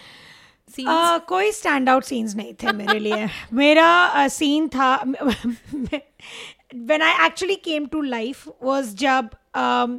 आ, 0.88 1.18
कोई 1.18 1.52
स्टैंड 1.52 1.88
आउट 1.88 2.04
सीन्स 2.04 2.34
नहीं 2.34 2.54
थे 2.54 2.72
मेरे 2.72 2.98
लिए। 2.98 3.26
मेरा 3.52 4.28
सीन 4.28 4.68
था 4.68 4.94
when 6.74 7.02
I 7.02 7.26
actually 7.26 7.54
came 7.54 7.86
to 7.86 8.02
life 8.02 8.48
was 8.62 8.94
जब 8.94 9.28
um, 9.58 9.98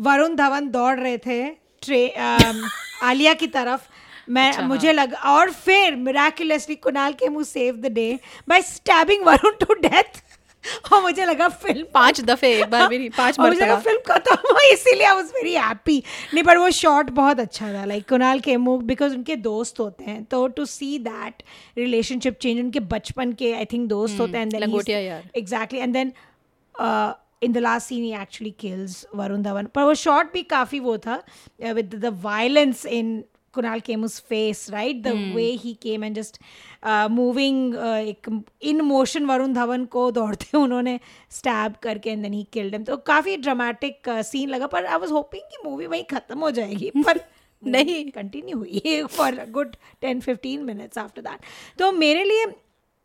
वरुण 0.00 0.36
धवन 0.36 0.68
दौड़ 0.68 1.00
रहे 1.00 1.18
थे 1.18 1.50
ट्रे 1.82 2.14
um, 2.18 2.56
आलिया 3.02 3.34
की 3.34 3.46
तरफ़। 3.46 3.90
मैं 4.28 4.48
अच्छा, 4.48 4.66
मुझे 4.66 4.92
लगा 4.92 5.18
और 5.30 5.50
फिर 5.52 5.96
मिराकुलसली 5.96 6.74
कुणाल 6.76 7.12
के 7.12 7.28
मुँह 7.28 7.44
save 7.44 7.76
the 7.76 7.92
day 7.92 8.08
by 8.48 8.62
stabbing 8.62 9.24
Varun 9.26 9.52
to 9.60 9.74
death 9.80 10.22
और 10.92 11.00
मुझे 11.02 11.24
लगा 11.24 11.48
फ़िल्म 11.48 11.84
पाँच 11.94 12.20
दफे 12.20 12.48
एक 12.52 12.70
बार 12.70 12.86
भी 12.88 12.98
नहीं 12.98 13.10
पाँच 13.16 13.38
और 13.40 13.48
मुझे 13.48 13.60
लगा 13.60 13.76
फ़िल्म 13.80 14.00
खत्म 14.06 14.34
हुई 14.46 14.72
इसीलिए 14.72 15.06
आई 15.06 15.14
वाज 15.14 15.26
वेरी 15.34 15.52
हैप्पी 15.54 16.02
नहीं 16.34 16.44
पर 16.44 16.58
वो 16.58 16.70
शॉट 16.78 17.10
बहुत 17.18 17.40
अच्छा 17.40 17.72
था 17.74 17.84
लाइक 17.84 18.08
कुणाल 18.08 18.40
खेमू 18.40 18.76
बिकॉज़ 18.88 19.14
उनके 19.14 19.36
दोस्त 19.36 19.78
होते 19.80 20.04
हैं। 20.04 20.24
तो 20.24 20.46
to 20.48 20.64
see 20.64 20.98
that 20.98 21.42
relationship 21.78 22.38
change 22.42 22.60
उनके 22.60 22.80
बचपन 22.94 23.32
के 23.32 23.52
आई 23.52 23.64
थिंक 23.72 23.88
दोस्त 23.88 24.20
होते 24.20 24.38
हैं 24.38 24.60
लंगोटिया 24.60 24.98
यार। 24.98 25.30
Exactly 25.36 25.80
and 25.80 25.92
then 25.92 26.12
in 27.42 27.52
the 27.52 27.58
last 27.58 27.88
scene 27.88 28.02
he 28.04 28.12
actually 28.22 28.50
kills 28.60 29.06
Varun 29.14 29.42
Dhawan. 29.42 29.66
पर 29.74 29.82
वो 29.82 29.94
शॉट 29.94 30.32
भी 30.32 30.42
काफ़ी 30.50 30.80
वो 30.80 30.98
था 30.98 31.22
with 31.62 31.94
the 31.94 32.18
violence 32.22 32.84
in 32.86 33.22
Kunal 33.56 33.80
Khemu's 33.86 34.18
face 34.28 34.66
right 34.70 35.02
the 35.02 35.12
way 35.34 35.44
he 35.62 35.72
came 35.82 36.04
and 36.04 36.16
just 36.16 36.38
moving 37.10 37.74
एक 37.74 38.28
इन 38.62 38.80
मोशन 38.80 39.24
वरुण 39.24 39.52
धवन 39.52 39.84
को 39.94 40.10
दौड़ते 40.10 40.56
उन्होंने 40.58 40.98
स्टैब 41.30 41.74
करके 41.82 42.10
and 42.10 42.22
then 42.22 42.32
he 42.32 42.46
killed 42.52 42.74
him 42.74 42.84
तो 42.84 42.96
काफ़ी 43.06 43.36
ड्रामेटिक 43.36 44.08
सीन 44.32 44.48
लगा 44.48 44.66
पर 44.66 44.86
आई 44.86 44.98
वाज 44.98 45.12
होपिंग 45.12 45.42
कि 45.52 45.68
मूवी 45.68 45.86
वहीं 45.86 46.04
खत्म 46.10 46.38
हो 46.38 46.50
जाएगी 46.60 46.90
पर 47.06 47.20
नहीं। 47.62 48.04
कंटिन्यू 48.10 48.58
हुई 48.58 49.02
for 49.10 49.44
good 49.50 49.76
ten 50.00 50.20
fifteen 50.20 50.64
minutes 50.64 50.98
after 50.98 51.22
that 51.22 51.78
तो 51.78 51.92
मेरे 51.92 52.24
लिए 52.24 52.46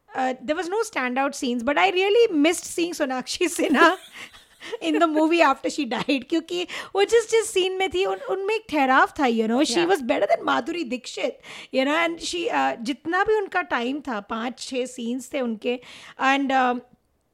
uh, 0.09 0.33
there 0.41 0.55
was 0.55 0.69
no 0.69 0.81
standout 0.83 1.35
scenes, 1.35 1.63
but 1.63 1.77
I 1.77 1.89
really 1.91 2.33
missed 2.33 2.65
seeing 2.65 2.93
Sonakshi 2.93 3.47
Sinha 3.47 3.95
in 4.81 4.99
the 4.99 5.07
movie 5.07 5.41
after 5.41 5.69
she 5.69 5.85
died 5.85 6.27
क्योंकि 6.29 6.63
वो 6.95 7.03
जिस 7.03 7.29
जिस 7.31 7.49
सीन 7.53 7.77
में 7.77 7.89
थी 7.89 8.05
उन 8.05 8.19
उनमें 8.29 8.53
एक 8.55 8.65
ठहराव 8.69 9.13
था 9.19 9.25
you 9.25 9.47
know 9.47 9.63
she. 9.63 9.85
Was 9.85 10.03
better 10.03 10.25
than 10.25 10.45
Madhuri 10.45 10.83
Dixit 10.83 11.39
you 11.73 11.85
know 11.85 11.95
and 11.95 12.19
she 12.19 12.47
जितना 12.81 13.23
भी 13.23 13.35
उनका 13.35 13.61
टाइम 13.75 13.99
था 14.07 14.19
पाँच 14.29 14.59
छः 14.59 14.85
सीन्स 14.85 15.33
थे 15.33 15.41
उनके 15.41 15.73
एंड 16.21 16.51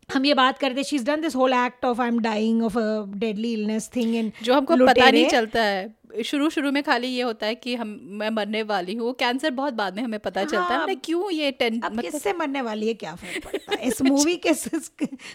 हम 0.10 0.26
ये 0.26 0.34
बात 0.34 0.58
करते 0.58 0.84
she 0.84 0.96
is 0.96 1.06
done 1.06 1.22
this 1.22 1.36
whole 1.36 1.54
act 1.54 1.86
of 1.86 2.02
I 2.02 2.08
am 2.08 2.20
dying 2.20 2.64
of 2.64 2.78
a 2.80 3.04
deadly 3.18 3.54
illness 3.54 3.90
thing 3.96 4.16
in 4.16 4.32
जो 4.44 4.54
हमको 4.54 4.76
पता 4.86 5.10
नहीं 5.10 5.28
चलता 5.30 5.64
है। 5.64 5.86
शुरू 6.24 6.50
शुरू 6.50 6.72
में 6.72 6.82
खाली 6.84 7.08
ये 7.08 7.22
होता 7.22 7.46
है 7.46 7.56
कि 7.56 7.76
हम 7.76 8.00
मैं 8.12 8.30
मरने 8.30 8.64
वाली 8.64 8.94
हूँ। 8.96 9.14
कैंसर 9.14 9.52
बहुत 9.52 9.74
बाद 9.74 9.96
में 9.96 10.04
हमें 10.04 10.20
पता 10.20 10.42
हाँ, 10.42 10.48
चलता 10.50 10.64
है। 10.64 10.78
हाँ, 10.78 10.84
मतलब 10.84 11.02
क्यों 11.06 11.32
ये 11.32 11.52
टेन 11.52 11.82
मतलब 11.86 12.02
किससे 12.02 12.34
मरने 12.34 12.62
वाली 12.62 12.88
है 12.88 12.94
क्या 12.94 13.16
फ़र्क 13.16 13.44
पड़ता 13.46 13.76
है? 13.76 13.88
इस 13.88 14.02
मूवी 14.02 14.36
के 14.46 14.54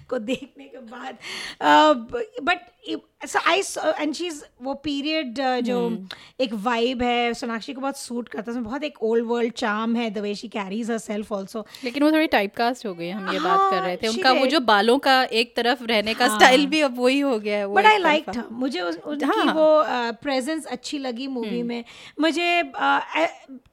को 0.08 0.18
देखने 0.18 0.64
के 0.64 0.78
बाद। 0.78 1.18
बट 2.42 2.70
आई 3.46 3.61
एंड 3.98 4.14
शी 4.14 4.28
वो 4.62 4.72
पीरियड 4.74 5.38
जो 5.64 5.76
एक 6.40 6.54
वाइब 6.54 7.02
है 7.02 7.35
सोनाक्षी 7.35 7.72
को 7.72 7.80
बहुत 7.80 7.98
सूट 7.98 8.28
करता 8.28 8.50
है। 8.50 8.50
उसमें 8.50 8.64
बहुत 8.64 8.85
एक 8.85 9.02
ओल्ड 9.02 9.26
वर्ल्ड 9.26 9.52
चार्म 9.52 9.94
है। 9.96 10.11
The 10.11 10.18
way 10.18 10.35
she 10.35 10.48
carries 10.48 10.90
herself 10.98 11.32
also 11.32 11.64
लेकिन 11.85 12.02
वो 12.02 12.11
थोड़ी 12.12 12.26
टाइपकास्ट 12.26 12.87
हो 12.87 12.94
गई 12.94 13.08
हम 13.08 13.30
ये 13.32 13.38
बात 13.40 13.70
कर 13.70 13.82
रहे 13.82 13.96
थे। 13.96 14.06
हाँ, 14.06 14.14
उनका 14.14 14.32
वो 14.32 14.46
जो 14.46 14.61
बालों 14.61 14.98
का 14.98 15.22
एक 15.24 15.54
तरफ़ 15.56 15.85
रहने 15.85 16.14
का 16.14 16.26
हाँ। 16.26 16.38
स्टाइल 16.38 16.66
भी 16.66 16.80
अब 16.80 16.98
वही 16.98 17.20
हो 17.20 17.38
गया 17.38 17.58
है 17.58 17.72
बट 17.74 17.87
आई 17.87 17.98
लाइक 17.98 18.30
मुझे 18.52 18.80
उनकी 18.80 19.26
हाँ। 19.26 19.44
वो 19.54 19.68
प्रेजेंस 20.22 20.62
अच्छी 20.66 20.98
लगी 20.98 21.27
मूवी 21.27 21.62
में। 21.62 21.85
मुझे 22.20 22.62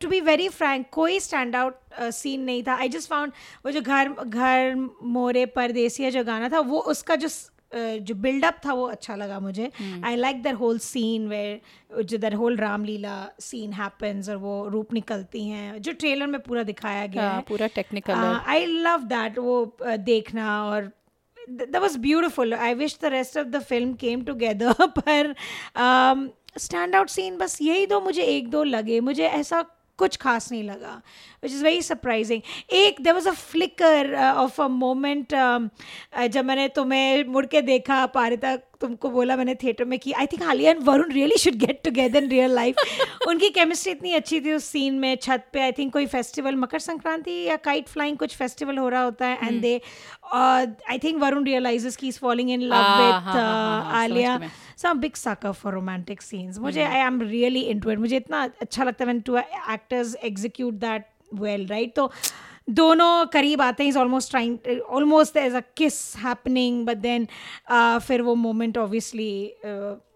टू 0.02 0.08
बी 0.08 0.20
वेरी 0.20 0.50
फ्रैंक 0.50 0.88
कोई 0.92 1.20
स्टैंड 1.20 1.56
आउट 1.56 1.76
सीन 2.02 2.42
नहीं 2.42 2.64
था। 2.64 2.76
आई 2.76 2.90
जस्ट 2.90 3.10
फाउंड 3.10 3.32
वो 3.66 3.72
जो 3.72 3.82
घर 3.82 4.10
घर 4.10 4.90
मोरे 5.04 5.46
परदेसिया 5.46 6.10
जो 6.10 6.24
गाना 6.24 6.50
था 6.50 6.60
वो 6.60 6.80
उसका 6.80 7.16
जो 7.16 7.30
जो 7.76 8.16
बिल्डअप 8.16 8.62
था 8.66 8.74
वो 8.74 8.86
अच्छा 8.86 9.16
लगा 9.16 9.40
मुझे। 9.40 9.72
I 10.06 10.16
like 10.16 10.42
the 10.44 10.54
whole 10.54 10.80
scene 10.80 11.28
where 11.28 12.04
जो 12.04 12.18
the 12.18 12.34
whole 12.34 12.58
Ramleela 12.58 13.30
scene 13.40 13.74
happens 13.74 14.30
और 14.30 14.36
वो 14.36 14.68
रूप 14.68 14.94
निकलती 14.94 15.48
हैं 15.50 15.82
जो 15.82 15.92
ट्रेलर 15.92 16.28
में 16.28 16.42
पूरा 16.42 16.64
दिखाया 16.64 17.06
गया 17.08 17.28
हाँ, 17.28 17.36
है। 17.36 17.42
पूरा 17.42 17.68
टेक्निकल 17.68 18.14
आई 18.14 18.66
लव 18.66 19.04
दैट 19.04 19.38
वो 19.38 19.78
देखना 19.82 20.64
और 20.66 20.92
that 21.48 21.82
was 21.82 21.98
beautiful 21.98 22.54
i 22.54 22.74
wish 22.74 22.96
the 22.96 23.10
rest 23.10 23.36
of 23.36 23.48
the 23.52 23.62
film 23.62 23.94
came 23.98 24.26
together 24.26 24.74
पर 25.00 25.34
स्टैंड 26.58 26.96
आउट 26.96 27.10
सीन 27.10 27.38
बस 27.38 27.58
यही 27.62 27.86
दो 27.86 28.00
मुझे 28.02 28.24
एक 28.24 28.50
दो 28.50 28.64
लगे। 28.64 29.00
मुझे 29.00 29.26
ऐसा 29.26 29.62
कुछ 30.00 30.16
खास 30.18 30.52
नहीं 30.52 30.64
लगा 30.64 31.02
विच 31.44 31.52
इज़ 31.52 31.64
वेरी 31.64 31.82
सरप्राइजिंग 31.82 32.42
एक 32.74 33.02
there 33.02 33.14
was 33.14 33.28
a 33.30 33.34
flicker 33.34 34.14
of 34.16 34.62
a 34.62 34.68
moment 34.68 35.34
जब 36.32 36.46
मैंने 36.46 36.68
तुम्हें 36.76 37.24
मुड़ 37.26 37.46
के 37.46 37.62
देखा, 37.62 38.06
पारिता 38.08 38.56
तुमको 38.82 39.10
बोला 39.10 39.36
मैंने 39.36 39.56
थिएटर 39.56 39.86
में 39.86 40.00
कि 40.00 40.12
I 40.12 40.26
think 40.26 40.44
Alia 40.44 40.72
and 40.72 40.84
Varun 40.84 41.12
really 41.12 41.38
should 41.38 41.54
get 41.54 41.82
together 41.84 42.24
in 42.24 42.30
real 42.30 42.52
life 42.52 42.76
उनकी 43.28 43.50
केमिस्ट्री 43.50 43.92
इतनी 43.92 44.14
अच्छी 44.14 44.42
थी 44.42 44.54
उस 44.54 44.66
सीन 44.66 44.94
में 45.00 45.16
छत 45.16 45.46
पे 45.54 45.62
आई 45.62 45.72
थिंक 45.72 45.94
कोई 45.94 46.06
फेस्टिवल 46.06 46.56
मकर 46.56 46.80
संक्रांति 46.80 47.32
या 47.32 47.56
काइट 47.56 47.88
फ्लाइंग 47.88 48.18
कुछ 48.18 48.36
फेस्टिवल 48.36 48.78
हो 48.78 48.90
रहा 48.90 49.02
होता 49.02 49.28
है 49.28 49.48
and 49.48 49.62
they 49.62 49.82
I 50.34 51.00
think 51.04 51.22
Varun 51.22 51.44
realises 51.44 51.96
की 51.96 52.08
इज़ 52.08 52.20
फॉलोइंग 52.20 52.52
इन 52.52 52.62
लव 52.62 52.76
समझ 52.76 53.36
आलिया. 53.94 54.38
गई 54.38 54.42
मैं। 54.42 54.52
So 54.78 54.94
big 54.94 55.14
sucker 55.14 55.54
for 55.54 55.72
romantic 55.76 56.22
scenes. 56.22 56.58
मुझे 56.58 56.84
I 56.84 57.00
am 57.00 57.22
really 57.22 57.74
into 57.74 57.90
it. 57.90 57.98
मुझे 57.98 58.18
इतना 58.18 58.50
अच्छा 58.62 58.84
लगता 58.84 59.06
है 59.06 59.14
when 59.14 59.24
two 59.30 59.38
actors 59.70 60.16
execute 60.32 60.80
that 60.80 61.02
well 61.42 61.68
right? 61.72 61.96
तो 61.96 62.12
दोनों 62.70 63.26
करीब 63.26 63.62
आते 63.62 63.84
हैं 63.84 63.90
is 63.90 63.98
almost 63.98 64.30
trying 64.30 64.82
almost 64.82 65.38
as 65.38 65.54
a 65.54 65.60
kiss 65.60 66.16
happening 66.18 66.86
but 66.86 66.98
then 66.98 67.28
फिर 68.00 68.22
वो 68.22 68.36
moment 68.36 68.78
obviously 68.78 69.54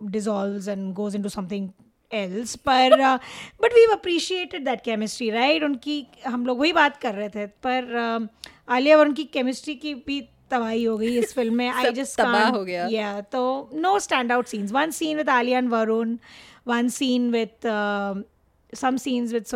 dissolve 0.04 0.70
and 0.70 0.94
goes 0.94 1.16
into 1.24 1.30
something 1.30 1.70
else 2.14 2.56
पर 2.56 3.18
but 3.62 3.74
we 3.74 3.92
appreciated 3.92 4.66
that 4.66 4.82
chemistry 4.82 5.30
right 5.30 5.64
उनकी 5.64 6.08
हम 6.28 6.46
लोग 6.46 6.60
वही 6.60 6.74
बात 6.74 6.98
कर 6.98 7.14
रहे 7.14 7.30
थे 7.30 7.46
पर 7.46 7.84
uh, 8.22 8.28
आलिया 8.70 8.98
और 8.98 9.08
उनकी 9.08 9.24
केमिस्ट्री 9.24 9.76
की 9.76 9.94
भी 9.94 10.30
तबाही 10.52 10.84
हो 10.84 10.98
गई 10.98 11.18
इस 11.18 11.34
फ़िल्म 11.34 11.54
में 11.54 11.70
आई 11.70 11.92
जस्ट 11.92 12.22
तबाह 12.22 12.50
हो 12.50 12.66
गया। 12.66 12.88
yeah 12.88 13.26
no 13.74 14.00
stand 14.00 14.32
out 14.32 14.46
scenes 14.46 14.72
one 14.72 14.92
scene 14.92 15.18
with 15.18 15.30
Alia 15.30 15.62
and 15.62 15.72
varun 15.72 16.18
one 16.68 16.90
scene 16.90 17.32
with 17.36 17.66
uh, 17.66 18.22
some 18.74 18.98
scenes 18.98 19.34
with 19.34 19.48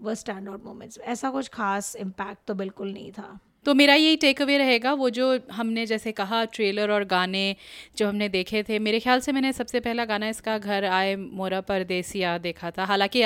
sonakshi 0.00 0.08
were 0.08 0.16
standout 0.16 0.64
moments. 0.64 0.98
ऐसा 0.98 1.30
कुछ 1.30 1.48
खास 1.48 1.96
इम्पैक्ट 1.96 2.38
तो 2.46 2.54
बिल्कुल 2.54 2.92
नहीं 2.92 3.12
था। 3.12 3.40
तो 3.64 3.74
मेरा 3.74 3.94
यही 3.94 4.16
टेक 4.16 4.42
अवे 4.42 4.58
रहेगा 4.58 4.92
वो 4.92 5.10
जो 5.10 5.40
हमने 5.52 5.86
जैसे 5.86 6.12
कहा 6.12 6.44
ट्रेलर 6.44 6.90
और 6.90 7.04
गाने 7.04 7.56
जो 7.98 8.08
हमने 8.08 8.28
देखे 8.28 8.62
थे 8.62 8.78
मेरे 8.78 9.00
ख्याल 9.00 9.20
से 9.20 9.32
मैंने 9.32 9.52
सबसे 9.52 9.80
पहला 9.80 10.04
गाना 10.04 10.28
इसका 10.28 10.58
घर 10.58 10.84
आए 10.84 11.16
मोरा 11.16 11.60
परदेसिया 11.60 12.38
देखा 12.38 12.70
था। 12.70 12.84
हालाँकि 12.84 13.24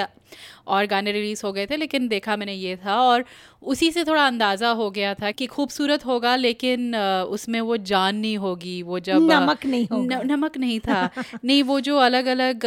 और 0.67 0.87
गाने 0.87 1.13
रिलीज़ 1.13 1.43
हो 1.45 1.53
गए 1.53 1.67
थे 1.67 1.77
लेकिन 1.77 2.09
देखा 2.09 2.37
मैंने 2.37 2.55
ये 2.55 2.77
था 2.77 3.01
और 3.01 3.25
उसी 3.63 3.91
से 3.91 4.05
थोड़ा 4.05 4.27
अंदाज़ा 4.27 4.71
हो 4.71 4.91
गया 4.91 5.15
था 5.15 5.31
कि 5.31 5.47
खूबसूरत 5.47 6.07
होगा 6.07 6.37
लेकिन 6.37 6.97
उसमें 6.97 7.61
वो 7.61 7.77
जान 7.77 8.17
नहीं 8.17 8.39
होगी 8.39 8.83
वो 8.83 9.01
जब 9.01 9.31
नमक 9.31 9.67
नहीं 9.67 9.87
होगा। 9.93 10.23
न, 10.23 10.33
नमक 10.33 10.57
नहीं 10.57 10.81
था। 10.81 11.11
नहीं 11.45 11.63
वो 11.63 11.81
जो 11.81 11.97
अलग 11.99 12.27
अलग 12.27 12.61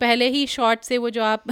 पहले 0.00 0.28
ही 0.28 0.46
शॉर्ट 0.46 0.80
से 0.80 0.98
वो 0.98 1.10
जो 1.10 1.22
आप 1.22 1.44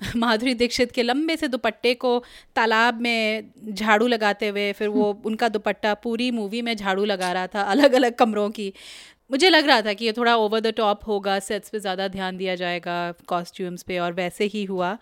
माधुरी 0.16 0.54
दीक्षित 0.54 0.92
के 0.92 1.02
लंबे 1.02 1.36
से 1.36 1.48
दुपट्टे 1.48 1.94
को 1.94 2.24
तालाब 2.56 3.00
में 3.00 3.50
झाड़ू 3.74 4.06
लगाते 4.06 4.48
हुए 4.48 4.72
फिर 4.72 4.88
वो 4.88 5.22
उनका 5.26 5.48
दुपट्टा 5.48 5.94
पूरी 5.94 6.30
मूवी 6.30 6.62
में 6.62 6.76
झाड़ू 6.76 7.04
लगा 7.04 7.32
रहा 7.32 7.46
था 7.46 7.62
अलग 7.62 7.92
अलग 7.92 8.14
कमरों 8.14 8.50
की। 8.50 8.72
मुझे 9.30 9.50
लग 9.50 9.66
रहा 9.66 9.82
था 9.82 9.92
कि 9.92 10.04
ये 10.04 10.12
थोड़ा 10.12 10.36
ओवर 10.36 10.60
द 10.60 10.66
टॉप 10.76 11.00
होगा 11.06 11.38
सेट्स 11.38 11.70
पे 11.70 11.80
ज़्यादा 11.80 12.08
ध्यान 12.08 12.36
दिया 12.36 12.54
जाएगा 12.54 13.14
कॉस्ट्यूम्स 13.28 13.82
पे 13.82 13.98
और 13.98 14.12
वैसे 14.12 14.44
ही 14.44 14.64
हुआ। 14.64 14.98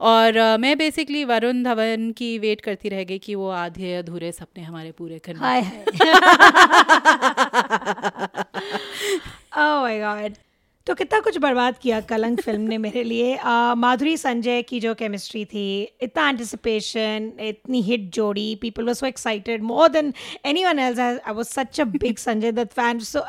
और 0.00 0.36
अ, 0.36 0.56
मैं 0.56 0.78
बेसिकली 0.78 1.24
वरुण 1.24 1.64
धवन 1.64 2.12
की 2.12 2.38
वेट 2.38 2.60
करती 2.60 2.88
रह 2.88 3.04
गई 3.04 3.18
कि 3.18 3.34
वो 3.34 3.50
आधे 3.50 3.94
अधूरे 3.94 4.32
सपने 4.32 4.64
हमारे 4.64 4.92
पूरे 4.92 5.18
करने। 5.18 5.40
हाय 5.40 5.62
हाय। 5.62 5.84
माय 9.56 10.00
गॉड 10.00 10.32
तो 10.86 10.94
कितना 10.94 11.18
कुछ 11.20 11.36
बर्बाद 11.38 11.78
किया 11.82 12.00
कलंक 12.10 12.40
फ़िल्म 12.40 12.62
ने 12.62 12.76
मेरे 12.78 13.02
लिए। 13.02 13.38
माधुरी 13.76 14.16
संजय 14.16 14.62
की 14.62 14.78
जो 14.80 14.94
केमिस्ट्री 14.94 15.44
थी 15.44 15.66
इतना 16.02 16.28
एंटिसिपेशन 16.28 17.30
इतनी 17.42 17.80
हिट 17.82 18.08
जोड़ी 18.14 18.54
people 18.62 18.84
were 18.84 18.94
so 18.94 19.06
excited 19.06 19.62
more 19.62 19.88
than 19.88 20.12
anyone 20.64 20.78
else 20.78 20.98
I 20.98 21.32
was 21.32 21.48
such 21.48 21.80
a 21.80 21.84
big 21.96 22.16
Sanjay 22.18 22.52
Dutt 22.52 22.72
fan 22.72 22.98
so 23.04 23.24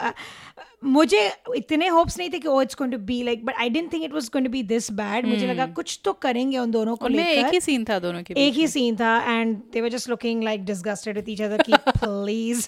मुझे 0.84 1.32
इतने 1.56 1.88
होप्स 1.88 2.18
नहीं 2.18 2.30
थे 2.34 2.40
कि 2.40 2.48
ओ 2.48 2.62
it's 2.62 2.76
going 2.76 2.94
to 2.94 3.00
be 3.00 3.24
like 3.24 3.46
but 3.46 3.54
I 3.54 3.70
don't 3.70 3.94
think 3.94 4.04
it 4.04 4.14
was 4.14 4.28
going 4.28 4.46
to 4.46 4.52
be 4.52 4.64
this 4.64 4.92
bad 4.92 5.26
मुझे 5.26 5.48
लगा 5.48 5.66
कुछ 5.66 6.00
तो 6.04 6.14
करेंगे 6.14 6.58
उन 6.58 6.72
दोनों 6.72 6.96
को 6.96 7.06
उनमें 7.06 7.24
एक 7.30 7.46
ही 7.54 7.60
सीन 7.62 7.86
था 7.86 8.00
दोनों 8.00 8.24
के 8.24 8.34
एक 8.38 8.54
ही 8.54 8.68
सीन 8.68 8.96
था 8.96 9.32
and 9.34 9.58
they 9.58 9.82
were 9.82 9.90
just 9.90 10.10
looking 10.10 10.44
like 10.44 10.66
disgusted 10.66 11.16
with 11.16 11.30
each 11.30 11.42
other 11.42 11.62
की 11.62 11.74
प्लीज़ 11.88 12.68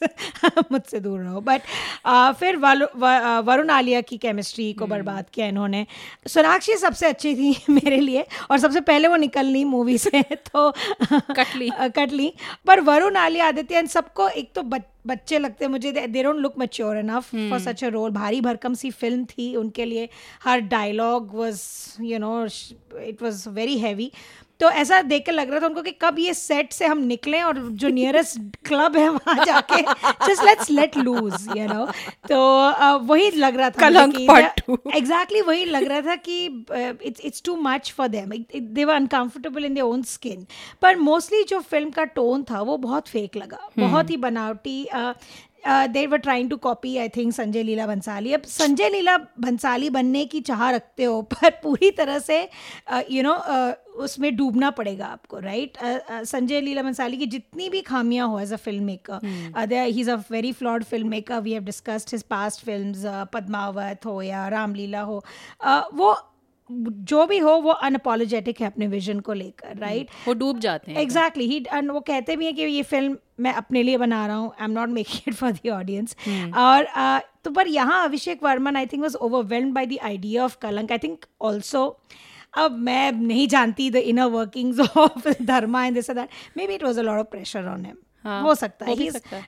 मुझसे 0.72 1.00
दूर 1.00 1.20
रहो. 1.20 1.42
बट 1.42 1.62
फिर 2.40 2.58
वालु- 2.58 2.90
व- 2.96 3.08
अ, 3.08 3.40
वरुण 3.40 3.70
आलिया 3.70 4.02
की 4.02 4.18
केमिस्ट्री 4.18 4.74
को 4.74 4.86
बर्बाद 4.88 5.26
किया 5.34 5.48
इन्होंने। 5.48 5.86
सोनाक्षी 6.28 6.74
सबसे 6.74 7.08
अच्छी 7.08 7.36
थी 7.36 7.64
मेरे 7.70 8.00
लिए 8.00 8.26
और 8.52 8.60
सबसे 8.60 8.82
पहले 8.82 9.08
वो 9.08 9.16
निकलनी 9.16 9.64
मूवी 9.64 9.98
से 9.98 10.22
तो 10.36 10.72
कटली। 11.12 11.70
अ, 11.70 11.88
कटली। 11.96 12.34
पर 12.68 12.80
वरुण 12.80 13.16
आलिया 13.16 13.48
आदित्य 13.48 13.80
इन 13.80 13.86
सबको 13.86 14.30
एक 14.30 14.52
तो 14.56 14.62
बच- 14.62 14.99
बच्चे 15.08 15.38
लगते 15.40 15.66
हैं 15.66 15.72
मुझे 15.72 15.92
they 15.92 16.24
don't 16.24 16.36
look 16.36 16.58
mature 16.60 16.98
enough 16.98 17.30
for 17.36 17.60
such 17.60 17.84
a 17.84 17.88
role 17.88 18.12
भारी 18.12 18.42
भरकम 18.42 18.74
सी 18.74 18.92
फ़िल्म 18.92 19.26
थी 19.26 19.56
उनके 19.56 19.86
लिए। 19.86 20.10
हर 20.44 20.60
dialogue 20.74 21.36
was 21.36 21.62
you 22.02 22.20
know 22.20 22.46
it 23.02 23.22
was 23.22 23.44
very 23.48 23.78
heavy 23.80 24.12
तो 24.60 24.70
ऐसा 24.70 25.02
देख 25.02 25.26
के 25.26 25.32
लग 25.32 25.50
रहा 25.50 25.60
था 25.60 25.66
उनको 25.66 25.82
कि 25.82 25.92
कब 26.02 26.16
ये 26.20 26.34
सेट 26.34 26.74
से 26.74 26.86
हम 26.86 26.98
निकलें 26.98 27.42
और 27.44 27.60
जो 27.72 27.90
नियरेस्ट 27.90 28.58
क्लब 28.66 28.98
है 28.98 29.10
वहाँ 29.10 29.46
जाके 29.46 29.82
just 30.28 30.44
let's 30.44 30.70
let 30.70 30.98
loose 30.98 31.48
you 31.58 31.68
know 31.68 31.86
तो 32.30 32.40
वही 33.06 33.30
लग 33.32 33.56
रहा 33.56 33.70
था. 33.70 33.88
एग्जैक्टली 34.98 35.42
वही 35.42 35.66
लग 35.66 35.84
रहा 35.84 36.02
था 36.02 36.16
कि 36.16 36.46
it's 37.06 37.22
it's 37.26 37.44
too 37.46 37.56
much 37.56 37.94
for 37.98 38.08
them 38.08 38.32
they 38.56 38.86
were 38.86 38.94
uncomfortable 38.96 39.66
in 39.66 39.74
their 39.74 39.86
own 39.86 40.04
skin 40.04 40.46
पर 40.82 40.96
मोस्टली 40.96 41.44
जो 41.44 41.60
फ़िल्म 41.60 41.90
का 41.90 42.04
टोन 42.04 42.44
था 42.44 42.62
वो 42.62 42.78
बहुत 42.78 43.08
फेक 43.08 43.38
लगा 43.38 43.70
बहुत 43.80 44.10
ही 44.10 44.18
बनावटी 44.18 44.88
they 45.68 46.06
were 46.08 46.18
trying 46.18 46.50
to 46.50 46.58
copy 46.58 46.98
I 46.98 47.10
think 47.10 47.34
Sanjay 47.34 47.64
Leela 47.64 47.88
Bhansali 47.88 48.34
अब 48.34 48.42
संजय 48.44 48.90
लीला 48.90 49.18
भंसाली 49.18 49.90
बनने 49.90 50.26
की 50.26 50.42
चाह 50.42 50.70
रखते 50.72 51.04
हो 51.04 51.22
पर 51.34 51.50
पूरी 51.64 51.92
तरह 51.92 52.20
से 52.20 52.42
यू 53.12 53.24
नो 53.24 53.34
उसमें 54.00 54.36
डूबना 54.36 54.70
पड़ेगा 54.70 55.06
आपको 55.06 55.40
राइट 55.40 55.78
संजय 56.26 56.62
लीला 56.62 56.84
भंसाली 56.84 57.18
की 57.18 57.26
जितनी 57.26 57.70
भी 57.70 57.82
खामियाँ 57.82 58.28
हो 58.28 58.40
as 58.40 58.54
a 58.54 58.56
filmmaker 58.84 59.74
he 59.84 60.02
is 60.02 60.12
a 60.12 60.16
very 60.32 60.52
flawed 60.52 60.84
filmmaker 61.10 61.40
we 61.40 61.54
have 61.54 61.64
discussed 61.64 62.10
his 62.12 62.24
past 62.24 62.66
film 62.66 63.26
Padmaavat 63.34 64.06
हो 64.06 64.22
या 64.22 64.48
रामलीला 64.48 65.02
हो. 65.02 65.24
Uh, 65.68 65.84
वो 65.94 66.18
जो 66.72 67.26
भी 67.26 67.38
हो 67.38 67.56
वो 67.58 67.72
अनअपोलोजेटिक 67.72 68.62
है 68.62 68.68
अपने 68.68 68.88
विजन 68.88 69.20
को 69.20 69.34
लेकर 69.34 69.78
राइट 69.78 70.08
right? 70.08 70.28
वो 70.28 70.34
डूब 70.34 70.60
जाते 70.60 70.92
हैं। 70.92 71.00
एग्जैक्टली 71.00 71.48
ही 71.48 71.60
वो 71.90 72.00
कहते 72.00 72.36
भी 72.36 72.46
हैं 72.46 72.56
कि 72.56 72.64
ये 72.64 72.84
फ़िल्म 72.84 73.18
मैं 73.40 73.54
अपने 73.54 73.84
लिए 73.84 73.98
बना 73.98 74.26
रहा 74.28 74.36
हूँ 74.36 74.52
I 74.52 74.66
am 74.66 74.72
not 74.72 74.90
making 74.90 75.28
it 75.28 75.34
for 75.34 75.52
the 75.52 75.70
audience 75.70 76.16
और 76.58 76.86
uh, 76.86 77.22
तो 77.44 77.52
पर 77.52 77.68
यहाँ 77.68 78.04
Abhishek 78.06 78.44
Varman 78.44 78.76
I 78.76 78.86
think 78.86 79.02
was 79.02 79.16
overwhelmed 79.18 79.74
by 79.74 79.86
the 79.86 79.98
idea 80.04 80.44
of 80.44 80.58
Kalank 80.62 80.92
I 80.92 80.98
think 80.98 81.26
also 81.42 81.86
अब 82.58 82.78
मैं 82.80 83.12
नहीं 83.12 83.48
जानती 83.48 83.90
the 83.92 83.96
inner 83.96 84.26
workings 84.30 84.80
of 84.80 85.30
Dharma 85.44 85.86
and 85.86 85.96
this 85.96 86.12
that 86.12 86.30
maybe 86.68 86.74
it 86.74 86.84
was 86.84 87.00
a 87.00 87.04
lot 87.04 87.20
of 87.20 87.28
pressure 87.28 87.68
on 87.68 87.86
him 87.86 87.96
हाँ, 88.30 88.42
हो 88.42 88.56
सकता 88.56 88.86
है। 88.86 88.96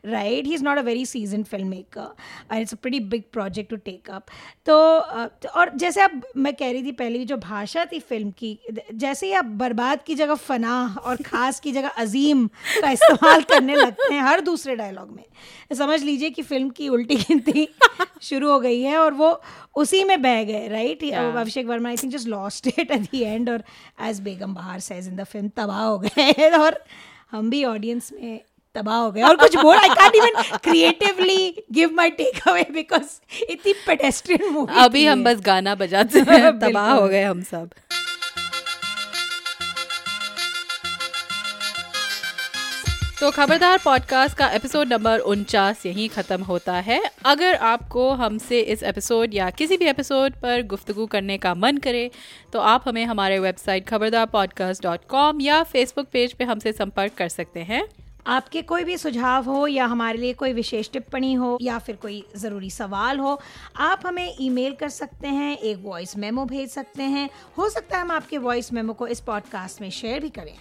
Right 0.06 0.46
he. 0.46 0.54
Is 0.54 0.64
not 0.64 0.78
a 0.78 0.82
very 0.82 1.06
seasoned 1.06 1.44
filmmaker 1.68 2.14
and 2.52 2.62
it's 2.62 2.74
a 2.74 2.78
pretty 2.78 3.00
big 3.08 3.24
project 3.34 3.70
to 3.70 3.76
take 3.86 4.10
up 4.10 4.26
तो 4.66 4.76
और 5.50 5.72
जैसे 5.76 6.02
अब 6.02 6.22
मैं 6.38 6.54
कह 6.54 6.72
रही 6.72 6.84
थी 6.84 6.92
पहले 6.92 7.20
भी 7.20 7.26
जो 7.26 7.38
भाषा 7.38 7.86
थी 7.86 8.00
फ़िल्म 8.00 8.32
की 8.32 8.58
जैसे 8.94 9.26
ही 9.26 9.34
आप 9.34 9.46
बर्बाद 9.62 10.04
की 10.04 10.16
जगह 10.16 10.36
फना 10.48 10.74
और 11.04 11.22
खास 11.26 11.60
की 11.60 11.72
जगह 11.72 11.88
अजीम 11.98 12.48
का 12.82 12.92
इस्तेमाल 12.92 13.42
करने 13.44 13.76
लगते 13.76 14.14
हैं 14.14 14.22
हर 14.22 14.42
दूसरे 14.42 14.76
डायलॉग 14.76 15.12
में 15.12 15.24
समझ 15.76 16.02
लीजिए 16.04 16.30
कि 16.30 16.42
फ़िल्म 16.42 16.70
की 16.70 16.90
उल्टी 16.90 17.16
गिनती 17.16 17.68
शुरू 18.22 18.52
हो 18.52 18.60
गई 18.60 18.82
है 18.82 18.98
और 18.98 19.14
वो 19.14 19.30
उसी 19.76 20.04
में 20.04 20.22
बह 20.22 20.44
गए 20.44 20.68
right 20.68 21.04
Abhishek 21.14 21.66
Varma 21.68 21.90
I 21.90 21.98
think 21.98 22.14
just 22.14 22.28
lost 22.28 22.68
it 22.68 22.92
at 22.92 23.02
the 23.02 23.16
end 23.16 23.50
और 23.50 23.64
as 24.02 24.20
Begum 24.20 24.54
Bahar 24.54 24.80
says 24.80 25.08
in 25.08 25.16
the 25.16 25.24
film 25.24 25.50
तबाह 25.58 25.84
हो 25.84 25.98
गए 26.00 26.50
और 26.58 26.84
हम 27.32 27.50
भी 27.50 27.64
ऑडियंस 27.66 28.12
में 28.14 28.40
तबाह 28.76 28.98
हो 28.98 29.12
गए 29.12 29.22
और 29.22 29.36
कुछ 29.36 29.56
बोल 29.56 29.78
I 29.78 29.90
can't 29.90 30.16
even 30.16 30.58
creatively 30.58 31.64
give 31.72 31.92
my 31.94 32.10
take 32.10 32.48
away 32.48 32.68
because 32.72 33.20
इतनी 33.50 33.74
पेडेस्ट्रियन 33.88 34.50
मूवी 34.54 34.84
अभी 34.84 35.06
हम 35.06 35.24
बस 35.24 35.42
गाना 35.46 35.76
बजाते 35.76 36.20
हैं। 36.20 36.60
तबाह 36.70 36.92
हो 36.92 37.08
गए 37.08 37.24
हम 37.24 37.42
सब। 37.42 37.70
तो 43.20 43.32
खबरदार 43.32 43.80
पॉडकास्ट 43.86 44.38
का 44.38 44.48
एपिसोड 44.50 44.94
नंबर 44.94 45.20
उनचास 45.20 45.86
यहीं 45.86 46.10
ख़त्म 46.10 46.44
होता 46.44 46.74
है। 46.74 47.12
अगर 47.26 47.56
आपको 47.56 48.12
हमसे 48.12 48.60
इस 48.60 48.84
एपिसोड 48.84 49.34
या 49.34 49.50
किसी 49.50 49.78
भी 49.78 49.86
एपिसोड 49.86 50.34
पर 50.34 50.62
गुफ्तगू 50.62 51.06
करने 51.06 51.38
का 51.38 51.54
मन 51.56 51.78
करे 51.78 52.12
तो 52.54 52.60
आप 52.60 52.84
हमें 52.88 53.06
हमारे 53.06 53.40
website 53.40 53.88
Khabardar 53.88 54.26
podcast 54.26 54.84
dot 54.84 55.00
com 55.10 55.42
या 55.42 55.64
फेसबुक 55.64 56.08
पेज 56.14 56.34
पे 56.34 56.44
हमसे 56.44 56.74
संपर्क 56.74 57.14
कर 57.14 57.30
सकते 57.30 57.60
हैं। 57.60 58.01
आपके 58.28 58.62
कोई 58.62 58.84
भी 58.84 58.98
सुझाव 58.98 59.46
हो 59.46 59.66
या 59.68 59.86
हमारे 59.86 60.18
लिए 60.18 60.34
कोई 60.34 60.54
विशेष 60.54 60.90
टिप्पणी 60.92 61.34
हो 61.34 61.58
या 61.62 61.78
फिर 61.80 61.96
कोई 61.96 62.24
ज़रूरी 62.38 62.70
सवाल 62.70 63.20
हो 63.20 63.40
आप 63.80 64.02
हमें 64.06 64.36
ईमेल 64.42 64.74
कर 64.74 64.90
सकते 64.90 65.28
हैं 65.30 65.58
एक 65.58 65.78
वॉइस 65.84 66.16
मेमो 66.18 66.46
भेज 66.46 66.70
सकते 66.70 67.04
हैं। 67.04 67.30
हो 67.58 67.70
सकता 67.70 67.96
है 67.96 68.02
हम 68.02 68.12
आपके 68.12 68.38
वॉइस 68.40 68.72
मेमो 68.74 68.94
को 68.94 69.08
इस 69.08 69.20
पॉडकास्ट 69.22 69.82
में 69.82 69.90
शेयर 69.92 70.20
भी 70.20 70.30
करें। 70.30 70.54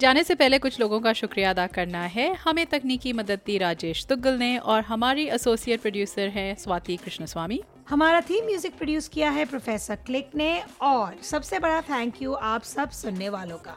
जाने 0.00 0.24
से 0.24 0.34
पहले 0.34 0.58
कुछ 0.58 0.80
लोगों 0.80 1.00
का 1.00 1.12
शुक्रिया 1.12 1.50
अदा 1.50 1.66
करना 1.68 2.02
है। 2.06 2.32
हमें 2.34 2.64
तकनीकी 2.66 3.12
मदद 3.12 3.40
दी 3.46 3.58
राजेश 3.58 4.04
तुग्गल 4.06 4.38
ने 4.38 4.56
और 4.58 4.82
हमारी 4.82 5.26
एसोसिएट 5.30 5.80
प्रोड्यूसर 5.80 6.28
हैं 6.28 6.54
स्वाति 6.56 6.96
कृष्ण 6.96 7.26
स्वामी 7.26 7.60
हमारा 7.88 8.20
थीम 8.20 8.44
म्यूज़िक 8.44 8.76
प्रोड्यूस 8.76 9.08
किया 9.08 9.30
है 9.30 9.44
प्रोफेसर 9.44 9.96
क्लिक 10.06 10.30
ने 10.34 10.50
और 10.82 11.16
सबसे 11.22 11.58
बड़ा 11.58 11.80
थैंक 11.82 12.22
यू 12.22 12.32
आप 12.32 12.62
सब 12.64 12.90
सुनने 12.92 13.28
वालों 13.28 13.56
का। 13.58 13.76